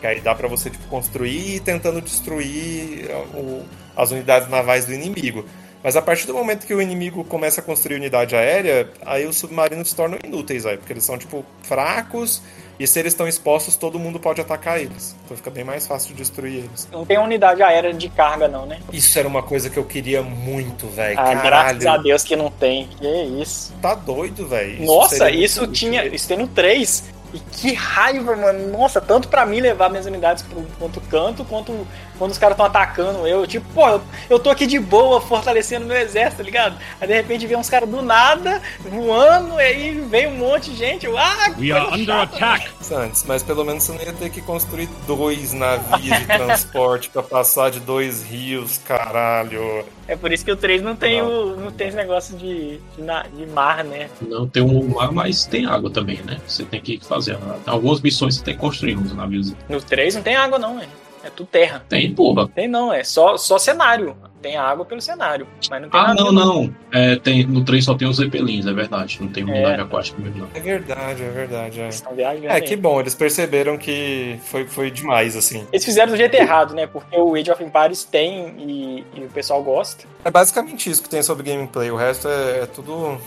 [0.00, 3.62] Que aí dá pra você tipo construir e ir tentando destruir o-
[3.94, 5.44] as unidades navais do inimigo.
[5.82, 9.36] Mas a partir do momento que o inimigo começa a construir unidade aérea, aí os
[9.36, 12.42] submarinos se tornam inúteis, velho, porque eles são tipo fracos
[12.80, 15.14] e se eles estão expostos, todo mundo pode atacar eles.
[15.24, 16.88] Então fica bem mais fácil de destruir eles.
[16.90, 18.80] Não tem unidade aérea de carga, não, né?
[18.90, 21.18] Isso era uma coisa que eu queria muito, velho.
[21.18, 21.42] Ah, Caralho.
[21.42, 22.88] graças a Deus que não tem.
[22.98, 23.06] Que
[23.42, 23.74] isso.
[23.82, 24.82] Tá doido, velho.
[24.82, 26.06] Nossa, isso tinha.
[26.06, 27.04] Isso tem no 3.
[27.34, 28.68] E que raiva, mano.
[28.68, 31.86] Nossa, tanto pra mim levar minhas unidades pro quanto canto, quanto
[32.20, 33.46] quando os caras estão atacando eu.
[33.46, 36.76] Tipo, pô, eu, eu tô aqui de boa, fortalecendo meu exército, tá ligado?
[37.00, 40.76] Aí de repente vem uns caras do nada, voando, e aí vem um monte de
[40.76, 41.06] gente.
[41.06, 42.68] Eu, ah, We are under attack.
[42.92, 47.22] Antes, mas pelo menos você não ia ter que construir dois navios de transporte pra
[47.22, 49.84] passar de dois rios, caralho.
[50.06, 53.02] É por isso que o 3 não tem, o, não tem esse negócio de, de,
[53.02, 54.10] na- de mar, né?
[54.20, 56.38] Não tem um mar, mas tem água também, né?
[56.46, 57.38] Você tem que fazer.
[57.66, 59.54] Algumas missões você tem que construir uns navios.
[59.68, 60.88] No 3 não tem água, não, velho.
[61.22, 61.84] É tudo terra.
[61.88, 62.48] Tem, porra.
[62.48, 64.16] Tem não, é só, só cenário.
[64.40, 65.46] Tem água pelo cenário.
[65.68, 66.74] Mas não tem Ah, não, não.
[66.90, 69.18] É, tem, no 3 só tem os zeppelins, é verdade.
[69.20, 69.62] Não tem um É.
[69.62, 70.48] nave aquático mesmo, não.
[70.54, 71.80] É verdade, é verdade.
[71.80, 75.66] É, é que bom, eles perceberam que foi, foi demais, assim.
[75.70, 76.86] Eles fizeram do jeito errado, né?
[76.86, 80.04] Porque o Age of Empires tem e, e o pessoal gosta.
[80.24, 83.18] É basicamente isso que tem sobre gameplay, o resto é, é tudo.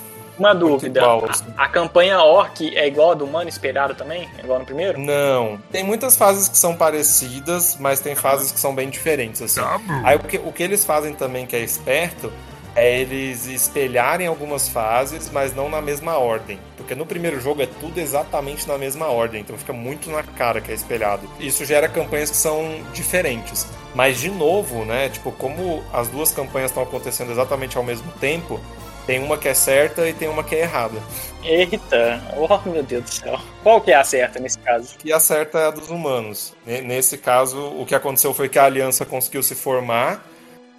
[0.44, 1.46] Uma dúvida: igual, assim.
[1.56, 4.28] a, a campanha Orc é igual a do Humano Esperado também?
[4.38, 5.00] É igual no primeiro?
[5.00, 5.58] Não.
[5.72, 9.62] Tem muitas fases que são parecidas, mas tem fases que são bem diferentes, assim.
[10.04, 12.30] Aí o que, o que eles fazem também que é esperto
[12.76, 16.60] é eles espelharem algumas fases, mas não na mesma ordem.
[16.76, 20.60] Porque no primeiro jogo é tudo exatamente na mesma ordem, então fica muito na cara
[20.60, 21.30] que é espelhado.
[21.40, 23.68] Isso gera campanhas que são diferentes.
[23.94, 28.60] Mas de novo, né, tipo, como as duas campanhas estão acontecendo exatamente ao mesmo tempo,
[29.06, 30.98] tem uma que é certa e tem uma que é errada.
[31.44, 33.40] Eita, oh meu Deus do céu.
[33.62, 34.96] Qual que é a certa nesse caso?
[34.98, 36.54] que a certa é a dos humanos.
[36.66, 40.26] Ne- Nesse caso, o que aconteceu foi que a aliança conseguiu se formar,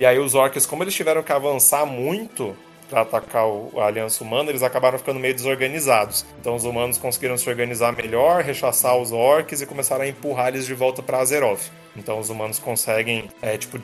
[0.01, 2.57] e aí os orcs, como eles tiveram que avançar muito
[2.89, 6.25] para atacar o- a aliança humana, eles acabaram ficando meio desorganizados.
[6.41, 10.67] Então os humanos conseguiram se organizar melhor, rechaçar os orcs e começaram a empurrar eles
[10.67, 11.71] de volta para Azeroth.
[11.97, 13.79] Então os humanos conseguem é, tipo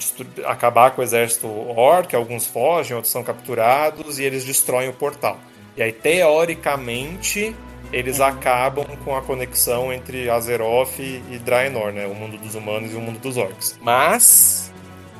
[0.45, 1.47] acabar com o exército
[1.77, 5.39] orc, alguns fogem, outros são capturados e eles destroem o portal.
[5.77, 7.55] E aí teoricamente
[7.93, 12.07] eles acabam com a conexão entre Azeroth e Draenor, né?
[12.07, 13.77] O mundo dos humanos e o mundo dos orcs.
[13.81, 14.70] Mas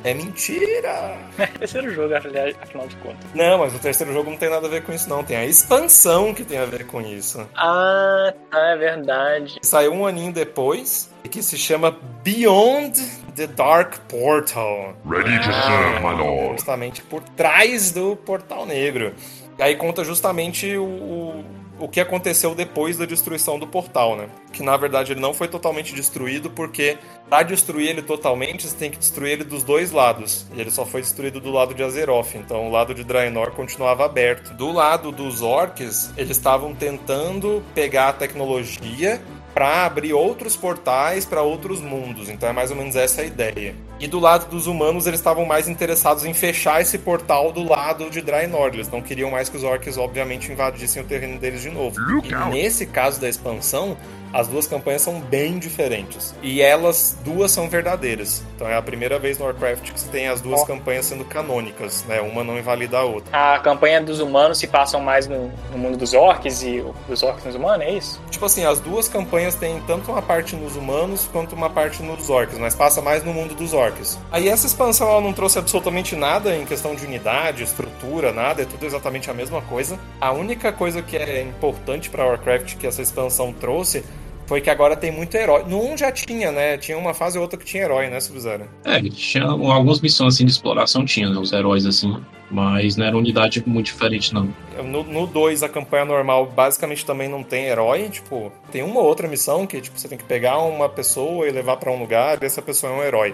[0.03, 1.17] é mentira!
[1.59, 3.29] Terceiro jogo, afinal de contas.
[3.33, 5.23] Não, mas o terceiro jogo não tem nada a ver com isso, não.
[5.23, 7.47] Tem a expansão que tem a ver com isso.
[7.55, 9.59] Ah, tá, é verdade.
[9.61, 12.99] Saiu um aninho depois e que se chama Beyond
[13.35, 14.95] the Dark Portal.
[15.05, 16.53] Ready to serve, my lord.
[16.57, 19.13] Justamente por trás do Portal Negro.
[19.57, 21.45] E aí conta justamente o, o,
[21.81, 24.29] o que aconteceu depois da destruição do portal, né?
[24.53, 26.97] Que na verdade ele não foi totalmente destruído, porque
[27.27, 30.45] para destruir ele totalmente, você tem que destruir ele dos dois lados.
[30.53, 34.05] E ele só foi destruído do lado de Azeroth, então o lado de Draenor continuava
[34.05, 34.53] aberto.
[34.53, 39.19] Do lado dos orcs, eles estavam tentando pegar a tecnologia
[39.53, 42.29] para abrir outros portais para outros mundos.
[42.29, 43.75] Então é mais ou menos essa a ideia.
[43.99, 48.09] E do lado dos humanos, eles estavam mais interessados em fechar esse portal do lado
[48.09, 48.71] de Draenor.
[48.73, 51.95] Eles não queriam mais que os orcs, obviamente, invadissem o terreno deles de novo.
[52.23, 53.97] E nesse caso da expansão,
[54.33, 56.33] as duas campanhas são bem diferentes.
[56.41, 58.43] E elas duas são verdadeiras.
[58.55, 60.65] Então é a primeira vez no Warcraft que você tem as duas Ó.
[60.65, 62.21] campanhas sendo canônicas, né?
[62.21, 63.29] Uma não invalida a outra.
[63.31, 67.43] A campanha dos humanos se passam mais no, no mundo dos orcs e dos orcs
[67.45, 68.21] nos humanos, é isso?
[68.29, 72.29] Tipo assim, as duas campanhas têm tanto uma parte nos humanos quanto uma parte nos
[72.29, 74.17] orcs, mas passa mais no mundo dos orcs.
[74.31, 78.65] Aí essa expansão ela não trouxe absolutamente nada em questão de unidade, estrutura, nada, é
[78.65, 79.99] tudo exatamente a mesma coisa.
[80.19, 84.03] A única coisa que é importante para Warcraft que essa expansão trouxe
[84.51, 85.63] foi que agora tem muito herói.
[85.65, 86.77] No 1 já tinha, né?
[86.77, 88.67] Tinha uma fase ou outra que tinha herói, né, Sub-Zero?
[88.83, 91.39] É, tinha algumas missões assim de exploração, tinha, né?
[91.39, 92.21] Os heróis assim.
[92.49, 94.53] Mas não era unidade muito diferente, não.
[94.83, 98.09] No 2, a campanha normal basicamente também não tem herói.
[98.09, 101.51] Tipo, tem uma ou outra missão que tipo, você tem que pegar uma pessoa e
[101.51, 103.33] levar pra um lugar e essa pessoa é um herói.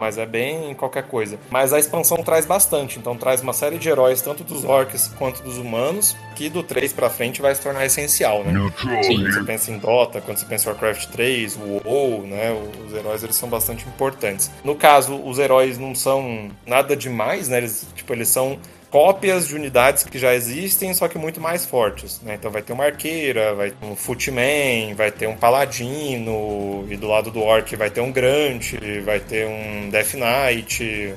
[0.00, 1.38] Mas é bem qualquer coisa.
[1.50, 2.98] Mas a expansão traz bastante.
[2.98, 6.92] Então traz uma série de heróis, tanto dos orcs quanto dos humanos, que do 3
[6.92, 8.52] pra frente vai se tornar essencial, né?
[8.52, 9.44] Sim, Quando você here.
[9.46, 12.52] pensa em Dota, quando você pensa em Warcraft 3, o WoW, né,
[12.86, 14.50] os heróis eles são bastante importantes.
[14.62, 17.58] No caso, os heróis não são nada demais, né?
[17.58, 18.58] Eles, tipo, eles são
[18.90, 22.34] cópias de unidades que já existem, só que muito mais fortes, né?
[22.34, 27.06] Então vai ter uma arqueira, vai ter um footman, vai ter um paladino, e do
[27.06, 31.14] lado do orc vai ter um Grant, vai ter um Death Knight,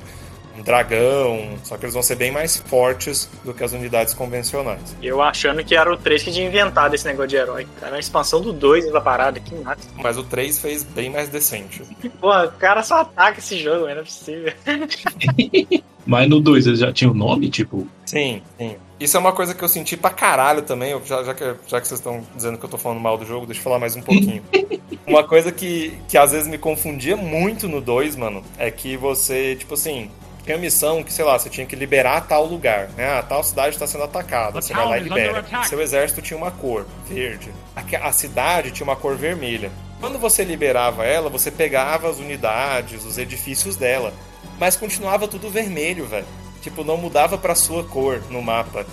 [0.58, 4.94] um dragão, só que eles vão ser bem mais fortes do que as unidades convencionais.
[5.02, 7.66] Eu achando que era o 3 que tinha inventado esse negócio de herói.
[7.80, 9.88] Cara, a expansão do 2 da parada, que massa.
[9.96, 11.82] Mas o 3 fez bem mais decente.
[12.20, 14.52] Porra, o cara só ataca esse jogo, não é possível.
[16.10, 17.86] Mas no 2 eles já tinham nome, tipo.
[18.04, 18.74] Sim, sim.
[18.98, 21.80] Isso é uma coisa que eu senti pra caralho também, eu- já, já, que, já
[21.80, 23.94] que vocês estão dizendo que eu tô falando mal do jogo, deixa eu falar mais
[23.94, 24.42] um pouquinho.
[25.06, 29.54] uma coisa que, que às vezes me confundia muito no 2, mano, é que você,
[29.54, 30.10] tipo assim,
[30.44, 33.08] tinha missão que, sei lá, você tinha que liberar tal lugar, né?
[33.18, 34.60] Ah, tal cidade está sendo atacada.
[34.60, 35.44] Você vai lá e libera.
[35.68, 37.50] Seu exército tinha uma cor verde.
[37.76, 39.70] A, a cidade tinha uma cor vermelha.
[40.00, 44.12] Quando você liberava ela, você pegava as unidades, os edifícios dela.
[44.60, 46.26] Mas continuava tudo vermelho, velho.
[46.60, 48.86] Tipo, não mudava pra sua cor no mapa.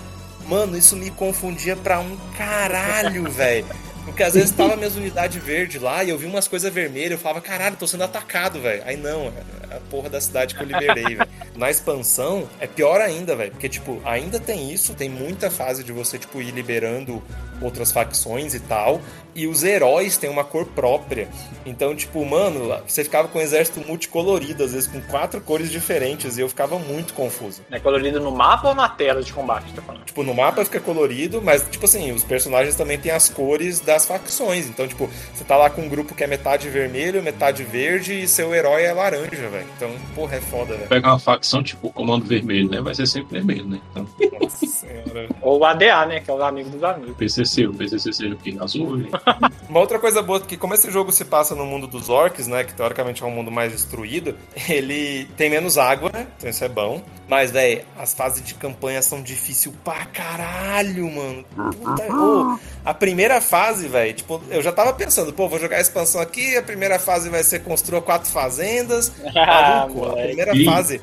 [0.48, 3.66] Mano, isso me confundia pra um caralho, velho.
[4.06, 7.18] Porque às vezes tava minhas unidades verdes lá e eu vi umas coisas vermelhas, eu
[7.18, 8.82] falava, caralho, tô sendo atacado, velho.
[8.86, 9.26] Aí não,
[9.70, 11.28] é a porra da cidade que eu liberei, velho.
[11.54, 13.50] Na expansão é pior ainda, velho.
[13.50, 17.22] Porque, tipo, ainda tem isso, tem muita fase de você, tipo, ir liberando
[17.60, 19.02] outras facções e tal.
[19.38, 21.28] E os heróis têm uma cor própria.
[21.64, 26.36] Então, tipo, mano, você ficava com um exército multicolorido, às vezes com quatro cores diferentes,
[26.36, 27.62] e eu ficava muito confuso.
[27.70, 30.04] É colorido no mapa ou na tela de combate, tá falando?
[30.04, 34.04] Tipo, no mapa fica colorido, mas, tipo assim, os personagens também têm as cores das
[34.06, 34.66] facções.
[34.66, 38.26] Então, tipo, você tá lá com um grupo que é metade vermelho, metade verde, e
[38.26, 39.66] seu herói é laranja, velho.
[39.76, 40.88] Então, porra, é foda, velho.
[40.88, 42.80] Pega uma facção tipo Comando Vermelho, né?
[42.80, 43.80] Vai ser sempre vermelho, né?
[43.92, 44.06] Então,
[44.40, 45.28] Nossa senhora.
[45.42, 46.18] Ou o ADA, né?
[46.18, 47.16] Que é os amigos dos amigos.
[47.16, 48.56] PCC, o PCC seja o quê?
[48.58, 48.96] Azul.
[48.96, 49.08] né?
[49.68, 52.46] Uma outra coisa boa é que como esse jogo se passa no mundo dos orcs,
[52.46, 54.36] né, que teoricamente é um mundo mais destruído,
[54.68, 56.26] ele tem menos água, né?
[56.36, 57.02] Então isso é bom.
[57.28, 61.44] Mas, velho, as fases de campanha são difíceis pra caralho, mano.
[61.54, 65.80] Puta, ô, a primeira fase, velho, tipo, eu já tava pensando, pô, vou jogar a
[65.80, 69.12] expansão aqui, a primeira fase vai ser construa quatro fazendas.
[69.34, 70.64] Ah, Maluco, a primeira Ih.
[70.64, 71.02] fase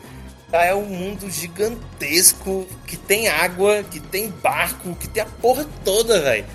[0.51, 5.65] já é um mundo gigantesco que tem água, que tem barco, que tem a porra
[5.83, 6.45] toda, velho.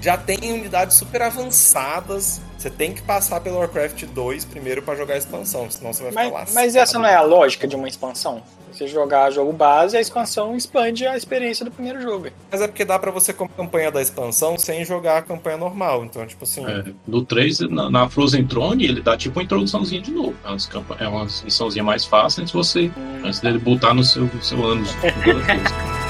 [0.00, 2.40] Já tem unidades super avançadas.
[2.58, 6.12] Você tem que passar pelo Warcraft 2 primeiro pra jogar a expansão, senão você vai
[6.12, 6.40] ficar lá.
[6.40, 8.42] Mas, mas essa não é a lógica de uma expansão?
[8.72, 12.28] Você jogar jogo base, a expansão expande a experiência do primeiro jogo.
[12.50, 15.56] Mas é porque dá pra você com a campanha da expansão sem jogar a campanha
[15.56, 16.04] normal.
[16.04, 16.64] Então, tipo assim.
[16.66, 20.34] É, no 3, na, na Frozen Throne, ele dá tipo uma introduçãozinha de novo.
[20.44, 22.90] É É uma missãozinha mais fácil antes, você,
[23.24, 24.90] antes dele botar no seu, seu ânus.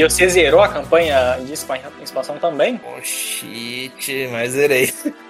[0.00, 2.80] E você zerou a campanha de expan- expansão também?
[2.84, 4.92] Oh shit, mas zerei.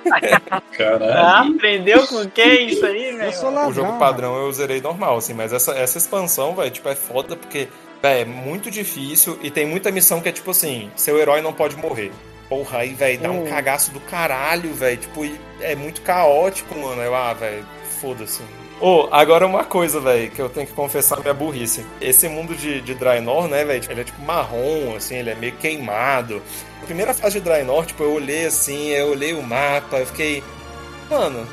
[0.50, 1.52] Ah, Caralho.
[1.54, 3.68] aprendeu com quem isso aí, Eu sou velho?
[3.68, 7.36] O jogo padrão eu zerei normal, assim, mas essa, essa expansão, velho, tipo, é foda
[7.36, 7.68] porque,
[8.02, 11.52] velho, é muito difícil e tem muita missão que é tipo assim, seu herói não
[11.52, 12.10] pode morrer.
[12.48, 13.48] Porra, aí, velho, dá um Hum.
[13.48, 14.96] cagaço do caralho, velho.
[14.96, 15.20] Tipo,
[15.60, 17.00] é muito caótico, mano.
[17.02, 17.64] Eu, ah, velho,
[18.00, 18.42] foda-se.
[18.80, 21.84] Ô, agora uma coisa, velho, que eu tenho que confessar minha burrice.
[22.00, 25.52] Esse mundo de, de Draenor, né, velho, ele é tipo marrom, assim, ele é meio
[25.56, 26.40] queimado.
[26.82, 30.42] A primeira fase de Draenor, tipo, eu olhei assim, eu olhei o mapa, eu fiquei.
[31.10, 31.46] Mano,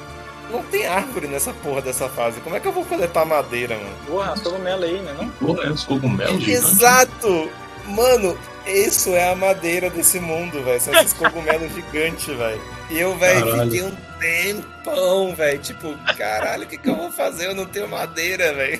[0.50, 2.40] não tem árvore nessa porra dessa fase.
[2.40, 3.96] Como é que eu vou coletar madeira, mano?
[4.08, 5.16] Porra, as cogumelo aí, né?
[5.20, 5.30] Não?
[5.30, 6.72] Pô, é os cogumelos gigantes.
[6.72, 7.50] Exato!
[7.88, 10.80] Mano, isso é a madeira desse mundo, velho.
[10.80, 12.62] São esses cogumelos gigantes, velho.
[12.90, 15.60] E eu, velho, fiquei um tempão, velho.
[15.60, 17.48] Tipo, caralho, o que, que eu vou fazer?
[17.48, 18.80] Eu não tenho madeira, velho.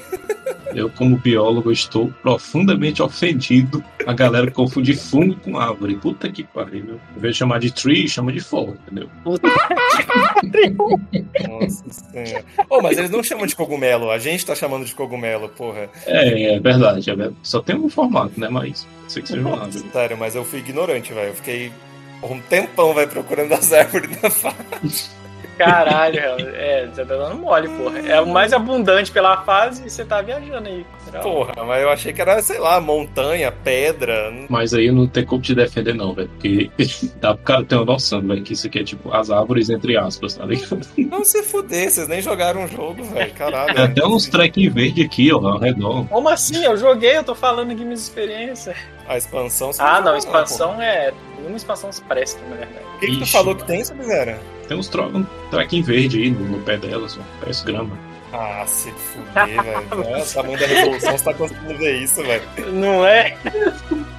[0.74, 5.96] Eu, como biólogo, estou profundamente ofendido a galera que confunde fungo com árvore.
[5.96, 6.86] Puta que pariu.
[6.86, 7.00] meu.
[7.16, 9.10] Em vez de chamar de tree, chama de fall, entendeu?
[11.48, 12.46] Nossa senhora.
[12.70, 14.12] Ô, mas eles não chamam de cogumelo.
[14.12, 15.90] A gente tá chamando de cogumelo, porra.
[16.06, 17.38] É, é verdade, é verdade.
[17.44, 18.50] Só tem um formato, né?
[18.50, 19.86] Mas não sei que seja uma árvore.
[19.92, 21.30] Sério, mas eu fui ignorante, velho.
[21.30, 21.72] Eu fiquei
[22.24, 25.10] um tempão, velho, procurando as árvores na fase.
[25.58, 28.00] Caralho, é, você tá dando mole, porra.
[28.00, 30.86] É o mais abundante pela fase e você tá viajando aí.
[31.22, 34.32] Porra, mas eu achei que era, sei lá, montanha, pedra.
[34.50, 36.30] Mas aí não tem como te defender, não, velho.
[36.30, 36.70] Porque
[37.20, 39.98] dá pro cara ter uma noção, velho, que isso aqui é tipo as árvores entre
[39.98, 40.82] aspas, tá ligado?
[40.98, 43.34] Não se fuder, vocês nem jogaram o jogo, velho.
[43.34, 43.74] Caralho.
[43.74, 46.06] Tem até uns trequinhos verdes aqui, ó, ao redor.
[46.08, 46.64] Como assim?
[46.64, 48.76] Eu joguei, eu tô falando aqui minhas experiências.
[49.08, 49.72] A expansão.
[49.80, 51.14] Ah, não, expansão é.
[51.38, 52.86] Nenhuma expansão se presta, na verdade.
[52.96, 54.38] O que, que tu falou que tem, Sub-Zero?
[54.68, 55.06] Tem uns tro...
[55.16, 57.22] um trequinho verde aí no, no pé delas, ó.
[57.40, 57.98] Parece grama.
[58.34, 60.16] Ah, se fuder, velho.
[60.16, 62.44] É, O tamanho da resolução, você tá conseguindo ver isso, velho.
[62.74, 63.38] Não é?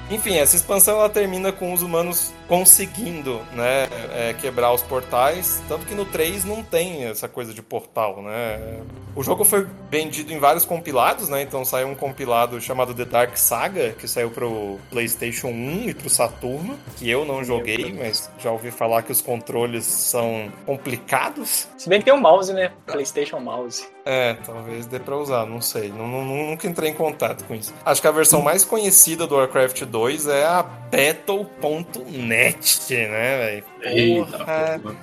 [0.09, 5.85] Enfim, essa expansão ela termina com os humanos conseguindo, né, é, quebrar os portais, tanto
[5.85, 8.79] que no 3 não tem essa coisa de portal, né?
[9.15, 11.41] O jogo foi vendido em vários compilados, né?
[11.41, 16.09] Então saiu um compilado chamado The Dark Saga, que saiu pro PlayStation 1 e pro
[16.09, 21.67] Saturno, que eu não joguei, mas já ouvi falar que os controles são complicados.
[21.77, 22.71] Se bem que tem um mouse, né?
[22.85, 23.87] PlayStation Mouse.
[24.05, 25.89] É, talvez dê pra usar, não sei.
[25.89, 27.71] Não, não- nunca entrei em contato com isso.
[27.85, 32.38] Acho que a versão mais conhecida do Warcraft 2 é a Battle.net,
[33.07, 33.63] né, velho?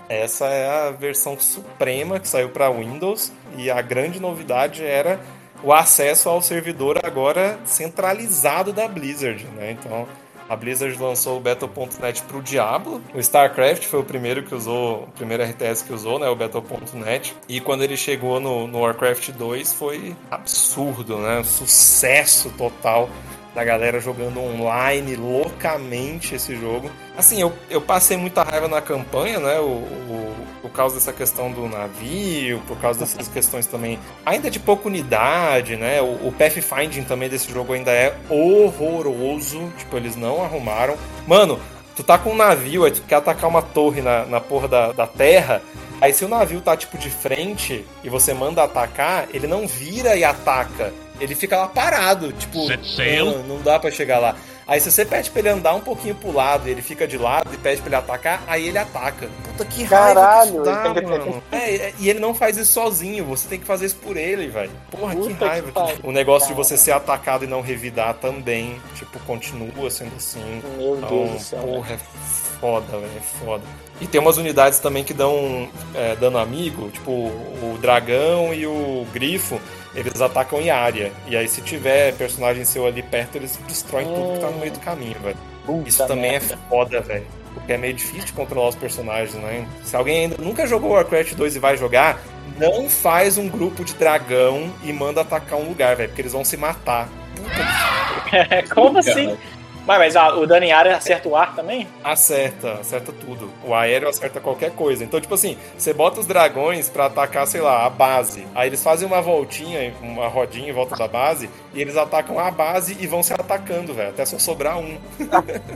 [0.08, 5.20] Essa é a versão suprema que saiu para Windows e a grande novidade era
[5.62, 9.72] o acesso ao servidor agora centralizado da Blizzard, né?
[9.72, 10.06] Então
[10.48, 13.02] a Blizzard lançou o Battle.net pro Diablo.
[13.12, 16.28] O StarCraft foi o primeiro que usou, o primeiro RTS que usou, né?
[16.28, 17.34] O Battle.net.
[17.48, 21.42] E quando ele chegou no, no Warcraft 2 foi absurdo, né?
[21.42, 23.08] Sucesso total
[23.56, 26.90] da galera jogando online loucamente esse jogo.
[27.16, 29.58] Assim, eu, eu passei muita raiva na campanha, né?
[29.58, 34.60] O, o- por causa dessa questão do navio, por causa dessas questões também, ainda de
[34.60, 36.02] pouca unidade, né?
[36.02, 39.72] O, o pathfinding também desse jogo ainda é horroroso.
[39.78, 40.94] Tipo, eles não arrumaram.
[41.26, 41.58] Mano,
[41.96, 44.92] tu tá com um navio, aí tu quer atacar uma torre na, na porra da,
[44.92, 45.62] da terra.
[45.98, 50.14] Aí se o navio tá tipo de frente e você manda atacar, ele não vira
[50.14, 50.92] e ataca.
[51.20, 54.36] Ele fica lá parado, tipo, não, não dá pra chegar lá.
[54.68, 57.16] Aí se você pede pra ele andar um pouquinho pro lado e ele fica de
[57.16, 59.28] lado e pede pra ele atacar, aí ele ataca.
[59.44, 61.42] Puta que raiva Caralho, que dá, ele que- mano.
[61.52, 64.48] É, é, e ele não faz isso sozinho, você tem que fazer isso por ele,
[64.48, 64.72] velho.
[64.90, 65.70] Porra, que Puta que raiva.
[65.72, 65.96] pariu.
[66.02, 70.60] o negócio de você ser atacado e não revidar também, tipo, continua sendo assim.
[70.76, 71.60] Meu Então, Deus do céu.
[71.60, 71.98] porra, é
[72.60, 73.62] foda, velho, é foda.
[74.00, 79.06] E tem umas unidades também que dão é, dano amigo, tipo o dragão e o
[79.12, 79.60] grifo,
[79.96, 81.10] eles atacam em área.
[81.26, 84.72] E aí se tiver personagem seu ali perto, eles destroem tudo que tá no meio
[84.72, 85.36] do caminho, velho.
[85.64, 86.54] Puta Isso também merda.
[86.54, 87.26] é foda, velho.
[87.54, 89.66] Porque é meio difícil de controlar os personagens, né?
[89.82, 92.20] Se alguém ainda nunca jogou Warcraft 2 e vai jogar,
[92.58, 96.44] não faz um grupo de dragão e manda atacar um lugar, velho, porque eles vão
[96.44, 97.08] se matar.
[98.74, 99.36] Como assim?
[99.86, 101.86] Mas, mas ah, o dano em área acerta o ar também?
[102.02, 103.50] Acerta, acerta tudo.
[103.64, 105.04] O aéreo acerta qualquer coisa.
[105.04, 108.44] Então, tipo assim, você bota os dragões pra atacar, sei lá, a base.
[108.54, 112.50] Aí eles fazem uma voltinha, uma rodinha em volta da base, e eles atacam a
[112.50, 114.10] base e vão se atacando, velho.
[114.10, 114.98] Até só sobrar um.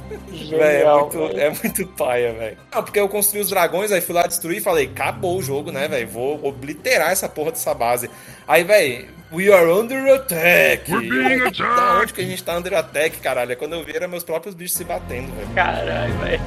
[0.53, 1.41] É, Genial, muito, velho.
[1.41, 2.57] é muito paia, velho.
[2.73, 5.71] Não, porque eu construí os dragões, aí fui lá destruir e falei, acabou o jogo,
[5.71, 6.09] né, velho?
[6.09, 8.11] Vou obliterar essa porra dessa base.
[8.47, 10.89] Aí, velho, we are under attack.
[10.89, 12.03] We're being Da attacked.
[12.03, 13.53] onde que a gente tá under attack, caralho?
[13.53, 15.49] É quando eu vi, era meus próprios bichos se batendo, velho.
[15.55, 16.41] Caralho, velho.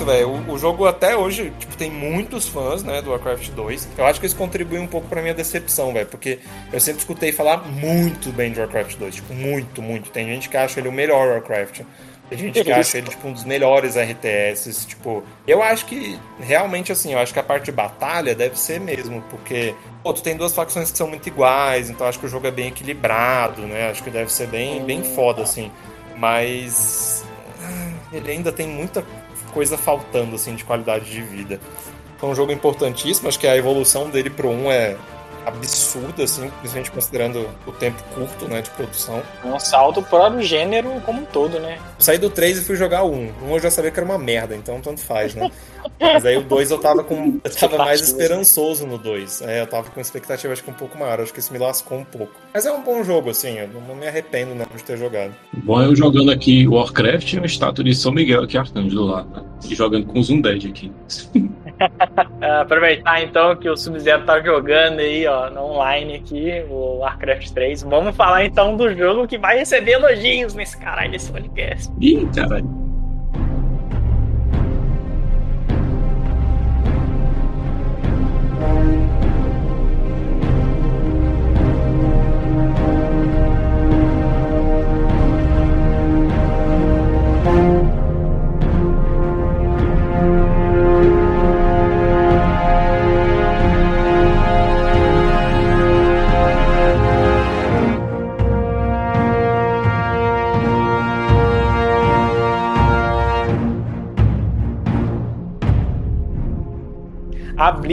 [0.00, 0.28] Isso, velho.
[0.28, 3.88] O, o jogo até hoje, tipo, tem muitos fãs, né, do Warcraft 2.
[3.98, 6.38] Eu acho que isso contribui um pouco pra minha decepção, velho, porque
[6.72, 10.10] eu sempre escutei falar muito bem de Warcraft 2, tipo, muito, muito.
[10.10, 11.82] Tem gente que acha ele o melhor Warcraft.
[12.28, 15.24] Tem gente que acha ele, tipo, um dos melhores RTS, tipo...
[15.48, 19.20] Eu acho que, realmente, assim, eu acho que a parte de batalha deve ser mesmo,
[19.28, 19.74] porque...
[20.02, 22.50] Pô, tu tem duas facções que são muito iguais, então acho que o jogo é
[22.52, 23.90] bem equilibrado, né?
[23.90, 25.72] Acho que deve ser bem, bem foda, assim.
[26.16, 27.24] Mas...
[27.64, 29.04] ah, Ele ainda tem muita
[29.50, 31.60] coisa faltando, assim, de qualidade de vida.
[32.22, 34.96] É um jogo importantíssimo, acho que a evolução dele pro 1 é
[35.44, 39.22] absurda, assim, principalmente considerando o tempo curto, né, de produção.
[39.44, 41.78] Um salto para o gênero como um todo, né?
[41.78, 43.32] Eu saí do 3 e fui jogar o 1.
[43.42, 45.50] O 1 eu já sabia que era uma merda, então tanto faz, né?
[45.98, 47.40] Mas aí o 2 eu tava com.
[47.44, 49.42] Eu tava mais esperançoso no 2.
[49.42, 51.20] É, eu tava com expectativa acho que um pouco maior.
[51.20, 52.32] Acho que isso me lascou um pouco.
[52.54, 55.34] Mas é um bom jogo, assim, eu não me arrependo não, de ter jogado.
[55.52, 59.24] Bom, eu jogando aqui Warcraft e uma estátua de São Miguel aqui, Arcângelo lá.
[59.24, 59.42] Né?
[59.68, 60.92] E jogando com os Undead aqui.
[62.42, 67.50] Ah, aproveitar então que o Sub-Zero tá jogando aí, ó, no online aqui, o Warcraft
[67.50, 67.82] 3.
[67.82, 71.92] Vamos falar então do jogo que vai receber elogios nesse caralho desse podcast.
[72.00, 72.79] Ih, caralho.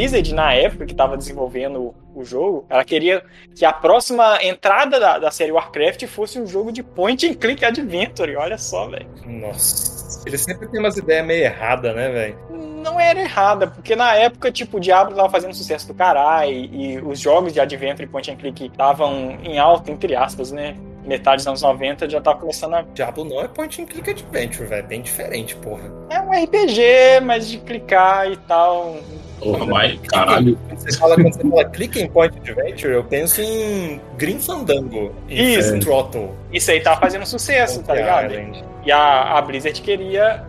[0.07, 3.23] Blizzard, na época que tava desenvolvendo o jogo, ela queria
[3.53, 7.63] que a próxima entrada da, da série Warcraft fosse um jogo de point and click
[7.65, 8.35] adventure.
[8.37, 9.07] Olha só, velho.
[9.25, 10.25] Nossa.
[10.25, 12.37] Ele sempre tem umas ideias meio erradas, né, velho?
[12.81, 16.93] Não era errada, porque na época, tipo, o Diablo tava fazendo sucesso do caralho e,
[16.93, 20.75] e os jogos de adventure e point and click estavam em alta, entre aspas, né?
[21.03, 22.81] Metade dos anos 90 já tava começando a.
[22.81, 24.87] Diablo não é point and click adventure, velho.
[24.87, 25.89] Bem diferente, porra.
[26.09, 28.97] É um RPG, mas de clicar e tal.
[29.39, 30.57] Porra, mas caralho.
[30.67, 35.13] Quando você fala, quando você fala click em point adventure, eu penso em Green Fandango.
[35.29, 35.69] Isso.
[35.69, 36.29] Fast Throttle.
[36.51, 38.31] Isso aí tava fazendo sucesso, tá ligado?
[38.31, 38.63] Island.
[38.85, 40.43] E a, a Blizzard queria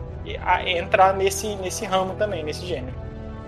[0.66, 2.94] entrar nesse, nesse ramo também, nesse gênero.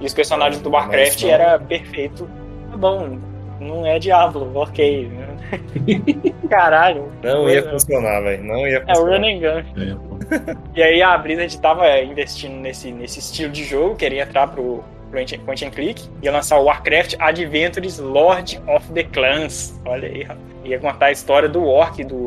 [0.00, 2.28] E os personagens do Warcraft era perfeito.
[2.70, 3.18] Tá bom,
[3.60, 5.10] não é Diablo, ok.
[6.48, 7.10] Caralho.
[7.22, 8.44] Não ia funcionar, velho.
[8.44, 9.18] Não ia É o funcionar.
[9.18, 10.10] run and gun.
[10.10, 10.56] É.
[10.74, 15.34] E aí a Blizzard tava investindo nesse, nesse estilo de jogo, queria entrar pro point
[15.34, 19.78] and- point and click, ia lançar o Warcraft Adventures Lord of the Clans.
[19.84, 20.50] Olha aí, rapaz.
[20.64, 22.26] Ia contar a história do Orc, do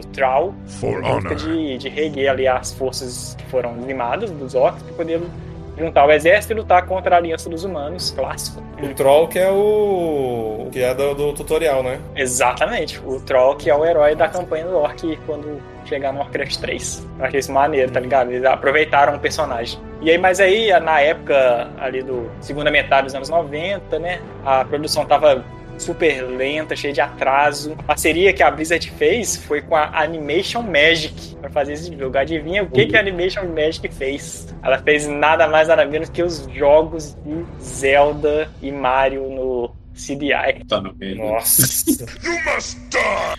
[1.03, 1.35] honor.
[1.35, 5.22] de, de reguer ali as forças que foram limadas dos orcs para poder
[5.78, 8.64] juntar o exército e lutar contra a aliança dos humanos, clássico.
[8.82, 10.70] O Troll que é o.
[10.72, 12.00] que é do, do tutorial, né?
[12.16, 16.58] Exatamente, o Troll que é o herói da campanha do Orc quando chegar no Warcraft
[16.58, 17.08] 3.
[17.20, 18.32] Eu achei isso maneiro, tá ligado?
[18.32, 19.80] Eles aproveitaram o personagem.
[20.02, 24.66] E aí, mas aí, na época ali do segunda metade dos anos 90, né, a
[24.66, 25.44] produção tava
[25.84, 27.76] super lenta, cheia de atraso.
[27.80, 32.18] A parceria que a Blizzard fez foi com a Animation Magic pra fazer esse jogo.
[32.18, 34.53] Adivinha o que, que a Animation Magic fez?
[34.64, 40.65] Ela fez nada mais nada menos que os jogos de Zelda e Mario no CDI.
[40.68, 41.18] Tá no meio.
[41.18, 42.06] Nossa.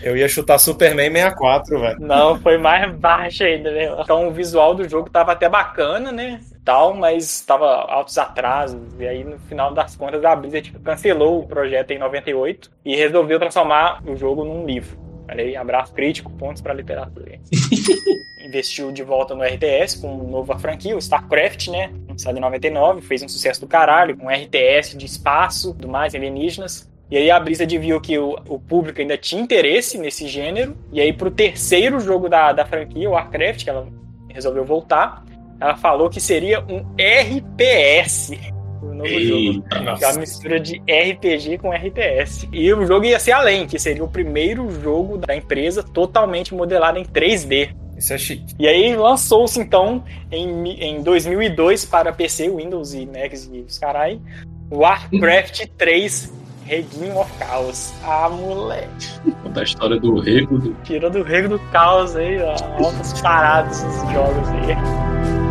[0.01, 1.99] Eu ia chutar Superman 64, velho.
[1.99, 3.95] Não, foi mais baixo ainda, né?
[3.99, 6.39] Então o visual do jogo tava até bacana, né?
[6.63, 8.81] Tal, mas tava altos atrasos.
[8.99, 13.37] E aí, no final das contas, a Blizzard cancelou o projeto em 98 e resolveu
[13.39, 14.97] transformar o jogo num livro.
[15.27, 17.39] Aí, abraço crítico, pontos pra literatura.
[18.45, 21.91] Investiu de volta no RTS com nova franquia, o StarCraft, né?
[22.07, 26.87] Lançado em 99, fez um sucesso do caralho, com RTS de espaço, do mais, alienígenas.
[27.09, 30.77] E aí a Blizzard viu que o, o público ainda tinha interesse nesse gênero.
[30.91, 33.87] E aí pro terceiro jogo da, da franquia, o Warcraft, que ela
[34.29, 35.23] resolveu voltar,
[35.59, 38.31] ela falou que seria um RPS.
[38.81, 39.41] O novo jogo.
[39.41, 42.47] Eita, Que é uma mistura de RPG com RTS.
[42.51, 46.99] E o jogo ia ser além, que seria o primeiro jogo da empresa totalmente modelado
[46.99, 47.73] em 3D.
[47.97, 48.55] Isso é chique.
[48.59, 54.19] E aí lançou-se então em, em 2002 para PC, Windows e Macs e os carai,
[54.71, 56.33] Warcraft 3
[56.65, 57.93] Reguinho of Chaos.
[58.03, 59.07] Ah, moleque.
[59.43, 60.73] Conta a história do rego do.
[60.83, 62.55] Tirou do rego do caos aí, ó.
[62.83, 65.44] Altas paradas esses jogos aí.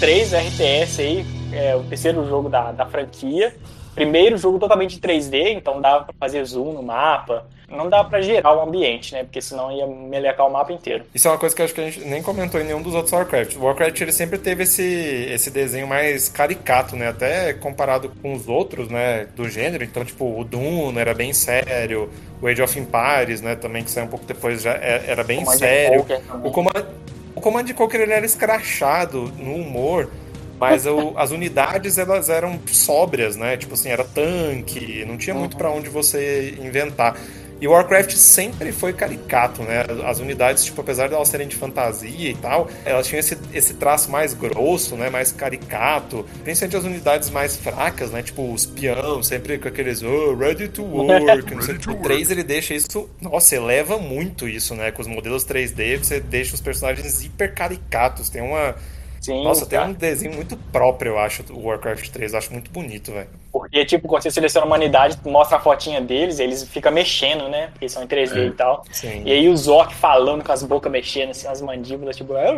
[0.00, 3.54] 3 RTS aí, é o terceiro jogo da, da franquia.
[3.94, 7.44] Primeiro jogo totalmente em 3D, então dava pra fazer zoom no mapa.
[7.68, 9.22] Não dava pra gerar o ambiente, né?
[9.24, 11.04] Porque senão ia melecar o mapa inteiro.
[11.14, 12.94] Isso é uma coisa que eu acho que a gente nem comentou em nenhum dos
[12.94, 13.56] outros Warcraft.
[13.56, 17.08] O Warcraft ele sempre teve esse, esse desenho mais caricato, né?
[17.08, 19.26] Até comparado com os outros, né?
[19.36, 19.84] Do gênero.
[19.84, 22.08] Então, tipo, o Dune era bem sério.
[22.40, 23.54] O Age of Empires, né?
[23.54, 26.06] Também, que saiu um pouco depois, já é- era bem Command sério.
[26.42, 26.86] O Command,
[27.40, 30.10] o Command Conquer ele era escrachado no humor.
[30.58, 33.56] Mas o- as unidades elas eram sóbrias, né?
[33.56, 37.16] Tipo assim, era tanque, não tinha muito pra onde você inventar.
[37.60, 39.84] E Warcraft sempre foi caricato, né?
[40.06, 43.74] As unidades, tipo, apesar de elas serem de fantasia e tal, elas tinham esse, esse
[43.74, 45.10] traço mais grosso, né?
[45.10, 46.24] Mais caricato.
[46.42, 48.22] Principalmente as unidades mais fracas, né?
[48.22, 51.54] Tipo, os peão, sempre com aqueles, oh, ready to work.
[51.54, 51.74] não sei.
[51.74, 53.10] Ready to o 3 ele deixa isso.
[53.20, 54.90] Nossa, eleva muito isso, né?
[54.90, 58.30] Com os modelos 3D, você deixa os personagens hiper caricatos.
[58.30, 58.74] Tem uma.
[59.20, 59.90] Sim, Nossa, tem cara.
[59.90, 62.32] um desenho muito próprio, eu acho, o Warcraft 3.
[62.32, 63.28] Eu acho muito bonito, velho.
[63.52, 67.68] Porque, tipo, quando você seleciona uma unidade, mostra a fotinha deles, eles ficam mexendo, né?
[67.72, 68.46] Porque são em 3D É.
[68.46, 68.82] e tal.
[68.90, 69.22] Sim.
[69.26, 72.34] E aí os orcs falando com as bocas mexendo, assim, as mandíbulas, tipo...
[72.34, 72.50] É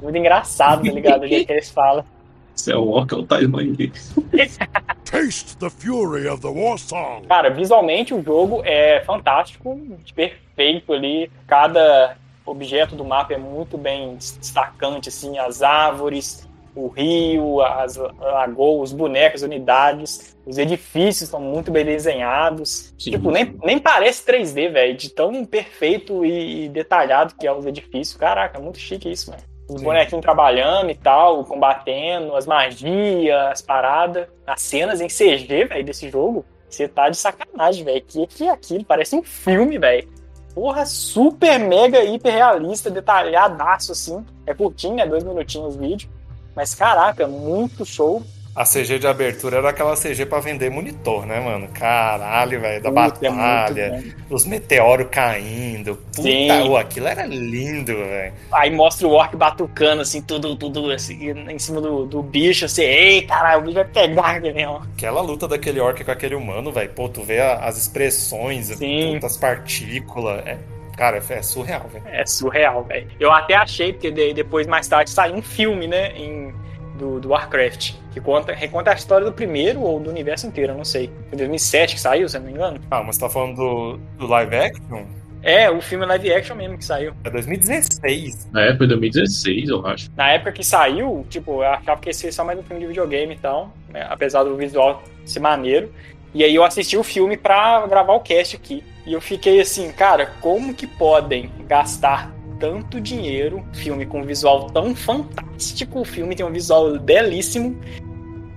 [0.00, 1.24] muito engraçado, tá ligado?
[1.24, 2.04] O jeito que eles falam.
[2.54, 3.26] Isso é o Orc ou o
[5.10, 7.26] Taste the fury of the war song.
[7.26, 9.80] Cara, visualmente o jogo é fantástico,
[10.14, 11.30] perfeito ali.
[11.46, 18.90] Cada objeto do mapa é muito bem destacante, assim, as árvores, o rio, as lagoas,
[18.90, 22.94] os bonecos, as unidades, os edifícios estão muito bem desenhados.
[22.98, 23.12] Sim.
[23.12, 28.16] Tipo, nem, nem parece 3D, velho, de tão perfeito e detalhado que é os edifícios.
[28.16, 29.42] Caraca, é muito chique isso, velho.
[29.68, 35.84] Os bonequinhos trabalhando e tal, combatendo, as magias, as paradas, as cenas em CG, velho,
[35.84, 36.44] desse jogo.
[36.68, 38.02] Você tá de sacanagem, velho.
[38.06, 38.84] Que que é aquilo?
[38.84, 40.08] Parece um filme, velho.
[40.54, 44.24] Porra, super, mega, hiper realista, detalhadaço, assim.
[44.46, 45.06] É curtinho, né?
[45.06, 46.10] Dois minutinhos o vídeo.
[46.54, 48.22] Mas caraca, muito show.
[48.54, 51.68] A CG de abertura era aquela CG pra vender monitor, né, mano?
[51.68, 55.94] Caralho, velho, da Puta, é batalha, muito os meteoros caindo.
[55.96, 56.76] Puta, Sim.
[56.76, 58.32] aquilo era lindo, velho.
[58.52, 62.82] Aí mostra o orc batucando, assim, tudo, tudo assim, em cima do, do bicho, assim,
[62.82, 64.82] ei, caralho, o bicho vai pegar aquele mesmo.
[64.96, 66.90] Aquela luta daquele orc com aquele humano, velho.
[66.90, 70.44] Pô, tu vê as expressões, puta, as partículas.
[70.44, 70.58] É,
[70.96, 72.04] cara, é surreal, velho.
[72.08, 73.06] É surreal, velho.
[73.20, 76.52] Eu até achei, porque de- depois, mais tarde, saiu um filme, né, em,
[77.00, 80.76] do, do Warcraft, que conta, reconta a história do primeiro ou do universo inteiro, eu
[80.76, 81.10] não sei.
[81.30, 82.78] Foi 2007 que saiu, se eu não me engano.
[82.90, 85.06] Ah, mas você tá falando do, do live action?
[85.42, 87.14] É, o filme live action mesmo que saiu.
[87.24, 88.50] É 2016.
[88.52, 90.10] Na época de 2016, eu acho.
[90.14, 92.82] Na época que saiu, tipo, eu achava que esse ia ser só mais um filme
[92.82, 95.90] de videogame e tal, né, apesar do visual ser maneiro.
[96.34, 98.84] E aí eu assisti o filme pra gravar o cast aqui.
[99.06, 102.30] E eu fiquei assim, cara, como que podem gastar
[102.60, 107.76] tanto dinheiro, filme com visual tão fantástico, o filme tem um visual belíssimo,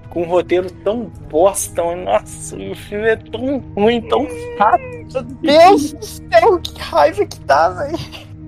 [0.09, 4.27] com um roteiro tão bosta, nossa, o filme é tão ruim, tão
[4.57, 4.81] chato.
[5.41, 7.97] Meu Deus do céu, que raiva que dá, velho.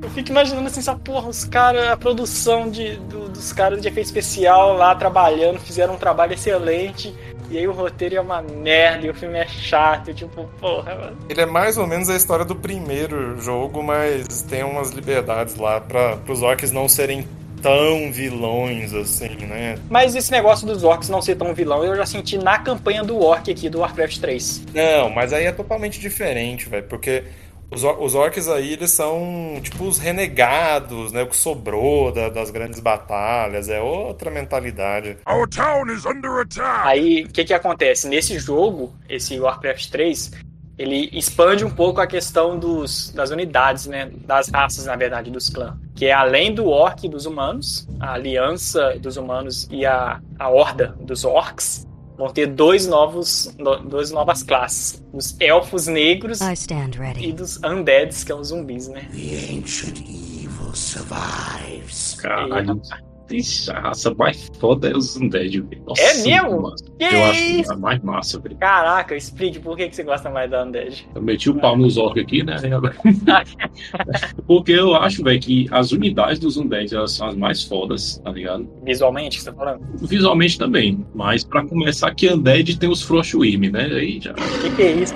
[0.03, 3.88] Eu fico imaginando assim, essa porra, os caras, a produção de, do- dos caras de
[3.88, 7.15] efeito especial lá trabalhando, fizeram um trabalho excelente.
[7.49, 11.17] E aí o roteiro é uma merda e o filme é chato, tipo, porra, mano.
[11.30, 15.80] Ele é mais ou menos a história do primeiro jogo, mas tem umas liberdades lá
[15.80, 17.27] para os orcs não serem
[17.61, 19.80] tão vilões assim, né?
[19.89, 23.19] Mas esse negócio dos orcs não ser tão vilão, eu já senti na campanha do
[23.19, 24.65] orc aqui do Warcraft 3.
[24.73, 27.23] Não, mas aí é totalmente diferente, velho, porque
[27.72, 31.24] os, or- os orcs aí, eles são tipo os renegados, né?
[31.24, 35.18] O que sobrou da- das grandes batalhas, é outra mentalidade.
[35.28, 36.88] Our town is under attack!
[36.88, 38.08] Aí, o que que acontece?
[38.08, 40.32] Nesse jogo, esse Warcraft 3,
[40.78, 44.12] ele expande um pouco a questão dos, das unidades, né?
[44.26, 45.74] Das raças, na verdade, dos clãs.
[45.96, 50.50] Que é além do orc e dos humanos, a aliança dos humanos e a, a
[50.50, 51.88] horda dos orcs,
[52.18, 55.04] vão ter dois novos, no- duas novas classes.
[55.14, 59.08] Os elfos negros I stand e dos undeads, que são os zumbis, né?
[62.16, 62.82] Caralho.
[63.31, 65.84] Ixi, a raça mais foda é os Undead, velho.
[65.97, 66.76] É mesmo?
[66.97, 67.73] Que Eu acho isso?
[67.73, 68.56] a mais massa, velho.
[68.57, 71.07] Caraca, explique por que, que você gosta mais da undead.
[71.15, 72.56] Eu meti o pau nos orcs aqui, né?
[74.47, 78.31] Porque eu acho, velho, que as unidades dos Undead elas são as mais fodas, tá
[78.31, 78.68] ligado?
[78.84, 79.81] Visualmente, que você tá falando?
[79.97, 81.06] Visualmente também.
[81.14, 83.85] Mas pra começar, que Undead tem os Frostwyrm, né?
[83.85, 84.31] Aí já.
[84.31, 85.15] O que, que é isso?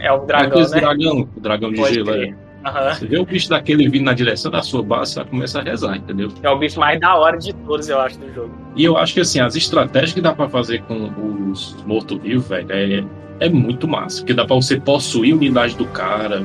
[0.00, 0.80] É o dragão, Aqueles né?
[0.80, 2.10] dragão, o dragão de Pode gelo.
[2.10, 2.43] É.
[2.64, 2.94] Aham.
[2.94, 5.62] Você vê o bicho daquele vindo na direção da sua base, você vai começar a
[5.62, 6.32] rezar, entendeu?
[6.42, 8.54] É o bicho mais da hora de todos, eu acho, do jogo.
[8.74, 11.10] E eu acho que assim, as estratégias que dá pra fazer com
[11.50, 13.04] os mortos-vivos, velho, é,
[13.40, 14.20] é muito massa.
[14.20, 16.42] Porque dá pra você possuir a unidade do cara,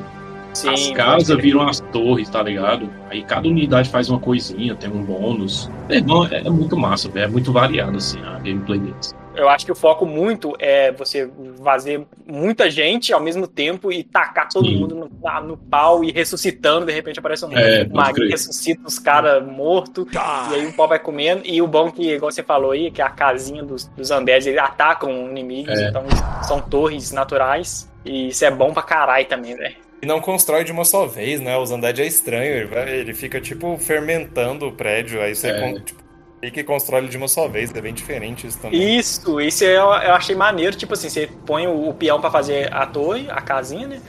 [0.54, 2.90] Sim, as casas viram as torres, tá ligado?
[3.10, 5.70] Aí cada unidade faz uma coisinha, tem um bônus.
[5.90, 5.98] É,
[6.46, 7.26] é muito massa, velho.
[7.26, 9.16] É muito variado, assim, a gameplay deles.
[9.36, 11.32] Eu acho que o foco muito é você
[11.64, 14.78] fazer muita gente ao mesmo tempo e tacar todo Sim.
[14.78, 19.46] mundo no, no pau e ressuscitando, de repente aparece um É, mago ressuscita os caras
[19.46, 21.44] mortos, e aí o pau vai comendo.
[21.46, 24.60] E o bom que, igual você falou aí, que a casinha dos, dos undeads, eles
[24.60, 25.88] atacam inimigos, É.
[25.88, 26.04] então
[26.44, 27.90] são torres naturais.
[28.04, 29.76] E isso é bom pra caralho também, velho.
[30.02, 31.58] E não constrói de uma só vez, né?
[31.58, 35.60] Os Undead é estranho, ele, vai- ele fica tipo fermentando o prédio, aí você É.
[35.60, 36.02] con- tipo,
[36.40, 38.98] tem que constrói ele de uma só vez, é bem diferente isso também.
[38.98, 40.76] Isso, isso eu, eu achei maneiro.
[40.76, 44.02] Tipo assim, você põe o, o peão pra fazer a torre, a casinha, né?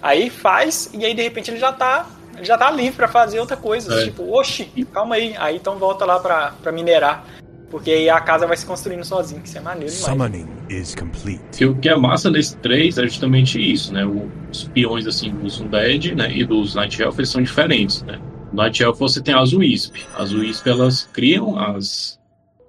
[0.00, 2.06] Aí faz, e aí de repente ele já tá.
[2.36, 4.00] ele Já tá livre pra fazer outra coisa.
[4.00, 4.04] É.
[4.04, 5.34] Tipo, oxi, calma aí.
[5.38, 7.24] Aí então volta lá pra minerar.
[7.72, 10.04] Porque aí a casa vai se construindo sozinha, que isso é maneiro demais.
[10.04, 11.62] Summoning is complete.
[11.62, 14.04] E o que é massa nesse 3 é justamente isso, né?
[14.04, 16.30] Os peões, assim, dos Undead né?
[16.30, 18.20] e dos Night Elf, eles são diferentes, né?
[18.52, 19.96] No Night Elf você tem as Wisp.
[20.14, 22.20] As Wisp, elas criam as,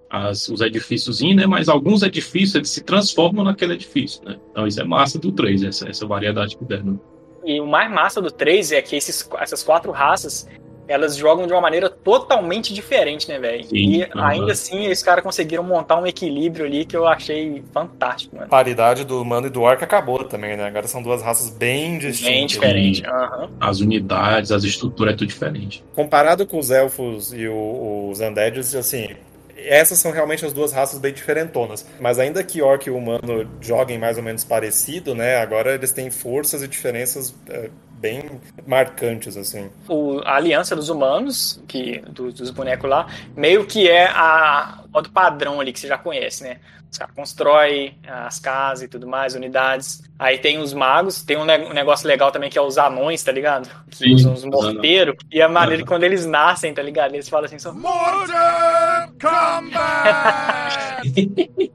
[0.10, 1.46] as, os edifícios, né?
[1.46, 4.38] Mas alguns edifícios, eles se transformam naquele edifício, né?
[4.52, 6.96] Então isso é massa do 3, essa, essa variedade que der, né?
[7.44, 10.48] E o mais massa do 3 é que esses, essas quatro raças
[10.88, 13.66] elas jogam de uma maneira totalmente diferente, né, velho?
[13.72, 14.26] E aham.
[14.28, 18.48] ainda assim, esses caras conseguiram montar um equilíbrio ali que eu achei fantástico, mano.
[18.48, 20.66] A paridade do humano e do orc acabou também, né?
[20.66, 22.34] Agora são duas raças bem distintas.
[22.34, 23.06] Bem diferente.
[23.06, 23.50] Aham.
[23.60, 25.84] As unidades, as estruturas, é tudo diferente.
[25.96, 29.10] Comparado com os elfos e o- os undeads, assim,
[29.56, 31.86] essas são realmente as duas raças bem diferentonas.
[32.00, 35.38] Mas ainda que orc e humano joguem mais ou menos parecido, né?
[35.38, 37.70] Agora eles têm forças e diferenças é,
[38.04, 38.22] bem
[38.68, 39.70] marcantes, assim.
[39.88, 45.10] O- a aliança dos humanos, que do- dos bonecos lá, meio que é a modo
[45.10, 46.58] padrão ali que você já conhece, né?
[46.92, 50.04] Os caras constroem as casas e tudo mais, unidades.
[50.20, 53.24] Aí tem os magos, tem um, ne- um negócio legal também que é os anões,
[53.24, 53.68] tá ligado?
[53.90, 55.16] Que Sim, usam os morteiros.
[55.32, 57.16] E a maneira que quando eles nascem, tá ligado?
[57.16, 57.74] Eles falam assim, são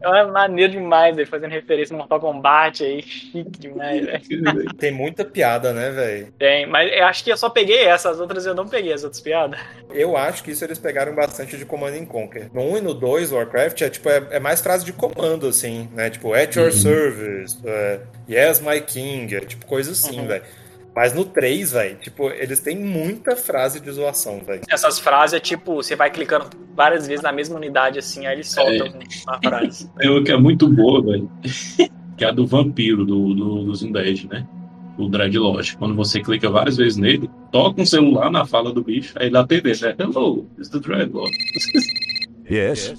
[0.01, 3.03] É maneiro demais, velho, fazendo referência no Mortal Kombat aí.
[3.03, 4.75] Chique demais, velho.
[4.77, 6.33] Tem muita piada, né, velho?
[6.39, 9.05] Tem, mas eu acho que eu só peguei essa, as outras eu não peguei, as
[9.05, 9.59] outras piadas.
[9.91, 12.51] Eu acho que isso eles pegaram bastante de Command and Conquer.
[12.53, 15.89] No 1 e no 2, Warcraft, é tipo, é, é mais frase de comando, assim,
[15.95, 16.11] né?
[16.11, 20.43] Tipo, at your service, é, yes, my king, é tipo coisa assim, velho.
[20.95, 24.63] Mas no 3, velho, tipo, eles têm muita frase de zoação, velho.
[24.69, 28.51] Essas frases é tipo, você vai clicando várias vezes na mesma unidade assim, aí eles
[28.51, 28.89] soltam
[29.27, 29.89] uma frase.
[29.97, 31.31] Tem uma que é muito boa, velho.
[32.17, 34.45] que é a do vampiro, do, do, dos Undead, né?
[34.99, 35.77] O Dreadlord.
[35.77, 39.39] Quando você clica várias vezes nele, toca um celular na fala do bicho, aí ele
[39.39, 39.95] atende, né?
[40.01, 41.31] Hello, it's the Dreadlord.
[42.49, 42.95] Yes?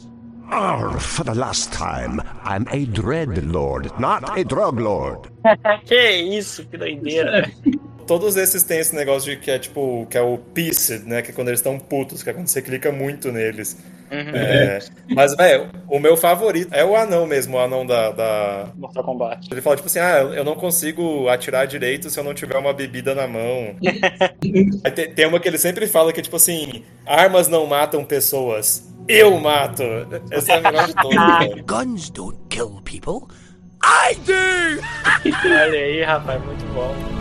[0.52, 5.30] Arr, for the last time, I'm a dread lord, not a drug lord.
[5.86, 7.52] que isso, que doideira.
[8.08, 11.22] Todos esses têm esse negócio de que é tipo, que é o pissed, né?
[11.22, 13.78] Que é quando eles estão putos, que é quando você clica muito neles.
[14.12, 14.80] É,
[15.10, 19.48] mas, velho, o meu favorito é o anão mesmo, o anão da, da, Mortal Kombat.
[19.52, 22.74] Ele fala, tipo assim, ah, eu não consigo atirar direito se eu não tiver uma
[22.74, 23.76] bebida na mão.
[24.84, 28.04] Aí tem, tem uma que ele sempre fala que é tipo assim, armas não matam
[28.04, 28.88] pessoas.
[29.08, 29.84] Eu mato.
[30.30, 31.64] Essa é a melhor de todas, velho.
[31.66, 33.28] Guns don't kill people.
[33.84, 34.82] I do!
[35.46, 37.19] Olha aí, rapaz, muito bom.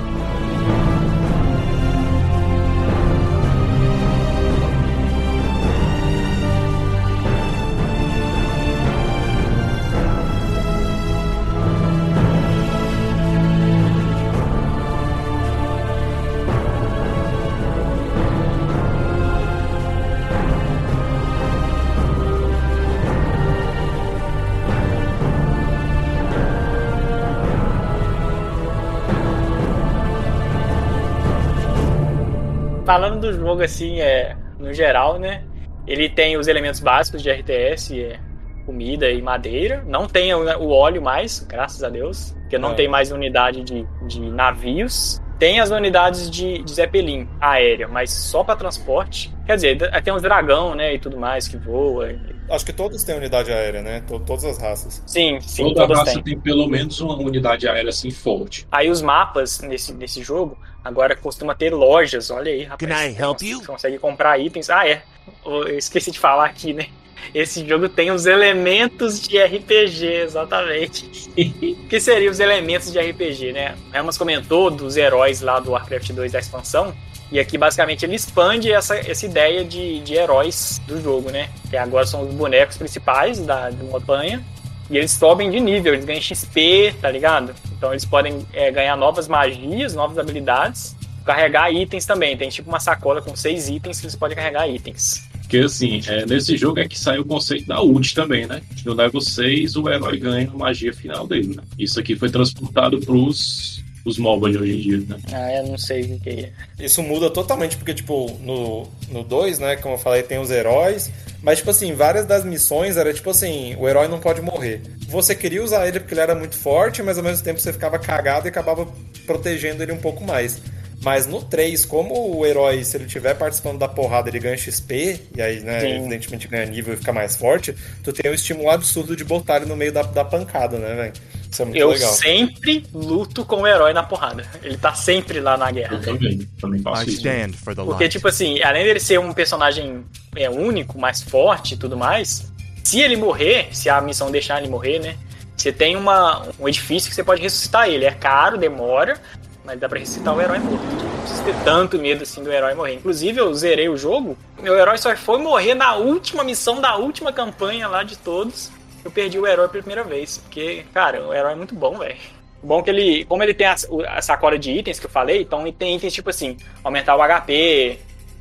[32.89, 35.43] Falando do jogo assim, é, no geral, né?
[35.87, 38.19] Ele tem os elementos básicos de RTS, é
[38.65, 39.85] comida e madeira.
[39.87, 42.75] Não tem o óleo mais, graças a Deus, porque não É.
[42.75, 45.21] tem mais unidade de, de navios.
[45.39, 49.33] Tem as unidades de, de Zeppelin aérea, mas só para transporte.
[49.47, 52.09] Quer dizer, tem uns dragão, né, e tudo mais que voa.
[52.51, 54.01] Acho que todos têm unidade aérea, né?
[54.07, 55.03] To- Todas as raças.
[55.07, 56.23] Sim, sim, Toda todas raça têm.
[56.23, 58.67] tem pelo menos uma unidade aérea assim forte.
[58.73, 62.91] Aí os mapas nesse, nesse jogo agora costuma ter lojas, olha aí, rapaz.
[62.91, 63.59] Can I help you?
[63.61, 64.71] Você consegue comprar itens.
[64.71, 65.03] Ah, é.
[65.45, 66.87] Eu esqueci de falar aqui, né?
[67.35, 71.29] Esse jogo tem os elementos de RPG, exatamente.
[71.85, 73.75] O que seriam os elementos de RPG, né?
[73.93, 76.95] O Helmas comentou dos heróis lá do Warcraft 2 da expansão.
[77.31, 81.51] E aqui, basicamente, ele expande essa, essa ideia de, de heróis do jogo, né?
[81.69, 84.43] Que agora são os bonecos principais da, da campanha.
[84.91, 87.55] E eles sobem de nível, eles ganham XP, tá ligado?
[87.77, 90.97] Então eles podem é, ganhar novas magias, novas habilidades,
[91.27, 92.35] carregar itens também.
[92.37, 95.29] Tem tipo uma sacola com seis itens que eles podem carregar itens.
[95.43, 98.63] Porque assim, é, nesse jogo é que sai o conceito da ult também, né?
[98.85, 101.63] No level 6 o herói ganha a magia final dele, né?
[101.79, 105.17] Isso aqui foi transportado pros os MOBA de hoje em dia, né?
[105.33, 106.85] Ah, eu não sei o que, que é.
[106.85, 110.51] Isso muda totalmente, porque, tipo, no 2, no dois, né, como eu falei, tem os
[110.51, 111.11] heróis,
[111.43, 114.83] mas, tipo assim, várias das missões era tipo assim, o herói não pode morrer.
[115.09, 117.99] Você queria usar ele porque ele era muito forte, mas ao mesmo tempo você ficava
[117.99, 118.89] cagado e acabava
[119.27, 120.61] protegendo ele um pouco mais.
[121.01, 125.21] Mas no 3, como o herói, se ele estiver participando da porrada, ele ganha XP,
[125.37, 125.97] e aí, né, Sim.
[125.99, 129.67] evidentemente ganha nível e fica mais forte, tu tem um estímulo absurdo de botar ele
[129.67, 131.13] no meio da, da pancada, né, velho?
[131.51, 132.13] Isso é muito Eu legal.
[132.13, 134.45] sempre luto com o herói na porrada.
[134.63, 135.95] Ele tá sempre lá na guerra.
[135.95, 137.17] Eu também, também faço I isso.
[137.19, 140.05] stand for the Porque, tipo assim, além dele ser um personagem
[140.37, 142.53] é, único, mais forte e tudo mais,
[142.85, 145.17] se ele morrer, se a missão deixar ele morrer, né?
[145.57, 148.05] Você tem uma, um edifício que você pode ressuscitar ele.
[148.05, 149.21] É caro, demora,
[149.65, 150.79] mas dá pra ressuscitar o herói morto.
[150.87, 152.95] Tipo, Não precisa ter tanto medo assim do herói morrer.
[152.95, 157.33] Inclusive, eu zerei o jogo, meu herói só foi morrer na última missão da última
[157.33, 158.71] campanha lá de todos.
[159.09, 160.37] Eu perdi o herói pela primeira vez.
[160.37, 162.19] Porque, cara, o herói é muito bom, velho.
[162.63, 163.75] Bom que ele, como ele tem a,
[164.09, 167.21] a sacola de itens que eu falei, então ele tem itens tipo assim, aumentar o
[167.21, 167.99] HP,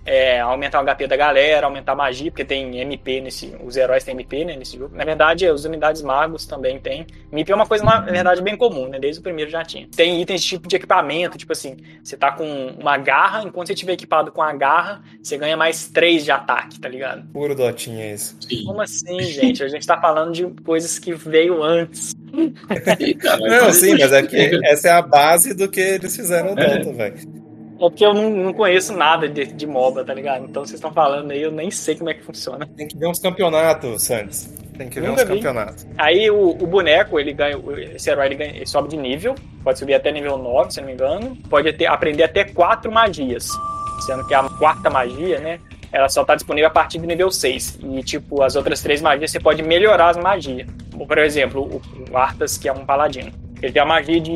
[0.08, 3.54] é, aumentar o HP da galera, aumentar a magia, porque tem MP nesse.
[3.62, 4.96] Os heróis têm MP, né, nesse jogo.
[4.96, 7.06] Na verdade, as unidades magos também tem.
[7.30, 8.98] MP é uma coisa, na verdade, bem comum, né?
[9.00, 9.86] Desde o primeiro já tinha.
[9.94, 13.74] Tem itens de tipo de equipamento, tipo assim, você tá com uma garra, enquanto você
[13.74, 17.28] estiver equipado com a garra, você ganha mais 3 de ataque, tá ligado?
[17.34, 18.38] Puro dotinha isso.
[18.66, 19.62] Como assim, gente?
[19.62, 22.16] A gente tá falando de coisas que veio antes.
[22.32, 26.94] Não, sim, mas é que essa é a base do que eles fizeram no Dota,
[26.94, 27.37] velho.
[27.78, 30.46] É porque eu não, não conheço nada de, de MOBA, tá ligado?
[30.46, 32.66] Então vocês estão falando aí, eu nem sei como é que funciona.
[32.76, 34.46] Tem que ver uns campeonatos, Santos.
[34.78, 35.36] Tem que ver Nunca uns vi.
[35.36, 35.88] campeonatos.
[35.98, 37.58] Aí o, o boneco, ele ganha.
[37.96, 39.36] Esse herói ele, ganha- ele sobe de nível.
[39.64, 41.36] Pode subir até nível 9, se não me engano.
[41.50, 43.50] Pode ter, aprender até quatro magias.
[44.06, 45.60] Sendo que a quarta magia, né?
[45.92, 47.80] Ela só tá disponível a partir do nível 6.
[47.82, 50.68] E, tipo, as outras três magias você pode melhorar as magias.
[51.08, 53.32] Por exemplo, o, o Arthas, que é um paladino.
[53.62, 54.32] Ele tem a magia de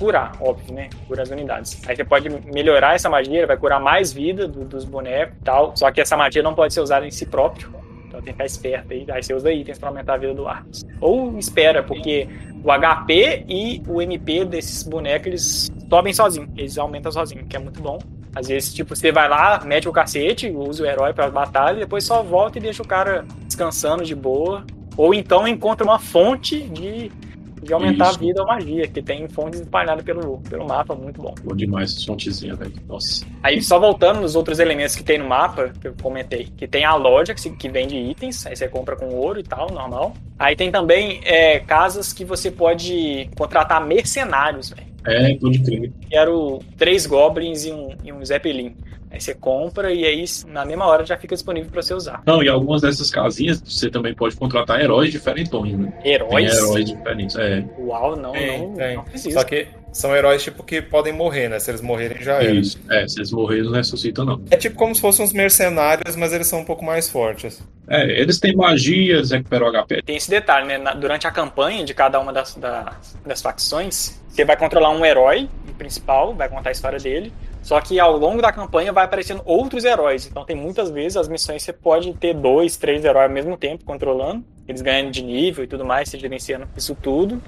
[0.00, 0.88] curar, óbvio, né?
[1.06, 1.80] Cura as unidades.
[1.86, 5.76] Aí você pode melhorar essa magia, vai curar mais vida do- dos bonecos e tal.
[5.76, 7.68] Só que essa magia não pode ser usada em si próprio.
[8.08, 9.06] Então tem que ficar esperto aí.
[9.10, 10.84] Aí você usa itens pra aumentar a vida do Arthas.
[11.00, 12.26] Ou espera, porque
[12.64, 16.48] o HP e o MP desses bonecos, eles sobem sozinhos.
[16.56, 17.98] Eles aumentam sozinhos, que é muito bom.
[18.34, 21.80] Às vezes, tipo, você vai lá, mete o cacete, usa o herói pra batalha, e
[21.80, 24.64] depois só volta e deixa o cara descansando de boa.
[24.96, 27.10] Ou então encontra uma fonte de,
[27.62, 28.16] de aumentar Isso.
[28.16, 31.34] a vida ou magia, que tem fontes espalhadas pelo, pelo mapa, muito bom.
[31.44, 32.72] Bom demais essa fontezinha, velho.
[32.88, 33.24] Nossa.
[33.42, 36.84] Aí só voltando nos outros elementos que tem no mapa, que eu comentei, que tem
[36.84, 40.14] a loja que, se- que vende itens, aí você compra com ouro e tal, normal.
[40.38, 44.88] Aí tem também é, casas que você pode contratar mercenários, velho.
[45.06, 45.90] É, pode crer.
[46.08, 48.74] Que eram três goblins e um, e um zeppelin.
[49.10, 52.22] Aí você compra e aí na mesma hora já fica disponível pra você usar.
[52.24, 55.92] Não, e algumas dessas casinhas você também pode contratar heróis diferentões, né?
[56.02, 56.56] Tem Heróis?
[56.56, 57.64] heróis diferentes, é.
[57.78, 58.96] Uau, não, Tem, não, tem.
[58.96, 59.30] não isso.
[59.32, 61.58] Só que são heróis tipo que podem morrer, né?
[61.58, 62.52] Se eles morrerem já era.
[62.52, 62.78] Isso.
[62.88, 64.40] É, se eles morrerem, não ressuscitam, não.
[64.48, 67.60] É tipo como se fossem uns mercenários, mas eles são um pouco mais fortes.
[67.88, 70.02] É, eles têm magia, eles recuperam o HP.
[70.02, 70.78] Tem esse detalhe, né?
[70.78, 75.04] Na- durante a campanha de cada uma das, das, das facções, você vai controlar um
[75.04, 77.32] herói principal, vai contar a história dele.
[77.62, 80.26] Só que ao longo da campanha vai aparecendo outros heróis.
[80.26, 83.84] Então tem muitas vezes as missões você pode ter dois, três heróis ao mesmo tempo
[83.84, 84.44] controlando.
[84.66, 87.40] Eles ganhando de nível e tudo mais, você gerenciando isso tudo.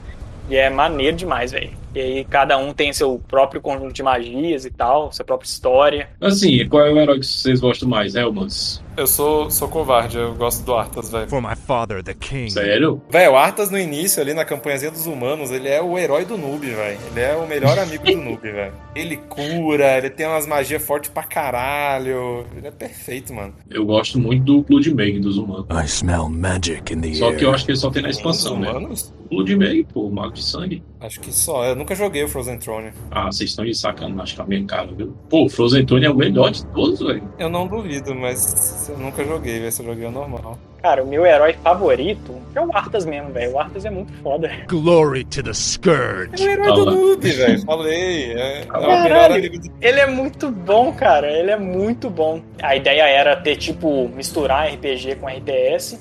[0.48, 1.81] E é maneiro demais, velho.
[1.94, 6.08] E aí cada um tem seu próprio conjunto de magias e tal, sua própria história.
[6.20, 8.82] Assim, qual é o herói que vocês gostam mais, Helmans?
[8.94, 11.28] Eu sou, sou covarde, eu gosto do Arthas, velho.
[11.28, 12.50] For my father, the king.
[12.50, 13.00] Sério?
[13.08, 16.36] Velho, o Arthas no início, ali na campanhazinha dos humanos, ele é o herói do
[16.36, 16.98] noob, velho.
[17.10, 18.74] Ele é o melhor amigo do noob, velho.
[18.94, 22.46] Ele cura, ele tem umas magias fortes pra caralho.
[22.54, 23.54] Ele é perfeito, mano.
[23.70, 25.66] Eu gosto muito do Blood Mag dos humanos.
[25.70, 28.58] I smell magic in the Só que eu acho que ele só tem na expansão,
[28.58, 28.70] né?
[28.70, 29.12] humanos?
[29.30, 30.82] Blood Mag, pô, mago de sangue.
[31.02, 31.64] Acho que só.
[31.64, 32.92] Eu nunca joguei o Frozen Throne.
[33.10, 35.14] Ah, vocês estão de sacanagem com a minha cara, viu?
[35.28, 37.22] Pô, o Frozen Throne é o melhor de todos, velho.
[37.38, 39.72] Eu não duvido, mas eu nunca joguei, velho.
[39.72, 40.58] Se eu joguei o normal.
[40.80, 43.52] Cara, o meu herói favorito é o Arthas mesmo, velho.
[43.52, 44.50] O Arthas é muito foda.
[44.68, 46.42] Glory to the Scourge.
[46.42, 47.62] É o herói do noob, velho.
[47.62, 48.32] Falei.
[48.32, 49.60] É, é Caralho.
[49.80, 51.30] Ele é muito bom, cara.
[51.30, 52.42] Ele é muito bom.
[52.60, 56.00] A ideia era ter, tipo, misturar RPG com RTS.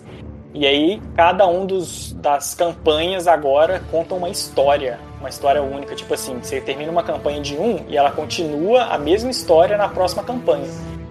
[0.53, 4.99] E aí, cada um dos, das campanhas agora conta uma história.
[5.19, 5.95] Uma história única.
[5.95, 9.87] Tipo assim, você termina uma campanha de um e ela continua a mesma história na
[9.87, 10.67] próxima campanha.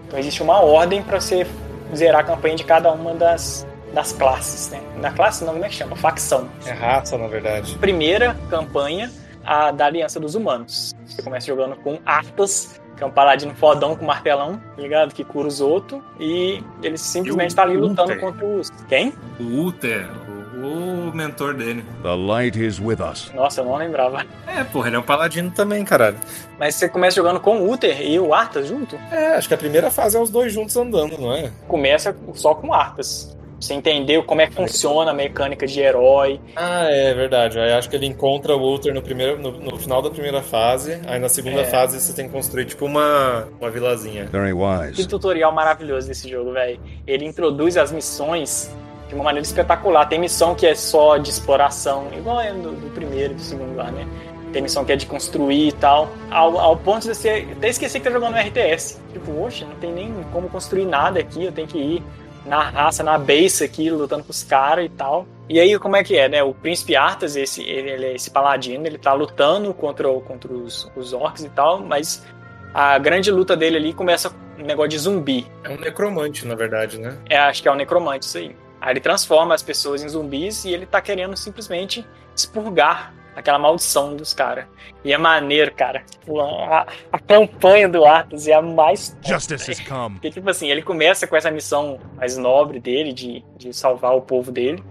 [0.06, 1.46] Então existe uma ordem pra você
[1.94, 4.80] zerar a campanha de cada uma das, das classes, né?
[4.96, 5.96] Na classe não, como é que chama?
[5.96, 6.48] Facção.
[6.66, 7.76] É raça, na verdade.
[7.78, 9.10] primeira campanha,
[9.44, 10.92] a da Aliança dos Humanos.
[11.06, 15.14] Você começa jogando com Arthas, que é um paladino fodão com martelão, tá ligado?
[15.14, 16.02] Que cura os outros.
[16.18, 18.20] E ele simplesmente tá ali lutando Uther.
[18.20, 18.68] contra os.
[18.90, 19.14] Quem?
[19.40, 20.06] O Uther,
[20.54, 21.82] o, o mentor dele.
[22.02, 23.32] The light is with us.
[23.34, 24.26] Nossa, eu não lembrava.
[24.46, 26.18] É, porra, ele é um Paladino também, caralho.
[26.58, 28.96] Mas você começa jogando com o Uther e o Arthas junto?
[29.10, 31.50] É, acho que a primeira fase é os dois juntos andando, não é?
[31.66, 33.34] Começa só com o Arthas.
[33.60, 36.40] Você entender como é que funciona a mecânica de herói.
[36.56, 37.58] Ah, é verdade.
[37.60, 40.98] Aí acho que ele encontra o Walter no, primeiro, no, no final da primeira fase.
[41.06, 41.64] Aí na segunda É.
[41.64, 44.24] fase você tem que construir tipo uma, uma vilazinha.
[44.26, 44.56] Very Que
[45.00, 45.06] wise.
[45.06, 46.80] tutorial maravilhoso desse jogo, velho.
[47.06, 48.74] Ele introduz as missões
[49.08, 50.06] de uma maneira espetacular.
[50.08, 53.76] Tem missão que é só de exploração, igual é do, do primeiro e do segundo
[53.76, 54.06] lá, né?
[54.54, 56.08] Tem missão que é de construir e tal.
[56.30, 58.98] Ao, ao ponto de você até esquecer que tá jogando no RTS.
[59.12, 62.02] Tipo, oxe, não tem nem como construir nada aqui, eu tenho que ir
[62.50, 65.24] na raça, na base aqui, lutando com os caras e tal.
[65.48, 66.42] E aí, como é que é, né?
[66.42, 70.90] O Príncipe Arthas, esse, ele, ele é esse paladino, ele tá lutando contra, contra os,
[70.96, 72.26] os orcs e tal, mas
[72.74, 75.46] a grande luta dele ali começa com um negócio de zumbi.
[75.62, 77.16] É um necromante, na verdade, né?
[77.28, 78.56] É, acho que é o necromante isso aí.
[78.80, 82.04] Aí ele transforma as pessoas em zumbis e ele tá querendo simplesmente
[82.34, 84.66] expurgar aquela maldição dos caras.
[85.04, 86.02] E é maneiro, cara.
[86.08, 89.16] Tipo, A, a campanha do Arthas é a mais.
[89.24, 90.16] Justice has come.
[90.16, 94.22] Porque, tipo assim, ele começa com essa missão mais nobre dele, de, de salvar o
[94.22, 94.82] povo dele.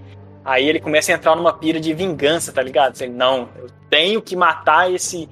[0.43, 2.99] Aí ele começa a entrar numa pira de vingança, tá ligado?
[3.01, 5.29] Ele, não, eu tenho que matar esse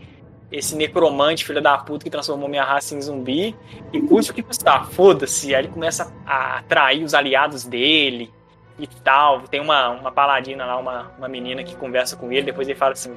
[0.49, 3.53] esse necromante, filho da puta, que transformou minha raça em zumbi.
[3.91, 5.53] E custe o que custar, foda-se.
[5.53, 8.31] Aí ele começa a atrair os aliados dele
[8.79, 9.41] e tal.
[9.41, 12.93] Tem uma, uma paladina lá, uma, uma menina que conversa com ele, depois ele fala
[12.93, 13.13] assim.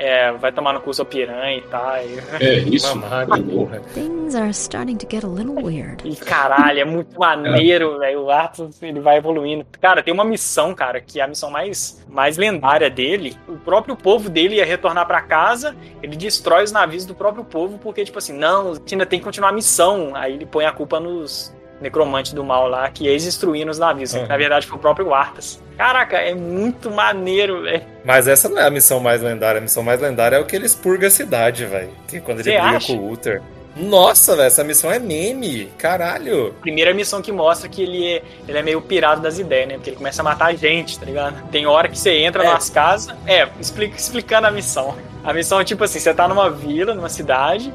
[0.00, 1.96] É, vai tomar no cu sua piranha e tal.
[1.96, 2.86] E- É isso.
[2.96, 3.80] Mamada, porra.
[3.94, 6.08] Things are starting to get a little weird.
[6.08, 8.22] E caralho, é muito maneiro, velho.
[8.22, 9.66] O Arthas, ele vai evoluindo.
[9.80, 13.36] Cara, tem uma missão, cara, que é a missão mais, mais lendária dele.
[13.48, 17.76] O próprio povo dele ia retornar pra casa, ele destrói os navios do próprio povo,
[17.78, 20.12] porque, tipo assim, não, ainda tem que continuar a missão.
[20.14, 24.12] Aí ele põe a culpa nos necromantes do mal lá, que destruindo os navios.
[24.14, 24.26] Uhum.
[24.26, 25.62] Na verdade, foi o próprio Arthas.
[25.76, 27.82] Caraca, é muito maneiro, velho.
[28.04, 29.58] Mas essa não é a missão mais lendária.
[29.58, 31.90] A missão mais lendária é o que ele expurga a cidade, velho.
[32.08, 32.86] Que quando ele Cê briga acha?
[32.92, 33.40] com o Uther.
[33.76, 35.66] Nossa, velho, essa missão é meme.
[35.78, 36.52] Caralho.
[36.60, 39.74] Primeira missão que mostra que ele é, ele é meio pirado das ideias, né?
[39.74, 41.48] Porque ele começa a matar gente, tá ligado?
[41.50, 42.46] Tem hora que você entra É.
[42.52, 43.14] nas casas.
[43.24, 44.96] É, explica, explicando a missão.
[45.22, 47.72] A missão é tipo assim: você tá numa vila, numa cidade,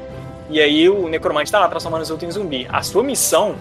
[0.50, 2.68] e aí o necromante tá lá transformando os outros em zumbi.
[2.70, 3.54] A sua missão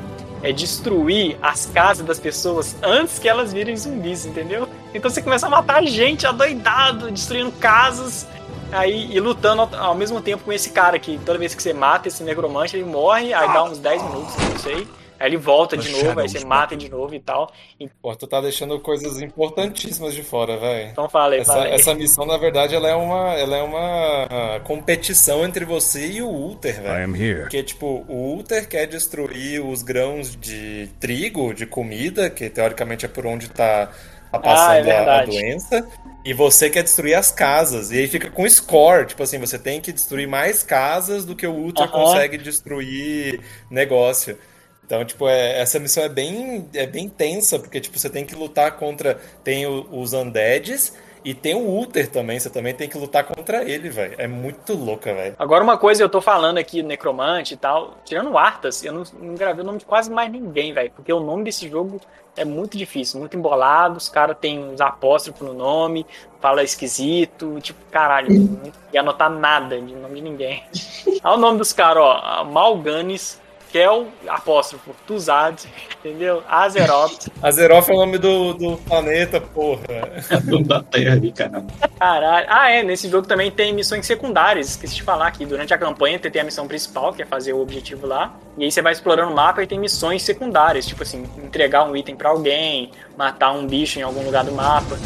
[0.43, 4.67] é destruir as casas das pessoas antes que elas virem zumbis, entendeu?
[4.93, 8.27] Então você começa a matar gente adoidado, destruindo casas.
[8.71, 11.73] Aí, e lutando ao, ao mesmo tempo com esse cara que toda vez que você
[11.73, 14.87] mata esse necromante, ele morre, aí dá uns 10 minutos, não sei.
[15.23, 17.49] Aí ele volta de novo, aí você mata de novo e tal.
[18.01, 20.89] Pô, tu tá deixando coisas importantíssimas de fora, velho.
[20.91, 21.71] Então fala aí, Essa, fala aí.
[21.71, 26.29] essa missão, na verdade, ela é uma, ela é uma competição entre você e o
[26.29, 27.05] Uther, I velho.
[27.05, 27.39] am here.
[27.43, 33.07] Porque, tipo, o Uther quer destruir os grãos de trigo, de comida, que teoricamente é
[33.07, 33.91] por onde tá,
[34.29, 35.87] tá passando Ah, é a- a, doença.
[36.25, 37.91] E você quer destruir as casas.
[37.91, 39.05] E aí fica com score.
[39.05, 41.91] Tipo assim, você tem que destruir mais casas do que o Uther Aham.
[41.91, 43.39] consegue destruir
[43.69, 44.37] negócio.
[44.85, 48.35] Então, tipo, é- essa missão é bem, é bem tensa, porque, tipo, você tem que
[48.35, 49.19] lutar contra...
[49.43, 50.93] Tem o- os undeads
[51.25, 52.39] e tem o Uther também.
[52.39, 54.15] Você também tem que lutar contra ele, velho.
[54.17, 55.35] É muito louca, velho.
[55.39, 59.03] Agora uma coisa eu tô falando aqui Necromante e tal, tirando o Arthas, eu não,
[59.19, 62.01] não gravei o nome de quase mais ninguém, velho, porque o nome desse jogo
[62.35, 66.03] é muito difícil, muito embolado, os caras têm uns apóstrofos no nome,
[66.41, 70.63] fala esquisito, tipo, caralho, não ia anotar nada de nome de ninguém.
[71.23, 73.39] Olha o nome dos caras, ó, Malganis,
[73.73, 75.65] Kel, apóstrofo, Tuzad,
[75.97, 76.43] entendeu?
[76.47, 79.81] Azeroth, Azeroth é o nome do, do planeta, porra.
[80.43, 81.65] Dono da terra ali, cara.
[81.97, 82.45] Caralho.
[82.51, 84.69] Ah, é, nesse jogo também tem missões secundárias.
[84.69, 85.43] Esqueci de falar aqui.
[85.43, 88.35] Durante a campanha você tem a missão principal, que é fazer o objetivo lá.
[88.59, 91.95] E aí você vai explorando o mapa e tem missões secundárias, tipo assim, entregar um
[91.95, 94.97] item pra alguém, matar um bicho em algum lugar do mapa.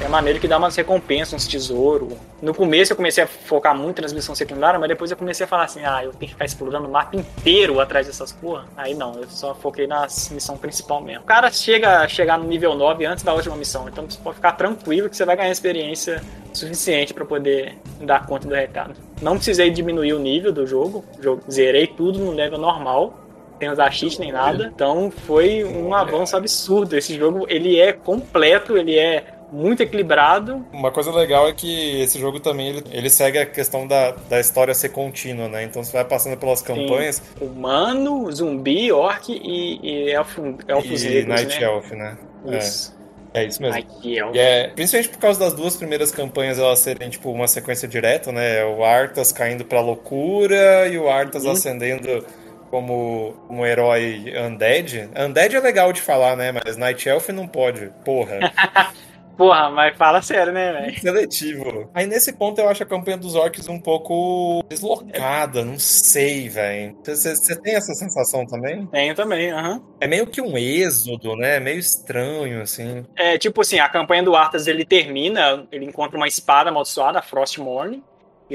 [0.00, 2.14] É maneiro que dá umas recompensas, uns tesouros.
[2.40, 5.48] No começo eu comecei a focar muito nas missões secundárias, mas depois eu comecei a
[5.48, 8.64] falar assim, ah, eu tenho que ficar explorando o mapa inteiro atrás dessas porra.
[8.76, 10.02] Aí não, eu só foquei na
[10.32, 11.22] missão principal mesmo.
[11.22, 14.36] O cara chega a chegar no nível 9 antes da última missão, então você pode
[14.36, 16.20] ficar tranquilo que você vai ganhar experiência
[16.52, 18.94] suficiente pra poder dar conta do recado.
[19.20, 21.04] Não precisei diminuir o nível do jogo
[21.48, 23.21] zerei tudo no level normal,
[23.62, 24.72] sem usar cheat nem nada.
[24.74, 26.96] Então foi um avanço absurdo.
[26.96, 30.66] Esse jogo ele é completo, ele é muito equilibrado.
[30.72, 34.40] Uma coisa legal é que esse jogo também ele, ele segue a questão da, da
[34.40, 35.62] história ser contínua, né?
[35.62, 41.26] Então você vai passando pelas campanhas Humano, zumbi, orc e, e elfo, elfos e negros,
[41.28, 41.66] Night né?
[41.66, 42.18] Elf, né?
[42.58, 42.98] Isso.
[43.32, 43.86] É, é isso mesmo.
[44.02, 48.32] E é, principalmente por causa das duas primeiras campanhas elas serem tipo uma sequência direta,
[48.32, 48.64] né?
[48.64, 51.52] O Arthas caindo pra loucura e o Arthas Uhum.
[51.52, 52.24] ascendendo
[52.72, 55.10] como um herói undead.
[55.14, 56.52] Undead é legal de falar, né?
[56.52, 57.92] Mas Night Elf não pode.
[58.02, 58.38] Porra.
[59.36, 61.00] Porra, mas fala sério, né, velho?
[61.00, 61.90] Seletivo.
[61.94, 66.96] Aí nesse ponto eu acho a campanha dos orcs um pouco deslocada, não sei, velho.
[67.04, 68.86] Você tem essa sensação também?
[68.86, 69.82] Tenho também, aham.
[70.00, 71.58] É meio que um êxodo, né?
[71.58, 73.04] Meio estranho, assim.
[73.16, 77.22] É, tipo assim, a campanha do Arthas, ele termina, ele encontra uma espada amaldiçoada, a
[77.22, 78.02] Frostmourne,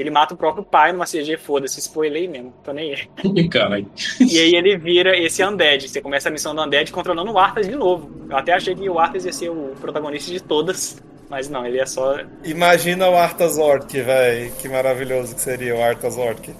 [0.00, 3.48] ele mata o próprio pai numa CG, foda-se, spoilei mesmo, tô nem aí.
[3.48, 3.86] Caralho.
[4.20, 7.66] E aí ele vira esse Undead, você começa a missão do Undead controlando o Arthas
[7.66, 8.10] de novo.
[8.28, 11.78] Eu até achei que o Arthas ia ser o protagonista de todas, mas não, ele
[11.78, 12.16] é só...
[12.44, 14.50] Imagina o Arthas Orc, velho.
[14.52, 16.50] Que maravilhoso que seria o Arthas Orc.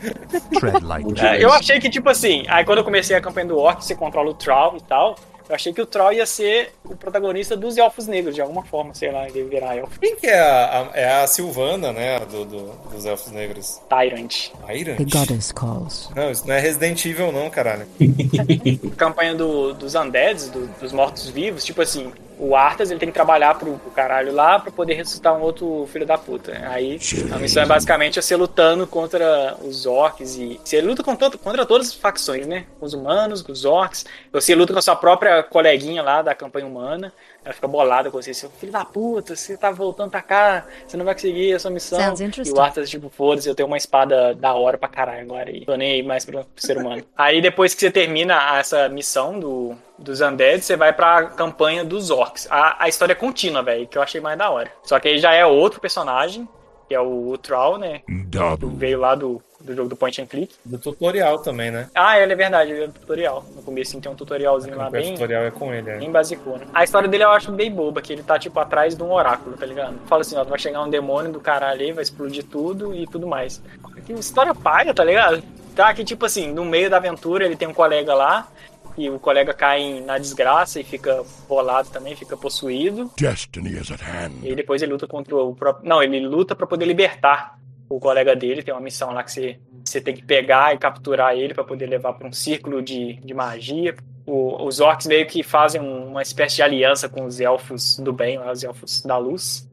[1.22, 3.94] É, eu achei que, tipo assim, aí quando eu comecei a campanha do Orc, você
[3.94, 5.16] controla o Troll e tal,
[5.48, 8.94] eu achei que o Troll ia ser o protagonista dos Elfos Negros, de alguma forma,
[8.94, 9.98] sei lá, ele virar Elfo.
[9.98, 12.20] Quem que é a, a- é a Silvana, né?
[12.20, 13.80] Do, do- dos Elfos Negros.
[13.88, 14.50] Tyrant.
[14.66, 14.96] Tyrant?
[14.98, 16.10] The goddess calls.
[16.14, 17.86] Não, isso não é Resident Evil, não, caralho.
[18.96, 23.58] campanha do- dos undeads, do- dos mortos-vivos, tipo assim, o Arthas ele tem que trabalhar
[23.58, 26.52] pro, pro caralho lá pra poder ressuscitar um outro filho da puta.
[26.68, 26.98] Aí
[27.32, 31.88] a missão é basicamente você lutando contra os orcs e você luta contra, contra todas
[31.88, 32.66] as facções, né?
[32.80, 34.06] Os humanos, os orcs.
[34.32, 37.12] Você luta com a sua própria coleguinha lá da campanha humana.
[37.48, 40.98] Ela fica bolada com você, seu filho da puta, você tá voltando pra cá, você
[40.98, 41.98] não vai conseguir a sua missão.
[42.46, 45.64] E o Arthas, tipo, foda-se, eu tenho uma espada da hora pra caralho agora e
[45.64, 47.02] tô nem aí mais pro, ser humano.
[47.16, 52.10] aí depois que você termina essa missão do, dos Undead, você vai pra campanha dos
[52.10, 52.46] Orcs.
[52.50, 54.70] A, a história é contínua, velho, que eu achei mais da hora.
[54.82, 56.46] Só que aí já é outro personagem,
[56.86, 58.00] que é o Troll, né?
[58.00, 58.76] Que Double.
[58.76, 60.54] veio lá do, do jogo do Point and Click.
[60.64, 61.88] Do tutorial também, né?
[61.94, 63.44] Ah, ele é verdade, ele é do tutorial.
[63.54, 65.12] No começo tem um tutorialzinho lá O bem.
[65.14, 65.98] tutorial é com ele, é.
[65.98, 66.66] Bem basicona.
[66.72, 69.56] A história dele eu acho bem boba, que ele tá, tipo, atrás de um oráculo,
[69.56, 69.98] tá ligado?
[70.06, 73.26] Fala assim, ó, vai chegar um demônio do caralho aí, vai explodir tudo e tudo
[73.26, 73.62] mais.
[74.06, 75.42] Que história paia, tá ligado?
[75.76, 78.48] Tá, que tipo assim, no meio da aventura ele tem um colega lá,
[78.96, 83.08] e o colega cai na desgraça e fica bolado também, fica possuído.
[83.16, 84.32] Destiny is at E hand.
[84.42, 85.88] aí depois ele luta contra o próprio...
[85.88, 87.56] Não, ele luta pra poder libertar
[87.88, 91.34] o colega dele, tem uma missão lá que você, você tem que pegar e capturar
[91.36, 93.94] ele pra poder levar pra um círculo de, de magia.
[94.26, 98.12] O- os orcs meio que fazem um- uma espécie de aliança com os elfos do
[98.12, 99.66] bem, lá, os elfos da luz,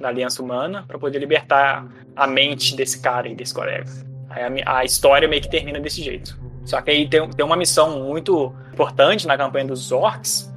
[0.00, 1.86] da aliança humana, pra poder libertar
[2.16, 3.84] a mente desse cara e desse colega.
[4.30, 6.38] Aí a, a história meio que termina desse jeito.
[6.64, 10.47] Só que aí tem, tem uma missão muito importante na campanha dos orcs,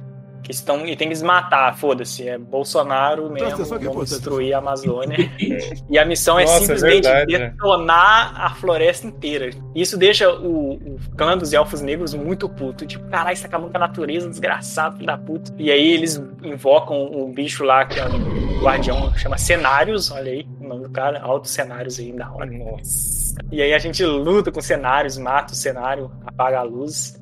[0.42, 5.16] que estão e tem que desmatar, foda-se, é Bolsonaro mesmo, pô, vamos destruir a Amazônia.
[5.88, 7.48] e a missão é Nossa, é simplesmente verdade, né?
[7.50, 9.50] detonar a floresta inteira.
[9.74, 12.84] Isso deixa o, o clã dos elfos negros muito puto.
[12.84, 15.52] Tipo, caralho, tá acabando com a natureza, desgraçado, filho da puta.
[15.58, 20.46] E aí eles invocam um bicho lá, que é um guardião, chama Cenários, olha aí
[20.60, 22.50] o nome do cara, altos cenários aí da hora.
[22.50, 23.36] Nossa.
[23.50, 27.21] E aí a gente luta com cenários, mata o cenário, apaga a luz.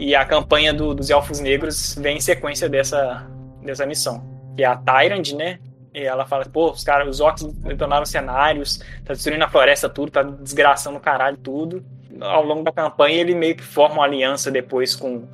[0.00, 3.26] E a campanha do- dos Elfos Negros vem em sequência dessa,
[3.62, 4.22] dessa missão.
[4.56, 5.58] Que é a Tyrant, né?
[5.92, 10.12] E ela fala, pô, os caras, os orcs detonaram cenários, tá destruindo a floresta tudo,
[10.12, 11.84] tá desgraçando o caralho tudo.
[12.20, 15.24] Ao longo da campanha ele meio que forma uma aliança depois com,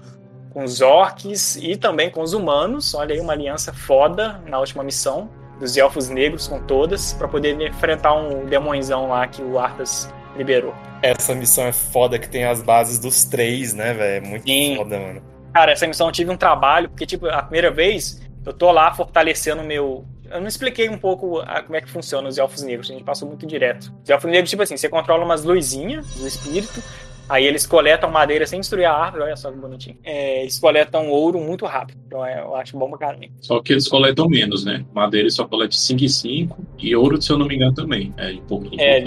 [0.50, 2.94] com os orcs e também com os humanos.
[2.94, 5.28] Olha aí, uma aliança foda na última missão.
[5.60, 10.74] Dos elfos negros com todas, pra poder enfrentar um demonzão lá que o Arthas liberou.
[11.02, 14.24] Essa missão é foda que tem as bases dos três, né, velho?
[14.24, 14.76] É muito Sim.
[14.76, 15.22] foda, mano.
[15.52, 18.92] Cara, essa missão eu tive um trabalho, porque, tipo, a primeira vez eu tô lá
[18.92, 20.04] fortalecendo o meu.
[20.30, 23.04] Eu não expliquei um pouco a- como é que funciona os elfos negros, a gente
[23.04, 23.92] passou muito direto.
[24.02, 26.82] Os elfos negros, tipo assim, você controla umas luzinhas do espírito,
[27.28, 29.96] aí eles coletam madeira sem destruir a árvore, olha só que bonitinho.
[30.02, 33.26] É, eles coletam ouro muito rápido, então é, eu acho bom pra caramba.
[33.40, 34.84] Só que eles coletam menos, né?
[34.92, 38.12] Madeira eles só coleta 5 e 5 e ouro, se eu não me engano, também.
[38.16, 38.80] É, de pouquinho.
[38.80, 39.00] É,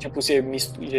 [0.00, 0.42] tipo, você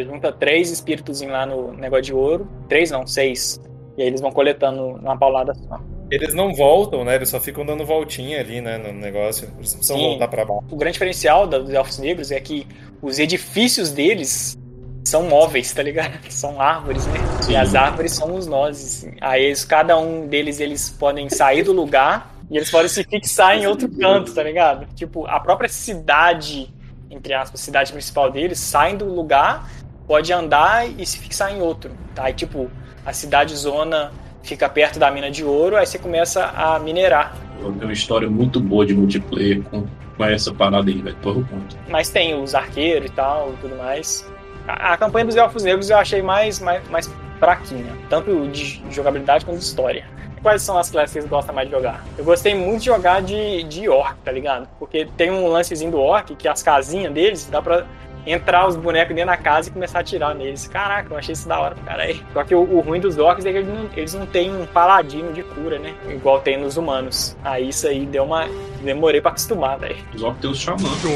[0.04, 3.60] junta três espíritos lá no negócio de ouro, três não, seis.
[3.98, 5.80] E aí eles vão coletando numa paulada só.
[6.10, 7.16] Eles não voltam, né?
[7.16, 9.46] Eles só ficam dando voltinha ali, né, no negócio.
[9.58, 10.10] Eles não precisam Sim.
[10.10, 10.64] voltar pra baixo.
[10.70, 12.68] O grande diferencial dos elfos negros é que
[13.02, 14.58] os edifícios deles
[15.04, 16.20] são móveis, tá ligado?
[16.30, 17.20] São árvores, né?
[17.42, 17.54] Sim.
[17.54, 19.08] E as árvores são os nós.
[19.20, 23.58] Aí eles, cada um deles eles podem sair do lugar e eles podem se fixar
[23.58, 24.86] em outro canto, tá ligado?
[24.94, 26.72] Tipo, a própria cidade,
[27.12, 29.70] entre aspas, cidade principal deles, saem do lugar,
[30.08, 31.92] pode andar e se fixar em outro.
[32.16, 32.24] Tá?
[32.24, 32.72] Aí, tipo,
[33.06, 34.12] a cidade zona
[34.42, 37.36] fica perto da mina de ouro, aí você começa a minerar.
[37.60, 39.86] Tem uma história muito boa de multiplayer com,
[40.18, 41.18] com essa parada aí, velho.
[41.24, 41.78] Eu conto.
[41.90, 44.28] Mas tem os arqueiros e tal, e tudo mais.
[44.68, 49.46] A, a campanha dos Elfos Negros eu achei mais, mais, mais fraquinha, tanto de jogabilidade
[49.46, 50.06] quanto de história.
[50.42, 52.04] Quais são as classes que vocês gostam mais de jogar?
[52.18, 54.68] Eu gostei muito de jogar de, de orc, tá ligado?
[54.80, 57.86] Porque tem um lancezinho do orc que as casinhas deles dá pra
[58.26, 60.68] entrar os bonecos dentro da casa e começar a atirar neles.
[60.68, 62.20] Caraca, eu achei isso da hora pra caralho.
[62.34, 64.66] Só que o, o ruim dos orcs é que eles não, eles não têm um
[64.66, 65.94] paladino de cura, né?
[66.10, 67.38] Igual tem nos humanos.
[67.44, 68.48] Aí isso aí deu uma.
[68.84, 69.98] Demorei pra acostumar, velho.
[70.14, 70.82] Os orcs têm os xamãs.
[70.82, 71.16] Storm,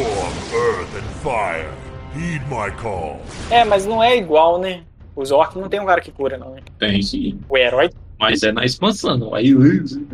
[0.54, 1.70] earth, and fire.
[2.16, 3.20] Heed my call.
[3.50, 4.84] É, mas não é igual, né?
[5.16, 6.52] Os orcs não tem um cara que cura, não.
[6.52, 6.62] né?
[6.80, 7.40] Tem sim.
[7.50, 7.90] O herói.
[8.20, 9.34] Mas é na expansão.
[9.36, 9.54] Aí.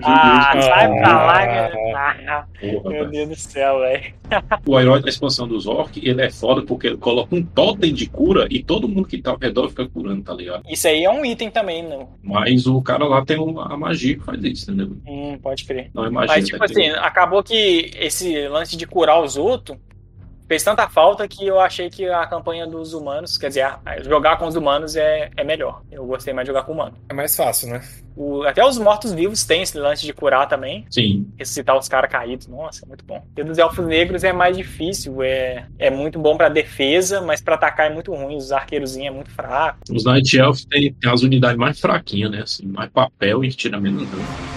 [0.03, 2.45] Ah, sai pra lá, Ah.
[2.59, 3.09] Porra, Meu.
[3.09, 4.13] Deus do céu, velho.
[4.65, 8.07] O herói da expansão dos orcs, ele é foda porque ele coloca um totem de
[8.07, 10.63] cura e todo mundo que tá ao redor fica curando, tá ligado?
[10.69, 12.09] Isso aí é um item também, não.
[12.23, 14.95] Mas o cara lá tem um- a magia que faz isso, entendeu?
[15.05, 15.91] Hum, pode crer.
[15.93, 16.35] Não é magia.
[16.35, 16.65] Mas, tipo né?
[16.65, 19.77] assim, acabou que esse lance de curar os outros
[20.51, 23.71] fez tanta falta que eu achei que a campanha dos humanos, quer dizer,
[24.03, 25.81] jogar com os humanos é, é melhor.
[25.89, 26.97] Eu gostei mais de jogar com humano.
[27.07, 27.81] É mais fácil, né?
[28.17, 30.85] O- até os mortos-vivos têm esse lance de curar também.
[30.89, 31.25] Sim.
[31.39, 32.47] ressuscitar os caras caídos.
[32.47, 33.25] Nossa, é muito bom.
[33.37, 37.55] E dos elfos negros é mais difícil, é, é muito bom pra defesa, mas pra
[37.55, 38.35] atacar é muito ruim.
[38.35, 39.79] Os arqueirozinhos é muito fraco.
[39.89, 42.41] Os Night Elves tem, tem as unidades mais fraquinhas, né?
[42.41, 44.50] Assim, mais papel e tira menos dano.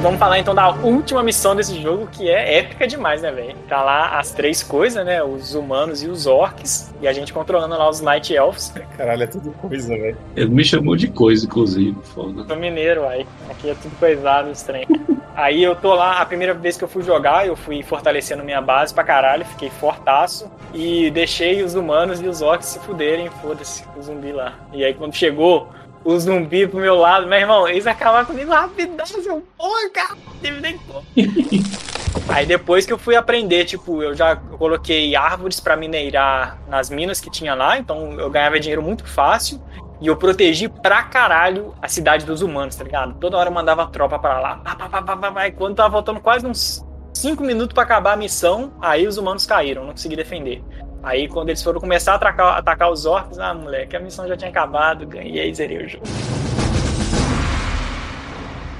[0.00, 3.54] Vamos falar então da última missão desse jogo, que é épica demais, né, velho?
[3.68, 5.22] Tá lá as três coisas, né?
[5.22, 6.92] Os humanos e os orcs.
[7.00, 8.72] E a gente controlando lá os Night Elves.
[8.96, 10.16] Caralho, é tudo coisa, velho.
[10.34, 11.96] Ele me chamou de coisa, inclusive.
[12.02, 12.44] Foda.
[12.46, 13.26] Sou mineiro, aí.
[13.48, 14.86] Aqui é tudo coisado, estranho.
[15.32, 18.60] Aí eu tô lá, a primeira vez que eu fui jogar, eu fui fortalecendo minha
[18.60, 23.84] base pra caralho, fiquei fortaço e deixei os humanos e os orcs se fuderem, foda-se,
[23.96, 24.58] o zumbi lá.
[24.70, 25.70] E aí quando chegou
[26.04, 30.40] o zumbi pro meu lado, meu irmão, eles acabaram comigo rapidão, seu porra, cara, não
[30.40, 31.04] teve nem como.
[32.28, 37.20] Aí depois que eu fui aprender, tipo, eu já coloquei árvores pra mineirar nas minas
[37.20, 39.60] que tinha lá, então eu ganhava dinheiro muito fácil.
[40.00, 43.14] E eu protegi pra caralho a cidade dos humanos, tá ligado?
[43.18, 44.56] Toda hora eu mandava tropa pra lá.
[44.56, 45.48] Pá, pá, pá, pá.
[45.48, 46.82] E quando tava faltando quase uns
[47.12, 50.62] 5 minutos pra acabar a missão, aí os humanos caíram, não consegui defender.
[51.02, 54.36] Aí quando eles foram começar a atacar, atacar os orcs, ah, moleque, a missão já
[54.36, 56.04] tinha acabado, ganhei e zerei o jogo.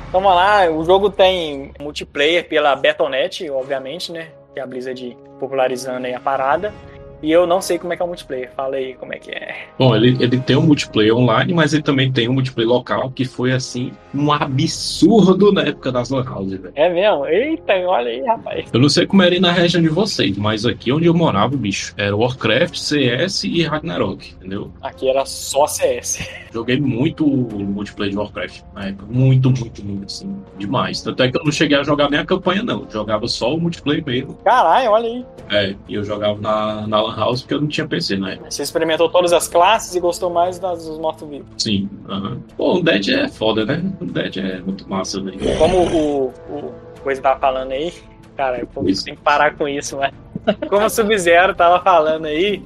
[0.08, 4.28] Então vamos lá, o jogo tem multiplayer pela Battle.net, obviamente, né?
[4.52, 6.74] Que é a Blizzard popularizando aí a parada.
[7.22, 8.50] E eu não sei como é que é o multiplayer.
[8.56, 9.66] Fala aí como é que é.
[9.78, 13.24] Bom, ele, ele tem um multiplayer online, mas ele também tem um multiplayer local, que
[13.24, 16.72] foi, assim, um absurdo na época das Lan House, velho.
[16.74, 17.26] É mesmo?
[17.26, 18.68] Eita, olha aí, rapaz.
[18.72, 21.56] Eu não sei como era aí na região de vocês, mas aqui onde eu morava,
[21.56, 24.70] bicho, era Warcraft, CS e Ragnarok, entendeu?
[24.82, 26.26] Aqui era só CS.
[26.52, 29.06] Joguei muito o multiplayer de Warcraft na época.
[29.10, 31.02] Muito, muito, muito, assim, demais.
[31.02, 32.82] Tanto é que eu não cheguei a jogar nem a campanha, não.
[32.82, 34.34] Eu jogava só o multiplayer mesmo.
[34.44, 35.26] Caralho, olha aí.
[35.50, 38.50] É, e eu jogava na, na Lan House porque eu não tinha PC na época.
[38.50, 41.48] Você experimentou todas as classes e gostou mais das dos mortos-vivos.
[41.58, 42.40] Sim, aham.
[42.56, 43.82] Pô, o Dead é foda, né?
[44.00, 45.38] O Dead é muito massa, velho.
[45.58, 47.92] Como o, o coisa tava falando aí,
[48.36, 49.04] cara, pô, Isso.
[49.04, 50.12] tem que parar com isso, mas.
[50.70, 52.62] Como o Sub-Zero tava falando aí,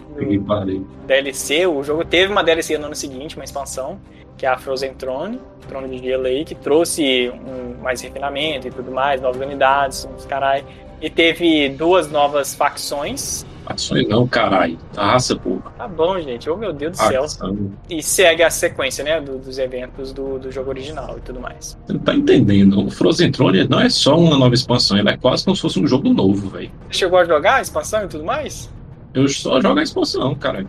[0.46, 0.80] parei.
[1.08, 3.98] DLC, o jogo teve uma DLC no ano seguinte, uma expansão,
[4.36, 8.70] que é a Frozen Throne, Trono de Gelo aí, que trouxe um, mais refinamento e
[8.70, 10.64] tudo mais, novas unidades, uns carai.
[11.00, 13.44] E teve duas novas facções.
[13.66, 14.76] Ações não, caralho.
[14.96, 15.70] Raça, porra.
[15.78, 16.48] Tá bom, gente.
[16.50, 17.24] Oh, meu Deus do céu.
[17.24, 17.70] Ação.
[17.88, 21.78] E segue a sequência, né, do- dos eventos do, do jogo original e tudo mais.
[21.86, 22.86] Você não tá entendendo.
[22.86, 25.78] O Frozen Throne não é só uma nova expansão, ele é quase como se fosse
[25.80, 26.70] um jogo novo, velho.
[26.90, 28.70] Você chegou a jogar a expansão e tudo mais?
[29.14, 30.66] Eu só jogo a expansão, cara.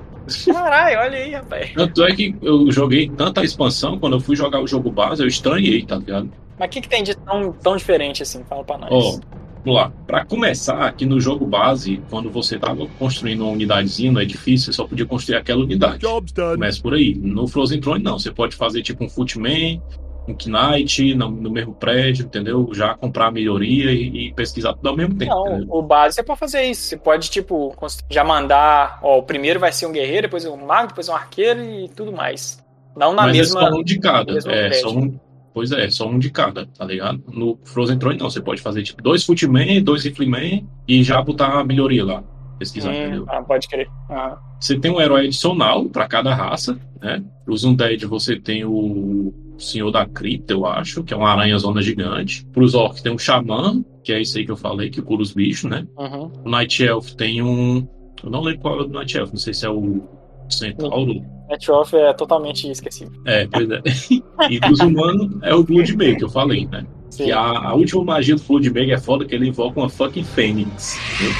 [0.52, 1.72] Caralho, olha aí, rapaz.
[1.76, 5.28] Tanto é que eu joguei tanta expansão, quando eu fui jogar o jogo base, eu
[5.28, 6.32] estranhei, tá ligado?
[6.58, 8.44] Mas o que, que tem de tão, tão diferente assim?
[8.50, 8.90] Fala pra nós.
[8.92, 9.20] Ó,
[9.66, 9.92] vamos lá.
[10.06, 14.74] Pra começar, aqui no jogo base, quando você tava construindo uma unidadezinha no edifício, você
[14.74, 16.00] só podia construir aquela unidade.
[16.00, 16.54] Job's done.
[16.54, 17.16] Começa por aí.
[17.16, 18.20] No Frozen Throne, não.
[18.20, 19.82] Você pode fazer tipo um Footman,
[20.28, 22.70] um Knight, no, no mesmo prédio, entendeu?
[22.74, 25.34] Já comprar a melhoria e, e pesquisar tudo ao mesmo tempo.
[25.34, 25.76] Não, entendeu?
[25.76, 26.84] o base é pra fazer isso.
[26.84, 27.76] Você pode, tipo,
[28.10, 31.62] já mandar, ó, o primeiro vai ser um guerreiro, depois um mago, depois um arqueiro
[31.64, 32.64] e tudo mais.
[32.96, 33.60] Não na Mas mesma.
[33.60, 34.38] é só um de cada.
[34.38, 34.80] É, prédio.
[34.80, 35.20] só um.
[35.56, 37.24] Pois é, só um de cada, tá ligado?
[37.34, 38.30] No Frozen Throne, não.
[38.30, 42.24] Você pode fazer tipo dois Footman, dois Rifleman e já botar a melhoria lá.
[42.60, 43.26] Pesquisar, Hum, entendeu?
[43.30, 43.88] ah, pode crer.
[44.10, 47.24] Ah, Você tem um herói adicional pra cada raça, né?
[47.48, 51.82] Os Undead você tem o Senhor da Cripta, eu acho, que é uma aranha zona
[51.82, 52.46] gigante.
[52.48, 55.34] Pros Orcs tem um Xamã, que é isso aí que eu falei, que cura os
[55.34, 55.88] bichos, né?
[55.98, 56.32] uhum.
[56.46, 57.88] O Night Elf tem um.
[58.24, 60.04] Eu não lembro qual é o do Night Elf, não sei se é o
[60.50, 61.24] Centauro.
[61.50, 63.14] Net Off é totalmente esquecível.
[63.26, 63.82] É, pois é.
[64.50, 66.86] E dos humanos é o Bloodmaker, que eu falei, né?
[67.10, 67.26] Sim.
[67.26, 70.98] Que a, a última magia do Bloodmaker é foda, que ele invoca uma fucking Fênix.
[71.16, 71.36] entendeu?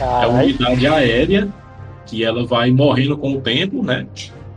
[0.00, 1.48] É uma unidade aérea
[2.06, 4.06] que ela vai morrendo com o tempo, né?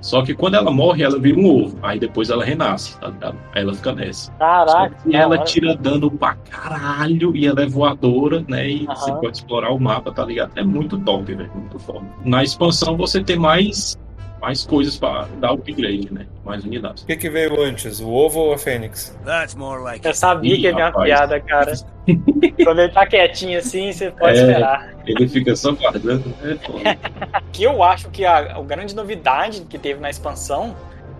[0.03, 1.80] Só que quando ela morre, ela vira um ovo.
[1.81, 3.38] Aí depois ela renasce, tá ligado?
[3.55, 4.25] Aí ela fica nessa.
[4.34, 4.95] Só Caraca.
[5.01, 5.49] que ela da hora.
[5.49, 8.67] tira dano pra caralho e ela é voadora, né?
[8.69, 8.95] E Aham.
[8.95, 10.51] você pode explorar o mapa, tá ligado?
[10.57, 11.49] É muito top, velho.
[11.55, 12.05] Muito foda.
[12.25, 13.97] Na expansão você tem mais,
[14.41, 16.25] mais coisas pra dar upgrade, né?
[16.43, 17.03] Mais unidades.
[17.03, 19.17] O que, que veio antes, o ovo ou a fênix?
[19.23, 21.05] That's more like Eu sabia Ih, que ia vir uma rapaz.
[21.05, 21.73] piada, cara.
[22.63, 24.41] Quando ele tá quietinho assim, você pode É.
[24.41, 24.93] esperar.
[25.05, 26.34] Ele fica só guardando.
[26.43, 26.97] É.
[27.51, 30.75] Que eu acho que a, a grande novidade que teve na expansão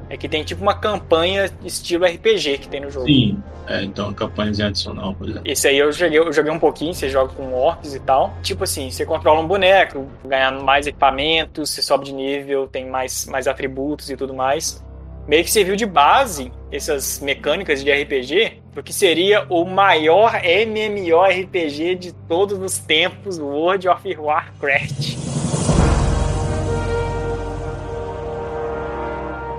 [0.10, 3.06] é que tem tipo uma campanha estilo RPG que tem no jogo.
[3.06, 3.38] Sim.
[3.68, 5.44] É, então a campanhazinha adicional, por exemplo.
[5.50, 8.34] Esse aí eu joguei, eu joguei um pouquinho, você joga com orcs e tal.
[8.42, 13.26] Tipo assim, você controla um boneco, ganha mais equipamentos, você sobe de nível, tem mais,
[13.28, 14.84] mais atributos e tudo mais.
[15.26, 22.14] Meio que serviu de base essas mecânicas de RPG, porque seria o maior MMORPG de
[22.28, 25.16] todos os tempos, World of Warcraft.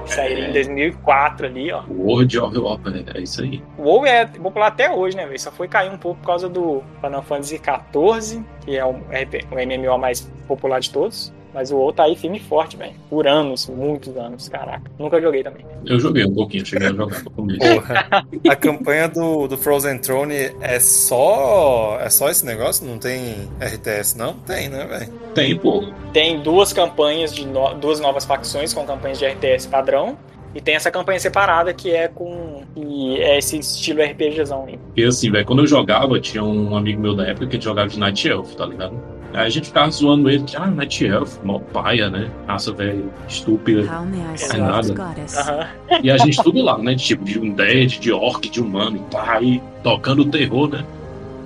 [0.06, 1.82] Saiu em 2004 ali, ó.
[1.88, 3.62] World of Warcraft, é isso aí.
[3.78, 5.40] O WoW é popular até hoje, né, velho?
[5.40, 8.98] Só foi cair um pouco por causa do Final Fantasy XIV, que é o, o
[9.00, 11.32] MMO mais popular de todos.
[11.54, 12.92] Mas o WoW tá aí firme e forte, velho.
[13.08, 14.90] Por anos, muitos anos, caraca.
[14.98, 15.64] Nunca joguei também.
[15.86, 17.60] Eu joguei um pouquinho, cheguei a jogar começo.
[17.60, 18.26] Porra.
[18.48, 21.98] A campanha do, do Frozen Throne é só.
[22.00, 22.84] É só esse negócio?
[22.86, 24.34] Não tem RTS, não?
[24.34, 25.12] Tem, né, velho?
[25.34, 25.84] Tem, pô.
[26.12, 30.16] Tem duas campanhas de no- duas novas facções com campanhas de RTS padrão.
[30.54, 32.62] E tem essa campanha separada que é com.
[32.76, 34.78] E é esse estilo RPGzão aí.
[34.96, 37.98] E assim, velho, quando eu jogava, tinha um amigo meu da época que jogava de
[37.98, 38.96] Night Elf, tá ligado?
[39.34, 42.30] Aí a gente ficava zoando ele, que, ah, Night Elf, mó paia, né?
[42.46, 43.80] Raça, velho, estúpida.
[44.32, 44.94] É serve nada.
[45.36, 45.68] Aham.
[46.02, 46.94] E a gente tudo lá, né?
[46.94, 50.84] Tipo, de um dead, de orc, de humano, e pá, e tocando o terror, né?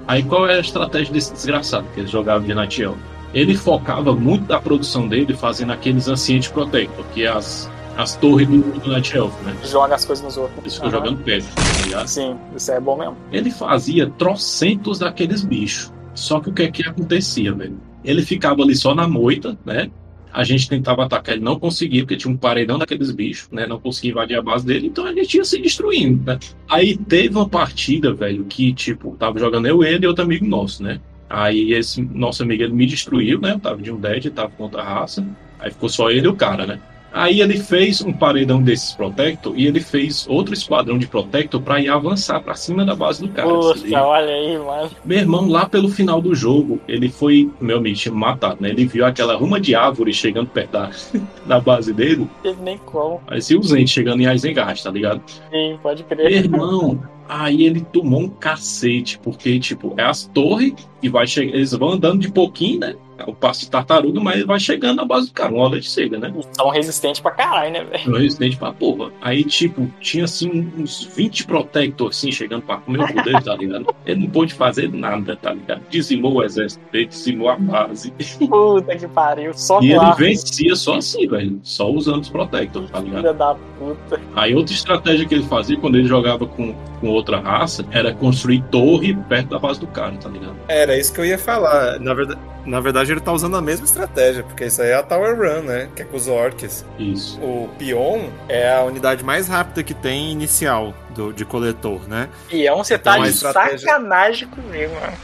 [0.07, 2.97] Aí qual é a estratégia desse desgraçado que ele jogava de Night Elf?
[3.33, 8.49] Ele focava muito da produção dele fazendo aqueles Ancient Protector, que é as, as torres
[8.49, 9.55] do, do Night Elf, né?
[9.65, 10.65] Joga as coisas nos outros.
[10.65, 10.99] Isso ficou Aham.
[10.99, 12.07] jogando pedra, tá ligado?
[12.07, 13.17] Sim, isso é bom mesmo.
[13.33, 15.93] Ele fazia trocentos daqueles bichos.
[16.19, 17.81] Só que o que é que acontecia, velho?
[18.05, 19.91] Ele ficava ali só na moita, né?
[20.33, 23.67] A gente tentava atacar, ele não conseguia, porque tinha um paredão daqueles bichos, né?
[23.67, 26.39] Não conseguia invadir a base dele, então a gente ia se destruindo, né?
[26.69, 30.83] Aí teve uma partida, velho, que, tipo, tava jogando eu, ele e outro amigo nosso,
[30.83, 31.01] né?
[31.31, 33.53] Aí esse nosso amigo, ele me destruiu, né?
[33.53, 35.27] Eu tava de um dead, tava contra a raça.
[35.59, 36.81] Aí ficou só ele e o cara, né?
[37.13, 41.81] Aí ele fez um paredão desses Protector e ele fez outro esquadrão de Protector pra
[41.81, 43.49] ir avançar pra cima da base do cara.
[43.49, 44.91] Ele- olha aí, mano.
[45.05, 47.51] meu irmão, lá pelo final do jogo, ele foi.
[47.61, 48.71] Meu amigo matado, né?
[48.71, 50.91] Ele viu aquela ruma de árvore chegando perto da,
[51.47, 52.29] da base dele.
[52.43, 53.21] Teve nem como.
[53.27, 55.23] Parecia o Zente chegando em Isengard, tá ligado?
[55.51, 56.33] Sim, pode Meu crer.
[56.33, 61.27] irmão, aí ele tomou um cacete, porque, tipo, é as torres e vai.
[61.37, 62.97] Eles vão andando de pouquinho, né?
[63.27, 66.19] O passo de tartaruga, mas vai chegando na base do cara, uma hora de cega,
[66.19, 66.33] né?
[66.53, 68.13] São resistentes pra caralho, né, velho?
[68.13, 69.11] No Resident pra porra.
[69.21, 73.93] Aí, tipo, tinha assim uns 20 Protector assim chegando pra comer o poder, tá ligado?
[74.07, 75.83] Ele não pôde fazer nada, tá ligado?
[75.91, 78.13] Dizimou o exército dele, dizimou a base.
[78.39, 79.53] Puta que pariu.
[79.53, 81.59] Só E ele vencia só assim, velho.
[81.65, 83.17] Só usando os Protector, tá ligado?
[83.19, 84.21] filha da puta.
[84.37, 88.63] Aí outra estratégia que ele fazia quando ele jogava com, com outra raça era construir
[88.71, 90.57] torre perto da base do cara, tá ligado?
[90.69, 91.99] Era isso que eu ia falar.
[92.01, 95.03] Na verdade, na verdade, ele tá usando a mesma estratégia, porque isso aí é a
[95.03, 95.89] Tower Run, né?
[95.97, 96.85] Que é com os orcs.
[96.99, 97.41] Isso.
[97.41, 102.29] O Pion é a unidade mais rápida que tem inicial do, de coletor, né?
[102.49, 105.17] Pião, você Então, tá a de estratégia- sacanagem comigo, mano.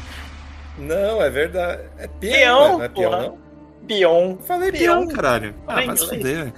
[0.79, 1.83] Não, é verdade.
[1.99, 2.73] É Peão, né?
[2.79, 3.23] não é Pion, porra.
[3.23, 3.39] não?
[3.87, 4.31] Pion.
[4.31, 5.07] Eu falei Peão.
[5.09, 5.55] Caralho.
[5.69, 6.53] Ah, vai se fuder.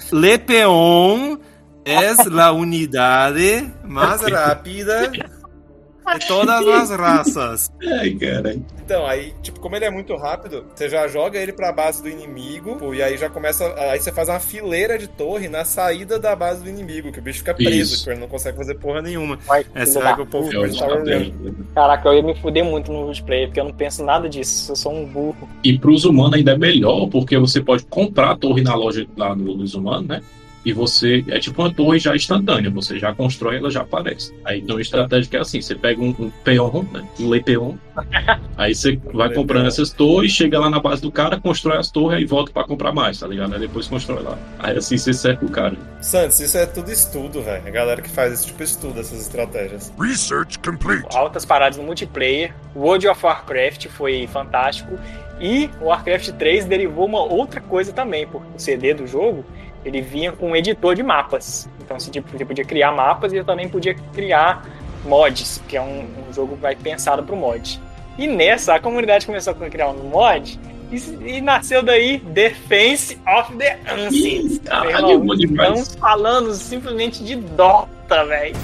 [1.86, 7.70] Es la unidade mais rápida de todas as raças.
[8.00, 8.56] Ai, cara.
[8.84, 12.08] Então, aí, tipo, como ele é muito rápido, você já joga ele pra base do
[12.08, 13.72] inimigo, e aí já começa.
[13.76, 17.22] Aí você faz uma fileira de torre na saída da base do inimigo, que o
[17.22, 18.04] bicho fica preso, Isso.
[18.04, 19.36] que ele não consegue fazer porra nenhuma.
[19.46, 21.34] Vai, Essa é que o povo puta, É estratégia.
[21.74, 24.72] Caraca, eu ia me fuder muito no multiplayer, porque eu não penso nada disso.
[24.72, 25.48] Eu sou um burro.
[25.62, 29.34] E pros humanos ainda é melhor, porque você pode comprar a torre na loja lá
[29.36, 30.20] no- dos humanos, né?
[30.66, 31.24] E você.
[31.28, 34.34] É tipo uma torre já instantânea, você já constrói ela já aparece.
[34.44, 37.06] Aí tem uma estratégia que é assim: você pega um, um peon, né?
[37.20, 37.76] Um lepeon.
[38.58, 42.20] Aí você vai comprando essas torres, chega lá na base do cara, constrói as torres
[42.20, 43.54] e volta pra comprar mais, tá ligado?
[43.54, 44.36] Aí depois constrói lá.
[44.58, 45.76] Aí assim você cerca o cara.
[46.00, 47.64] Santos, isso é tudo estudo, velho.
[47.64, 49.92] A galera que faz esse tipo de estudo, essas estratégias.
[50.00, 51.06] Research complete.
[51.16, 52.52] Altas paradas no multiplayer.
[52.74, 54.98] World of Warcraft foi fantástico.
[55.40, 59.44] E o Warcraft 3 derivou uma outra coisa também, porque o CD do jogo
[59.86, 61.68] ele vinha com um editor de mapas.
[61.80, 64.66] Então você, tipo, você podia criar mapas e eu também podia criar
[65.04, 67.80] mods, que é um, um jogo que vai pensado pro mod.
[68.18, 70.58] E nessa, a comunidade começou a criar um mod
[70.90, 74.58] e, e nasceu daí Defense of the Ancients.
[74.64, 75.94] Caralho, bom demais.
[75.94, 78.56] Falando simplesmente de Dota, velho.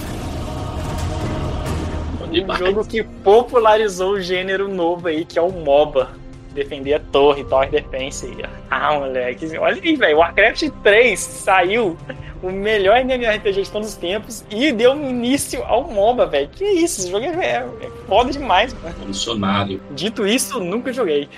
[2.21, 2.59] Um demais.
[2.59, 6.22] jogo que popularizou o gênero novo aí, que é o MOBA.
[6.53, 8.27] Defender a torre, Tower Defense.
[8.71, 9.57] Ah, moleque.
[9.59, 10.19] Olha aí, velho.
[10.19, 11.97] Warcraft 3 saiu
[12.43, 16.49] o melhor MMORPG de todos os tempos e deu início ao MOBA, velho.
[16.49, 17.03] Que isso?
[17.03, 18.89] Esse jogo é, é foda demais, mano.
[18.89, 19.81] Revolucionário.
[19.93, 21.29] Dito isso, nunca joguei.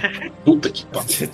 [0.45, 1.28] Puta que pariu.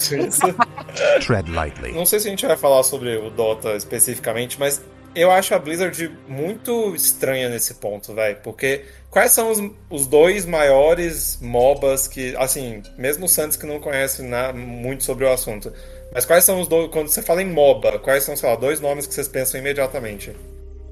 [1.27, 1.93] Tread lightly.
[1.93, 4.83] Não sei se a gente vai falar sobre o Dota especificamente, mas
[5.15, 8.39] eu acho a Blizzard muito estranha nesse ponto, velho.
[8.43, 9.61] Porque quais são os,
[9.91, 15.25] os dois maiores MOBAs que, assim, mesmo o Santos que não conhece na- muito sobre
[15.25, 15.73] o assunto,
[16.13, 18.81] mas quais são os dois, quando você fala em MOBA, quais são, sei lá, dois
[18.81, 20.35] nomes que vocês pensam imediatamente?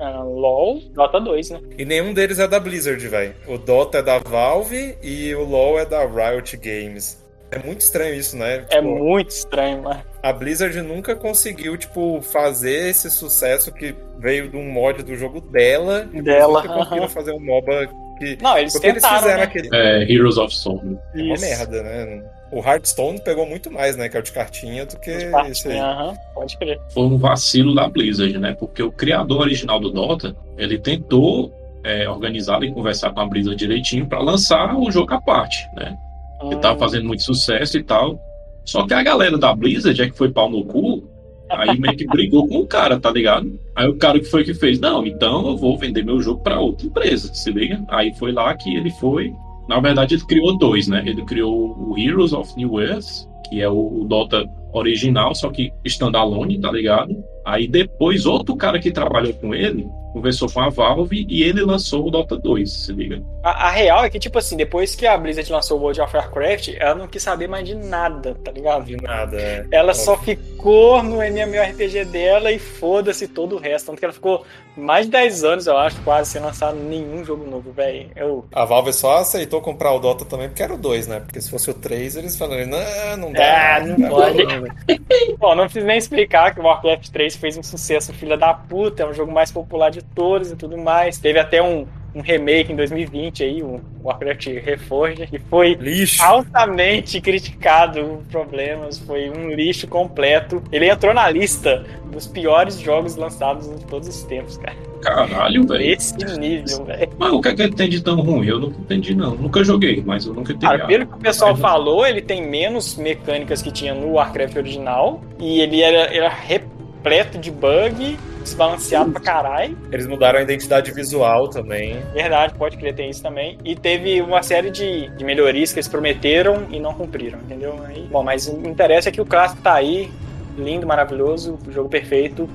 [0.01, 1.61] Ah, LOL, Dota 2, né?
[1.77, 3.35] E nenhum deles é da Blizzard, velho.
[3.49, 7.21] O Dota é da Valve e o LoL é da Riot Games.
[7.51, 8.65] É muito estranho isso, né?
[8.71, 10.05] É Tipo, muito estranho, mano.
[10.23, 15.41] a Blizzard nunca conseguiu, tipo, fazer esse sucesso que veio de um mod do jogo
[15.41, 16.09] dela.
[16.13, 17.09] e Dela, Nunca conseguiram aham.
[17.09, 17.89] fazer um MOBA
[18.19, 18.39] que.
[18.43, 19.45] Não, eles Porque eles tentaram, fizeram né?
[19.45, 19.69] aquele.
[19.73, 20.97] É, Heroes of Storm.
[21.15, 22.23] É uma merda, né?
[22.51, 24.09] O Hearthstone pegou muito mais, né?
[24.09, 25.11] Que é o de cartinha, do que
[25.51, 25.79] isso aí.
[25.79, 26.81] Aham, pode crer.
[26.95, 28.57] Foi um vacilo da Blizzard, né?
[28.59, 31.53] Porque o criador original do Dota, ele tentou
[31.85, 35.97] é, organizar e conversar com a Blizzard direitinho para lançar o jogo à parte, né?
[36.43, 36.61] Ele Hum.
[36.61, 38.19] tava fazendo muito sucesso e tal.
[38.65, 41.08] Só que a galera da Blizzard, é que foi pau no cu,
[41.51, 43.59] aí meio que brigou com o cara, tá ligado?
[43.75, 46.61] Aí o cara que foi que fez, não, então eu vou vender meu jogo pra
[46.61, 47.83] outra empresa, se liga?
[47.89, 49.33] Aí foi lá que ele foi.
[49.69, 51.03] Na verdade, ele criou dois, né?
[51.07, 55.73] Ele criou o Heroes of New Earth, que é o, o Dota original, só que
[55.85, 57.15] standalone, tá ligado?
[57.45, 59.87] Aí depois, outro cara que trabalhou com ele
[60.19, 63.23] conversou com a Valve e ele lançou o Dota 2, se liga?
[63.43, 66.17] A, a real é que, tipo assim, depois que a Blizzard lançou o World of
[66.17, 68.85] Warcraft, ela não quis saber mais de nada, tá ligado?
[68.85, 69.67] De nada, é.
[69.71, 73.87] Ela só ficou no MMORPG dela e foda-se todo o resto.
[73.87, 74.45] Tanto que ela ficou
[74.77, 78.11] mais de 10 anos, eu acho, quase, sem lançar nenhum jogo novo, velho.
[78.15, 78.45] Eu.
[78.53, 81.21] A Valve só aceitou comprar o Dota também porque era o 2, né?
[81.21, 83.77] Porque se fosse o 3, eles falaram, não, não dá.
[83.77, 84.45] Ah, não dá, pode.
[84.45, 84.69] não.
[85.39, 89.03] Bom, não preciso nem explicar que o Warcraft 3 fez um sucesso, filha da puta,
[89.03, 91.19] é um jogo mais popular de todos e tudo mais.
[91.19, 96.23] Teve até um, um remake em 2020 aí, o Warcraft Reforged, que foi Lixo.
[96.23, 100.63] altamente criticado problemas, foi um lixo completo.
[100.73, 104.77] Ele entrou na lista dos piores jogos lançados de todos os tempos, cara.
[105.03, 105.81] Caralho, velho.
[105.93, 107.09] Esse nível, velho.
[107.17, 108.49] Mas o que é que ele tem de tão ruim?
[108.49, 109.37] Eu nunca entendi, não.
[109.37, 110.73] Nunca joguei, mas eu nunca entendi.
[110.73, 114.57] Cara, pelo que o pessoal Mas- falou, ele tem menos mecânicas que tinha no Warcraft
[114.57, 115.21] original.
[115.39, 118.19] E ele era, era repleto de bug,
[118.49, 119.77] desbalanceado pra caralho.
[119.91, 122.01] Eles mudaram a identidade visual também.
[122.13, 123.59] Verdade, pode crer, tem isso também.
[123.65, 127.81] E teve uma série de, de melhorias que eles prometeram e não cumpriram, entendeu?
[127.87, 130.11] Aí, bom, mas o que interessa é que o clássico tá aí,
[130.57, 132.49] lindo, maravilhoso, jogo perfeito.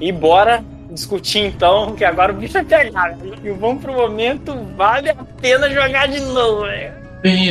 [0.00, 3.16] E bora discutir então, que agora o bicho vai pegar.
[3.16, 3.36] né?
[3.42, 6.92] E vamos pro momento, vale a pena jogar de novo, velho.
[7.22, 7.48] Tem,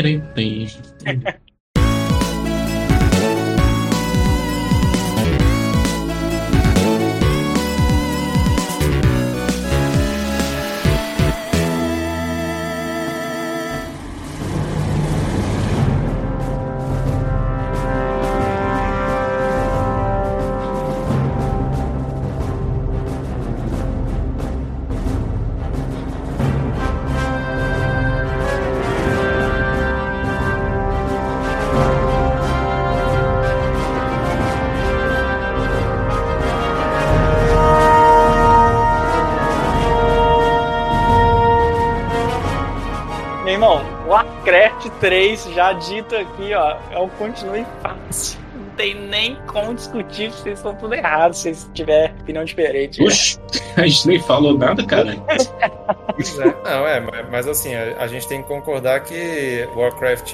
[44.83, 48.39] Warcraft 3, já dito aqui, ó, é um continue fácil.
[48.55, 53.01] Não tem nem como discutir se vocês estão tudo errado, se vocês tiverem opinião diferente.
[53.03, 53.39] Oxi,
[53.77, 55.11] a gente nem falou nada, cara.
[55.27, 56.67] É.
[56.69, 56.99] Não, é,
[57.31, 60.33] mas- assim, a, a gente tem que concordar que Warcraft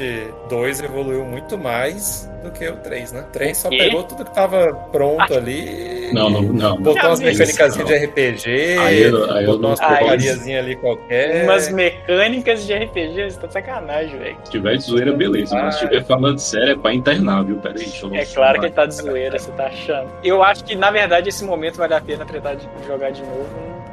[0.49, 3.21] 2 evoluiu muito mais do que o 3, né?
[3.21, 5.98] O 3 só pegou tudo que tava pronto ali.
[6.13, 6.77] Não, não, não.
[6.77, 11.43] Botou umas mecânicas de RPG, Aí eu- aí eu botou umas Aí- porcariazinhas ali qualquer.
[11.45, 14.37] Umas mecânicas de RPG, você tá de sacanagem, velho.
[14.43, 15.55] Se tiver de zoeira, beleza.
[15.55, 17.57] Mas se estiver falando sério, é pra internar, viu?
[17.57, 20.09] Pera aí, deixa eu É claro que ele tá de zoeira, você tá achando.
[20.23, 23.47] Eu acho que, na verdade, esse momento vale a pena tretar de jogar de novo.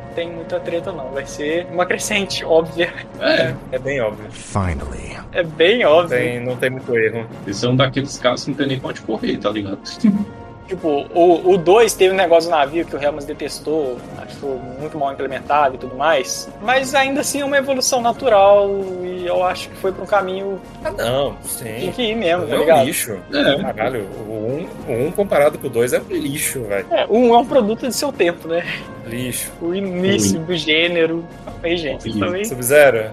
[0.09, 1.10] Não tem muita treta, não.
[1.10, 2.90] Vai ser uma crescente, óbvia.
[3.20, 4.26] É, É bem óbvio.
[4.30, 5.16] Finally.
[5.32, 6.16] É bem óbvio.
[6.18, 7.26] Tem, não tem muito erro.
[7.47, 9.78] esse é um daqueles casos que não tem nem pra onde correr, tá ligado?
[10.66, 15.12] Tipo, o 2 teve um negócio do navio que o Helmas detestou, achou muito mal
[15.12, 16.48] implementado e tudo mais.
[16.60, 18.68] Mas ainda assim é uma evolução natural
[19.05, 21.64] e eu acho que foi pra um caminho Ah, não, sim.
[21.64, 22.84] tem que ir mesmo, tá É um ligado?
[22.84, 23.16] lixo.
[23.32, 23.72] É.
[23.72, 26.86] Caralho, o 1 um, o um comparado com o 2 é um lixo, velho.
[26.90, 28.64] É, um é um produto de seu tempo, né?
[29.06, 29.52] Lixo.
[29.62, 31.24] O início do gênero.
[31.62, 32.44] Aí, gente, também.
[32.44, 33.10] Sub-Zero,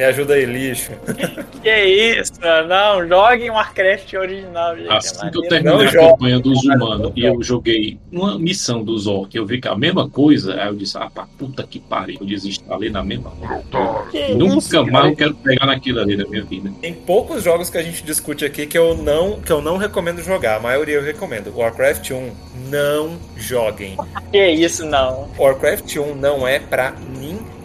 [0.00, 0.92] me ajuda aí, lixo.
[1.60, 2.32] Que isso?
[2.66, 4.88] Não, joguem Warcraft original, gente.
[4.90, 6.10] Assim é que eu terminei Não a joga.
[6.12, 10.08] campanha dos humanos e eu joguei uma missão dos orcs, eu vi que a mesma
[10.08, 13.62] coisa, aí eu disse, ah, pra puta que pariu, eu desinstalei na mesma hora.
[14.10, 15.08] Que Nunca isso, mais cara?
[15.08, 16.72] eu quero pegar naquilo ali na minha vida.
[16.80, 20.22] Tem poucos jogos que a gente discute aqui que eu não, que eu não recomendo
[20.22, 20.56] jogar.
[20.56, 21.54] A maioria eu recomendo.
[21.54, 22.30] Warcraft 1,
[22.70, 23.98] não joguem.
[24.32, 25.28] Que isso, não.
[25.38, 27.59] Warcraft 1 não é pra ninguém.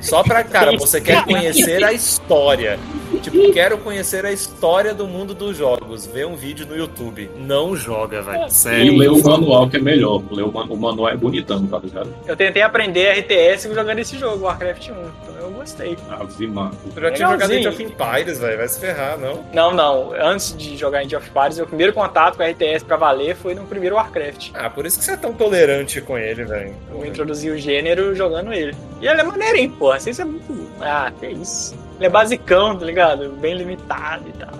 [0.00, 2.78] Só pra, cara, você quer conhecer a história.
[3.22, 6.06] Tipo, quero conhecer a história do mundo dos jogos.
[6.06, 7.30] Vê um vídeo no YouTube.
[7.36, 8.46] Não joga, velho.
[8.46, 8.96] E Sério.
[8.96, 10.22] ler o manual que é melhor.
[10.30, 12.14] Ler o, man- o manual é bonitão, tá ligado?
[12.26, 14.92] Eu tentei aprender RTS jogando esse jogo, Warcraft 1.
[14.92, 15.96] Então eu gostei.
[16.10, 16.78] Ave Maria.
[16.96, 18.58] Eu já tinha jogado Age of Empires, velho.
[18.58, 19.44] Vai se ferrar, não?
[19.52, 20.12] Não, não.
[20.12, 23.64] Antes de jogar Age of Empires, meu primeiro contato com RTS pra valer foi no
[23.64, 24.50] primeiro Warcraft.
[24.54, 26.74] Ah, por isso que você é tão tolerante com ele, velho.
[26.90, 28.74] Eu introduzi o gênero jogando ele.
[29.00, 29.96] E ele é maneirinho, porra.
[29.96, 30.68] Assim, isso é muito.
[30.80, 31.74] Ah, que isso.
[31.98, 33.30] Ele é basicão, tá ligado?
[33.40, 34.50] Bem limitado e tal.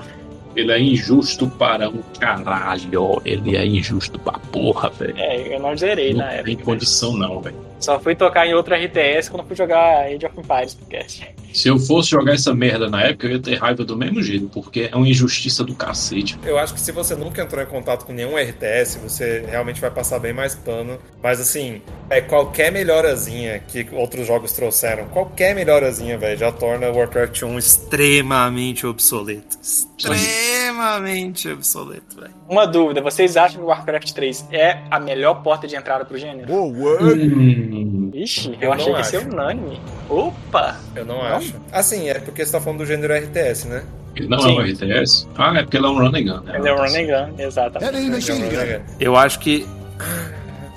[0.57, 3.23] Ele é injusto para um caralho.
[3.25, 5.15] Ele é injusto pra porra, velho.
[5.17, 6.65] É, eu não zerei Não na tem época.
[6.65, 7.57] condição, não, velho.
[7.81, 11.39] Só fui tocar em outra RTS quando fui jogar Age of Empires podcast.
[11.53, 14.49] Se eu fosse jogar essa merda na época, eu ia ter raiva do mesmo jeito,
[14.49, 16.39] porque é uma injustiça do cacete.
[16.45, 19.91] Eu acho que se você nunca entrou em contato com nenhum RTS, você realmente vai
[19.91, 20.99] passar bem mais pano.
[21.23, 21.81] Mas assim,
[22.11, 27.59] é qualquer melhorazinha que outros jogos trouxeram, qualquer melhorazinha, velho, já torna o Warcraft 1
[27.59, 29.59] extremamente obsoleto.
[29.63, 32.35] Extremamente obsoleto, velho.
[32.49, 36.17] Uma dúvida, vocês acham que o Warcraft 3 é a melhor porta de entrada pro
[36.19, 36.53] gênero?
[36.53, 37.05] Whoa, what?
[37.05, 37.68] Hum,
[38.15, 39.81] Ixi, eu, Eu achei não que ia ser unânime.
[40.09, 40.77] Opa!
[40.95, 41.55] Eu não, acho.
[41.73, 43.83] Assim, é porque você tá falando do gênero RTS, né?
[44.17, 44.57] ele não Sim.
[44.59, 45.29] é um RTS?
[45.37, 46.41] Ah, é porque ele é um run and gun.
[46.45, 46.57] né?
[46.59, 48.11] Ele é o Running Gun, exatamente.
[48.11, 48.85] Machine gun.
[48.99, 49.67] Eu acho que.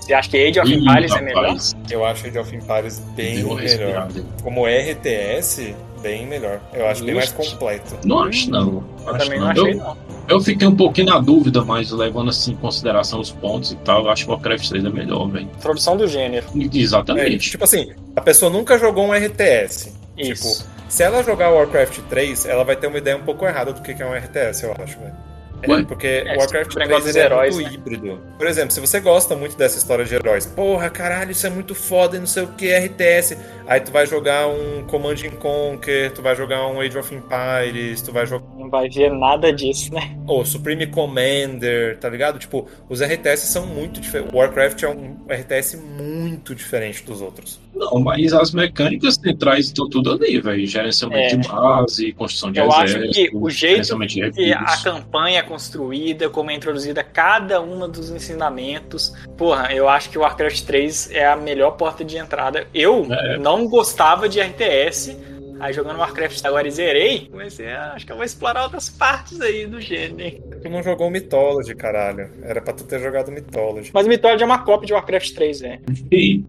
[0.01, 1.55] Você acha que Age of Empires é melhor?
[1.89, 4.07] Eu acho Age of Empires bem deu melhor.
[4.43, 6.59] Como RTS, bem melhor.
[6.73, 7.95] Eu acho bem mais completo.
[8.03, 8.83] Não acho, não.
[9.05, 9.45] Eu Acho também não.
[9.45, 9.97] não achei, Eu, não.
[10.27, 14.03] eu fiquei um pouquinho na dúvida, mas levando assim em consideração os pontos e tal,
[14.05, 15.45] eu acho que o Warcraft 3 é melhor, velho.
[15.55, 16.45] Introdução do gênero.
[16.55, 17.51] É, Exatamente.
[17.51, 19.91] tipo assim, a pessoa nunca jogou um RTS.
[20.17, 20.63] Isso.
[20.63, 23.81] Tipo, se ela jogar Warcraft 3, ela vai ter uma ideia um pouco errada do
[23.81, 25.13] que que é um RTS, eu acho, velho.
[25.63, 27.73] É, porque É, Warcraft tipo, o negócio 3 dos ele é heróis, muito né?
[27.75, 28.21] híbrido.
[28.37, 31.75] Por exemplo, se você gosta muito dessa história de heróis, porra, caralho, isso é muito
[31.75, 33.37] foda e não sei o que, RTS.
[33.67, 38.01] Aí tu vai jogar um Command and Conquer, tu vai jogar um Age of Empires,
[38.01, 40.15] tu vai jogar Não vai ver nada disso, né?
[40.27, 42.39] ou Supreme Commander, tá ligado?
[42.39, 44.33] Tipo, os RTS são muito diferentes.
[44.33, 47.59] Warcraft é um RTS muito diferente dos outros.
[47.73, 50.65] Não, mas as mecânicas centrais estão tudo ali, velho.
[50.67, 51.37] Gerenciamento É.
[51.37, 53.97] de base, construção de Eu acho exército, que o jeito
[54.33, 59.13] que a campanha é construída, como é introduzida cada uma dos ensinamentos.
[59.37, 62.67] Porra, eu acho que o Warcraft 3 é a melhor porta de entrada.
[62.73, 63.37] Eu É.
[63.37, 65.17] não gostava de RTS.
[65.59, 69.39] Aí jogando Warcraft agora e zerei, comecei a, acho que eu vou explorar outras partes
[69.41, 70.19] aí do gênero.
[70.19, 70.43] hein?
[70.61, 72.29] Tu não jogou Mythology, caralho.
[72.43, 73.91] Era pra tu ter jogado Mythology.
[73.93, 75.81] Mas o Mythology é uma cópia de Warcraft 3, velho.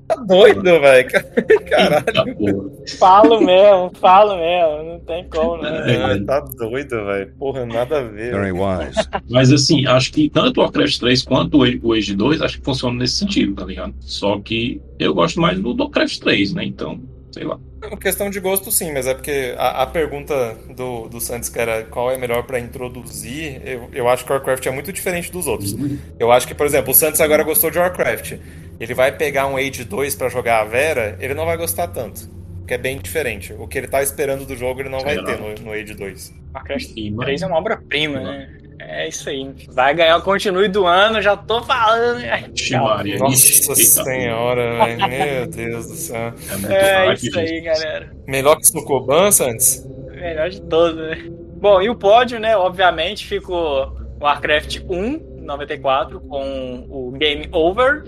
[0.06, 1.09] Tá doido, velho.
[1.68, 2.72] Caralho.
[2.98, 5.70] Falo mesmo, falo mesmo, não tem como, né?
[6.05, 7.32] Ah, tá doido, velho.
[7.39, 8.32] Porra, nada a ver.
[8.32, 9.09] Very wise.
[9.30, 12.59] Mas assim, acho que tanto o Warcraft 3 quanto o Age- o Age 2 acho
[12.59, 13.94] que funciona nesse sentido, tá ligado?
[14.01, 16.64] Só que eu gosto mais do Warcraft 3, né?
[16.64, 17.01] Então,
[17.32, 17.59] sei lá.
[17.82, 21.48] É uma questão de gosto, sim, mas é porque a, a pergunta do, do Santos,
[21.48, 24.92] que era qual é melhor pra introduzir, eu, eu acho que o Warcraft é muito
[24.92, 25.74] diferente dos outros.
[26.18, 28.34] Eu acho que, por exemplo, o Santos agora gostou de Warcraft.
[28.78, 32.28] Ele vai pegar um Age 2 pra jogar a Vera, ele não vai gostar tanto.
[32.59, 33.52] Porque é bem diferente.
[33.59, 35.48] O que ele tá esperando do jogo, ele não vai Sei ter lá.
[35.48, 36.34] no, no Age 2.
[36.54, 37.22] Warcraft Ih, mano.
[37.24, 38.59] 3 é uma obra-prima, né?
[38.78, 39.50] É isso aí.
[39.70, 42.18] Vai ganhar o continue do ano, já tô falando.
[42.18, 42.44] né?
[42.54, 43.18] Ixi, Maria.
[43.18, 45.08] Nossa eita, senhora, velho.
[45.08, 46.32] Meu Deus do céu.
[46.68, 48.12] É, muito É isso aí, galera.
[48.26, 49.86] Melhor que Sukoban, Santos?
[50.10, 51.30] Melhor de todos, né?
[51.56, 52.56] Bom, e o pódio, né?
[52.56, 58.05] Obviamente ficou Warcraft 1, 94, com o Game Over.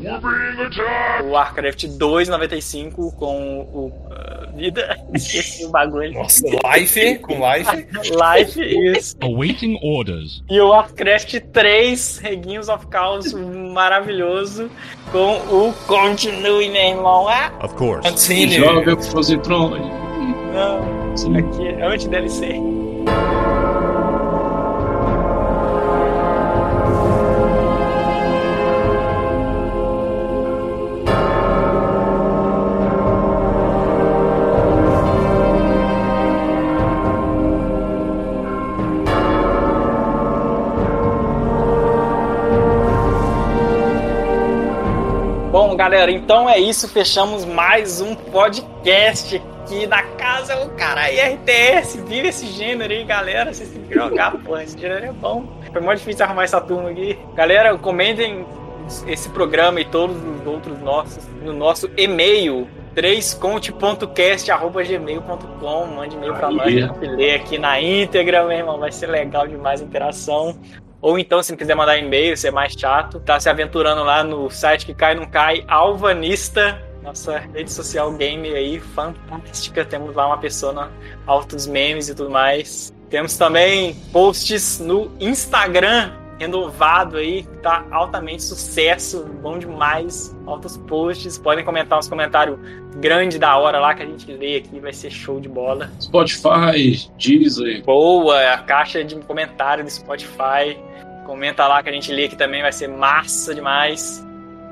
[1.25, 4.97] O Warcraft 2, 95, com o uh, Vida.
[5.15, 6.13] Esqueci o bagulho.
[6.13, 7.87] Nossa, Life, com Life.
[8.11, 8.61] Life,
[8.97, 9.17] isso.
[9.21, 10.43] Awaiting orders.
[10.49, 14.71] E o Warcraft 3, Reguinhos of Chaos, maravilhoso,
[15.11, 17.29] com o Continue, meu irmão.
[17.29, 18.09] Ah, Of course.
[18.09, 18.55] Continue.
[18.55, 19.71] Joga Positron.
[20.53, 21.05] não.
[21.37, 22.61] Aqui é anti-DLC.
[45.85, 46.89] Galera, então é isso.
[46.89, 50.65] Fechamos mais um podcast aqui da casa.
[50.65, 53.53] O cara RTS, vive esse gênero aí, galera.
[53.53, 54.57] Vocês têm que jogar, pô.
[54.57, 55.45] Esse gênero é bom.
[55.71, 57.19] Foi muito difícil arrumar essa turma aqui.
[57.35, 58.47] Galera, comentem
[59.07, 62.67] esse programa e todos os outros nossos no nosso e-mail.
[62.97, 68.79] 3conte.cast.gmail.com Mande e-mail pra nós, gente ler aqui na íntegra, meu irmão.
[68.79, 70.59] Vai ser legal demais a interação.
[71.05, 74.49] Ou então, se não quiser mandar e-mail, ser mais chato, tá se aventurando lá no
[74.51, 79.85] site que cai não cai, Alvanista, nossa rede social game aí, fantástica.
[79.85, 80.89] Temos lá uma pessoa, na-
[81.27, 82.91] altos memes e tudo mais.
[83.11, 90.35] Temos também posts no Instagram, renovado aí, tá altamente sucesso, bom demais.
[90.47, 92.59] Altos posts, podem comentar uns comentários
[92.97, 95.91] grandes da hora lá que a gente lê aqui, vai ser show de bola.
[96.01, 97.85] Spotify, Deezer.
[97.85, 100.79] Boa, a caixa de comentário do Spotify.
[101.25, 104.25] Comenta lá que a gente lê aqui também, vai ser massa demais.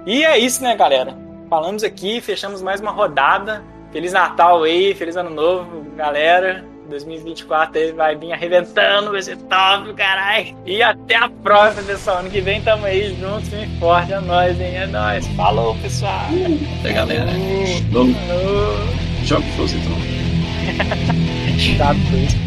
[0.06, 1.16] E é isso, né, galera?
[1.48, 3.62] Falamos aqui, fechamos mais uma rodada.
[3.92, 6.64] Feliz Natal aí, feliz Ano Novo, galera.
[6.88, 10.56] 2024 ele vai vir arrebentando esse top, caralho.
[10.66, 12.18] E até a próxima, pessoal.
[12.18, 14.12] Ano que vem tamo aí juntos, bem forte.
[14.12, 14.76] É nóis, hein?
[14.76, 15.26] É nóis.
[15.28, 16.26] Falou, pessoal.
[16.80, 17.30] Até galera.
[17.90, 18.06] Falou.
[19.24, 19.80] Jogue Frozen
[21.58, 22.36] Chato isso.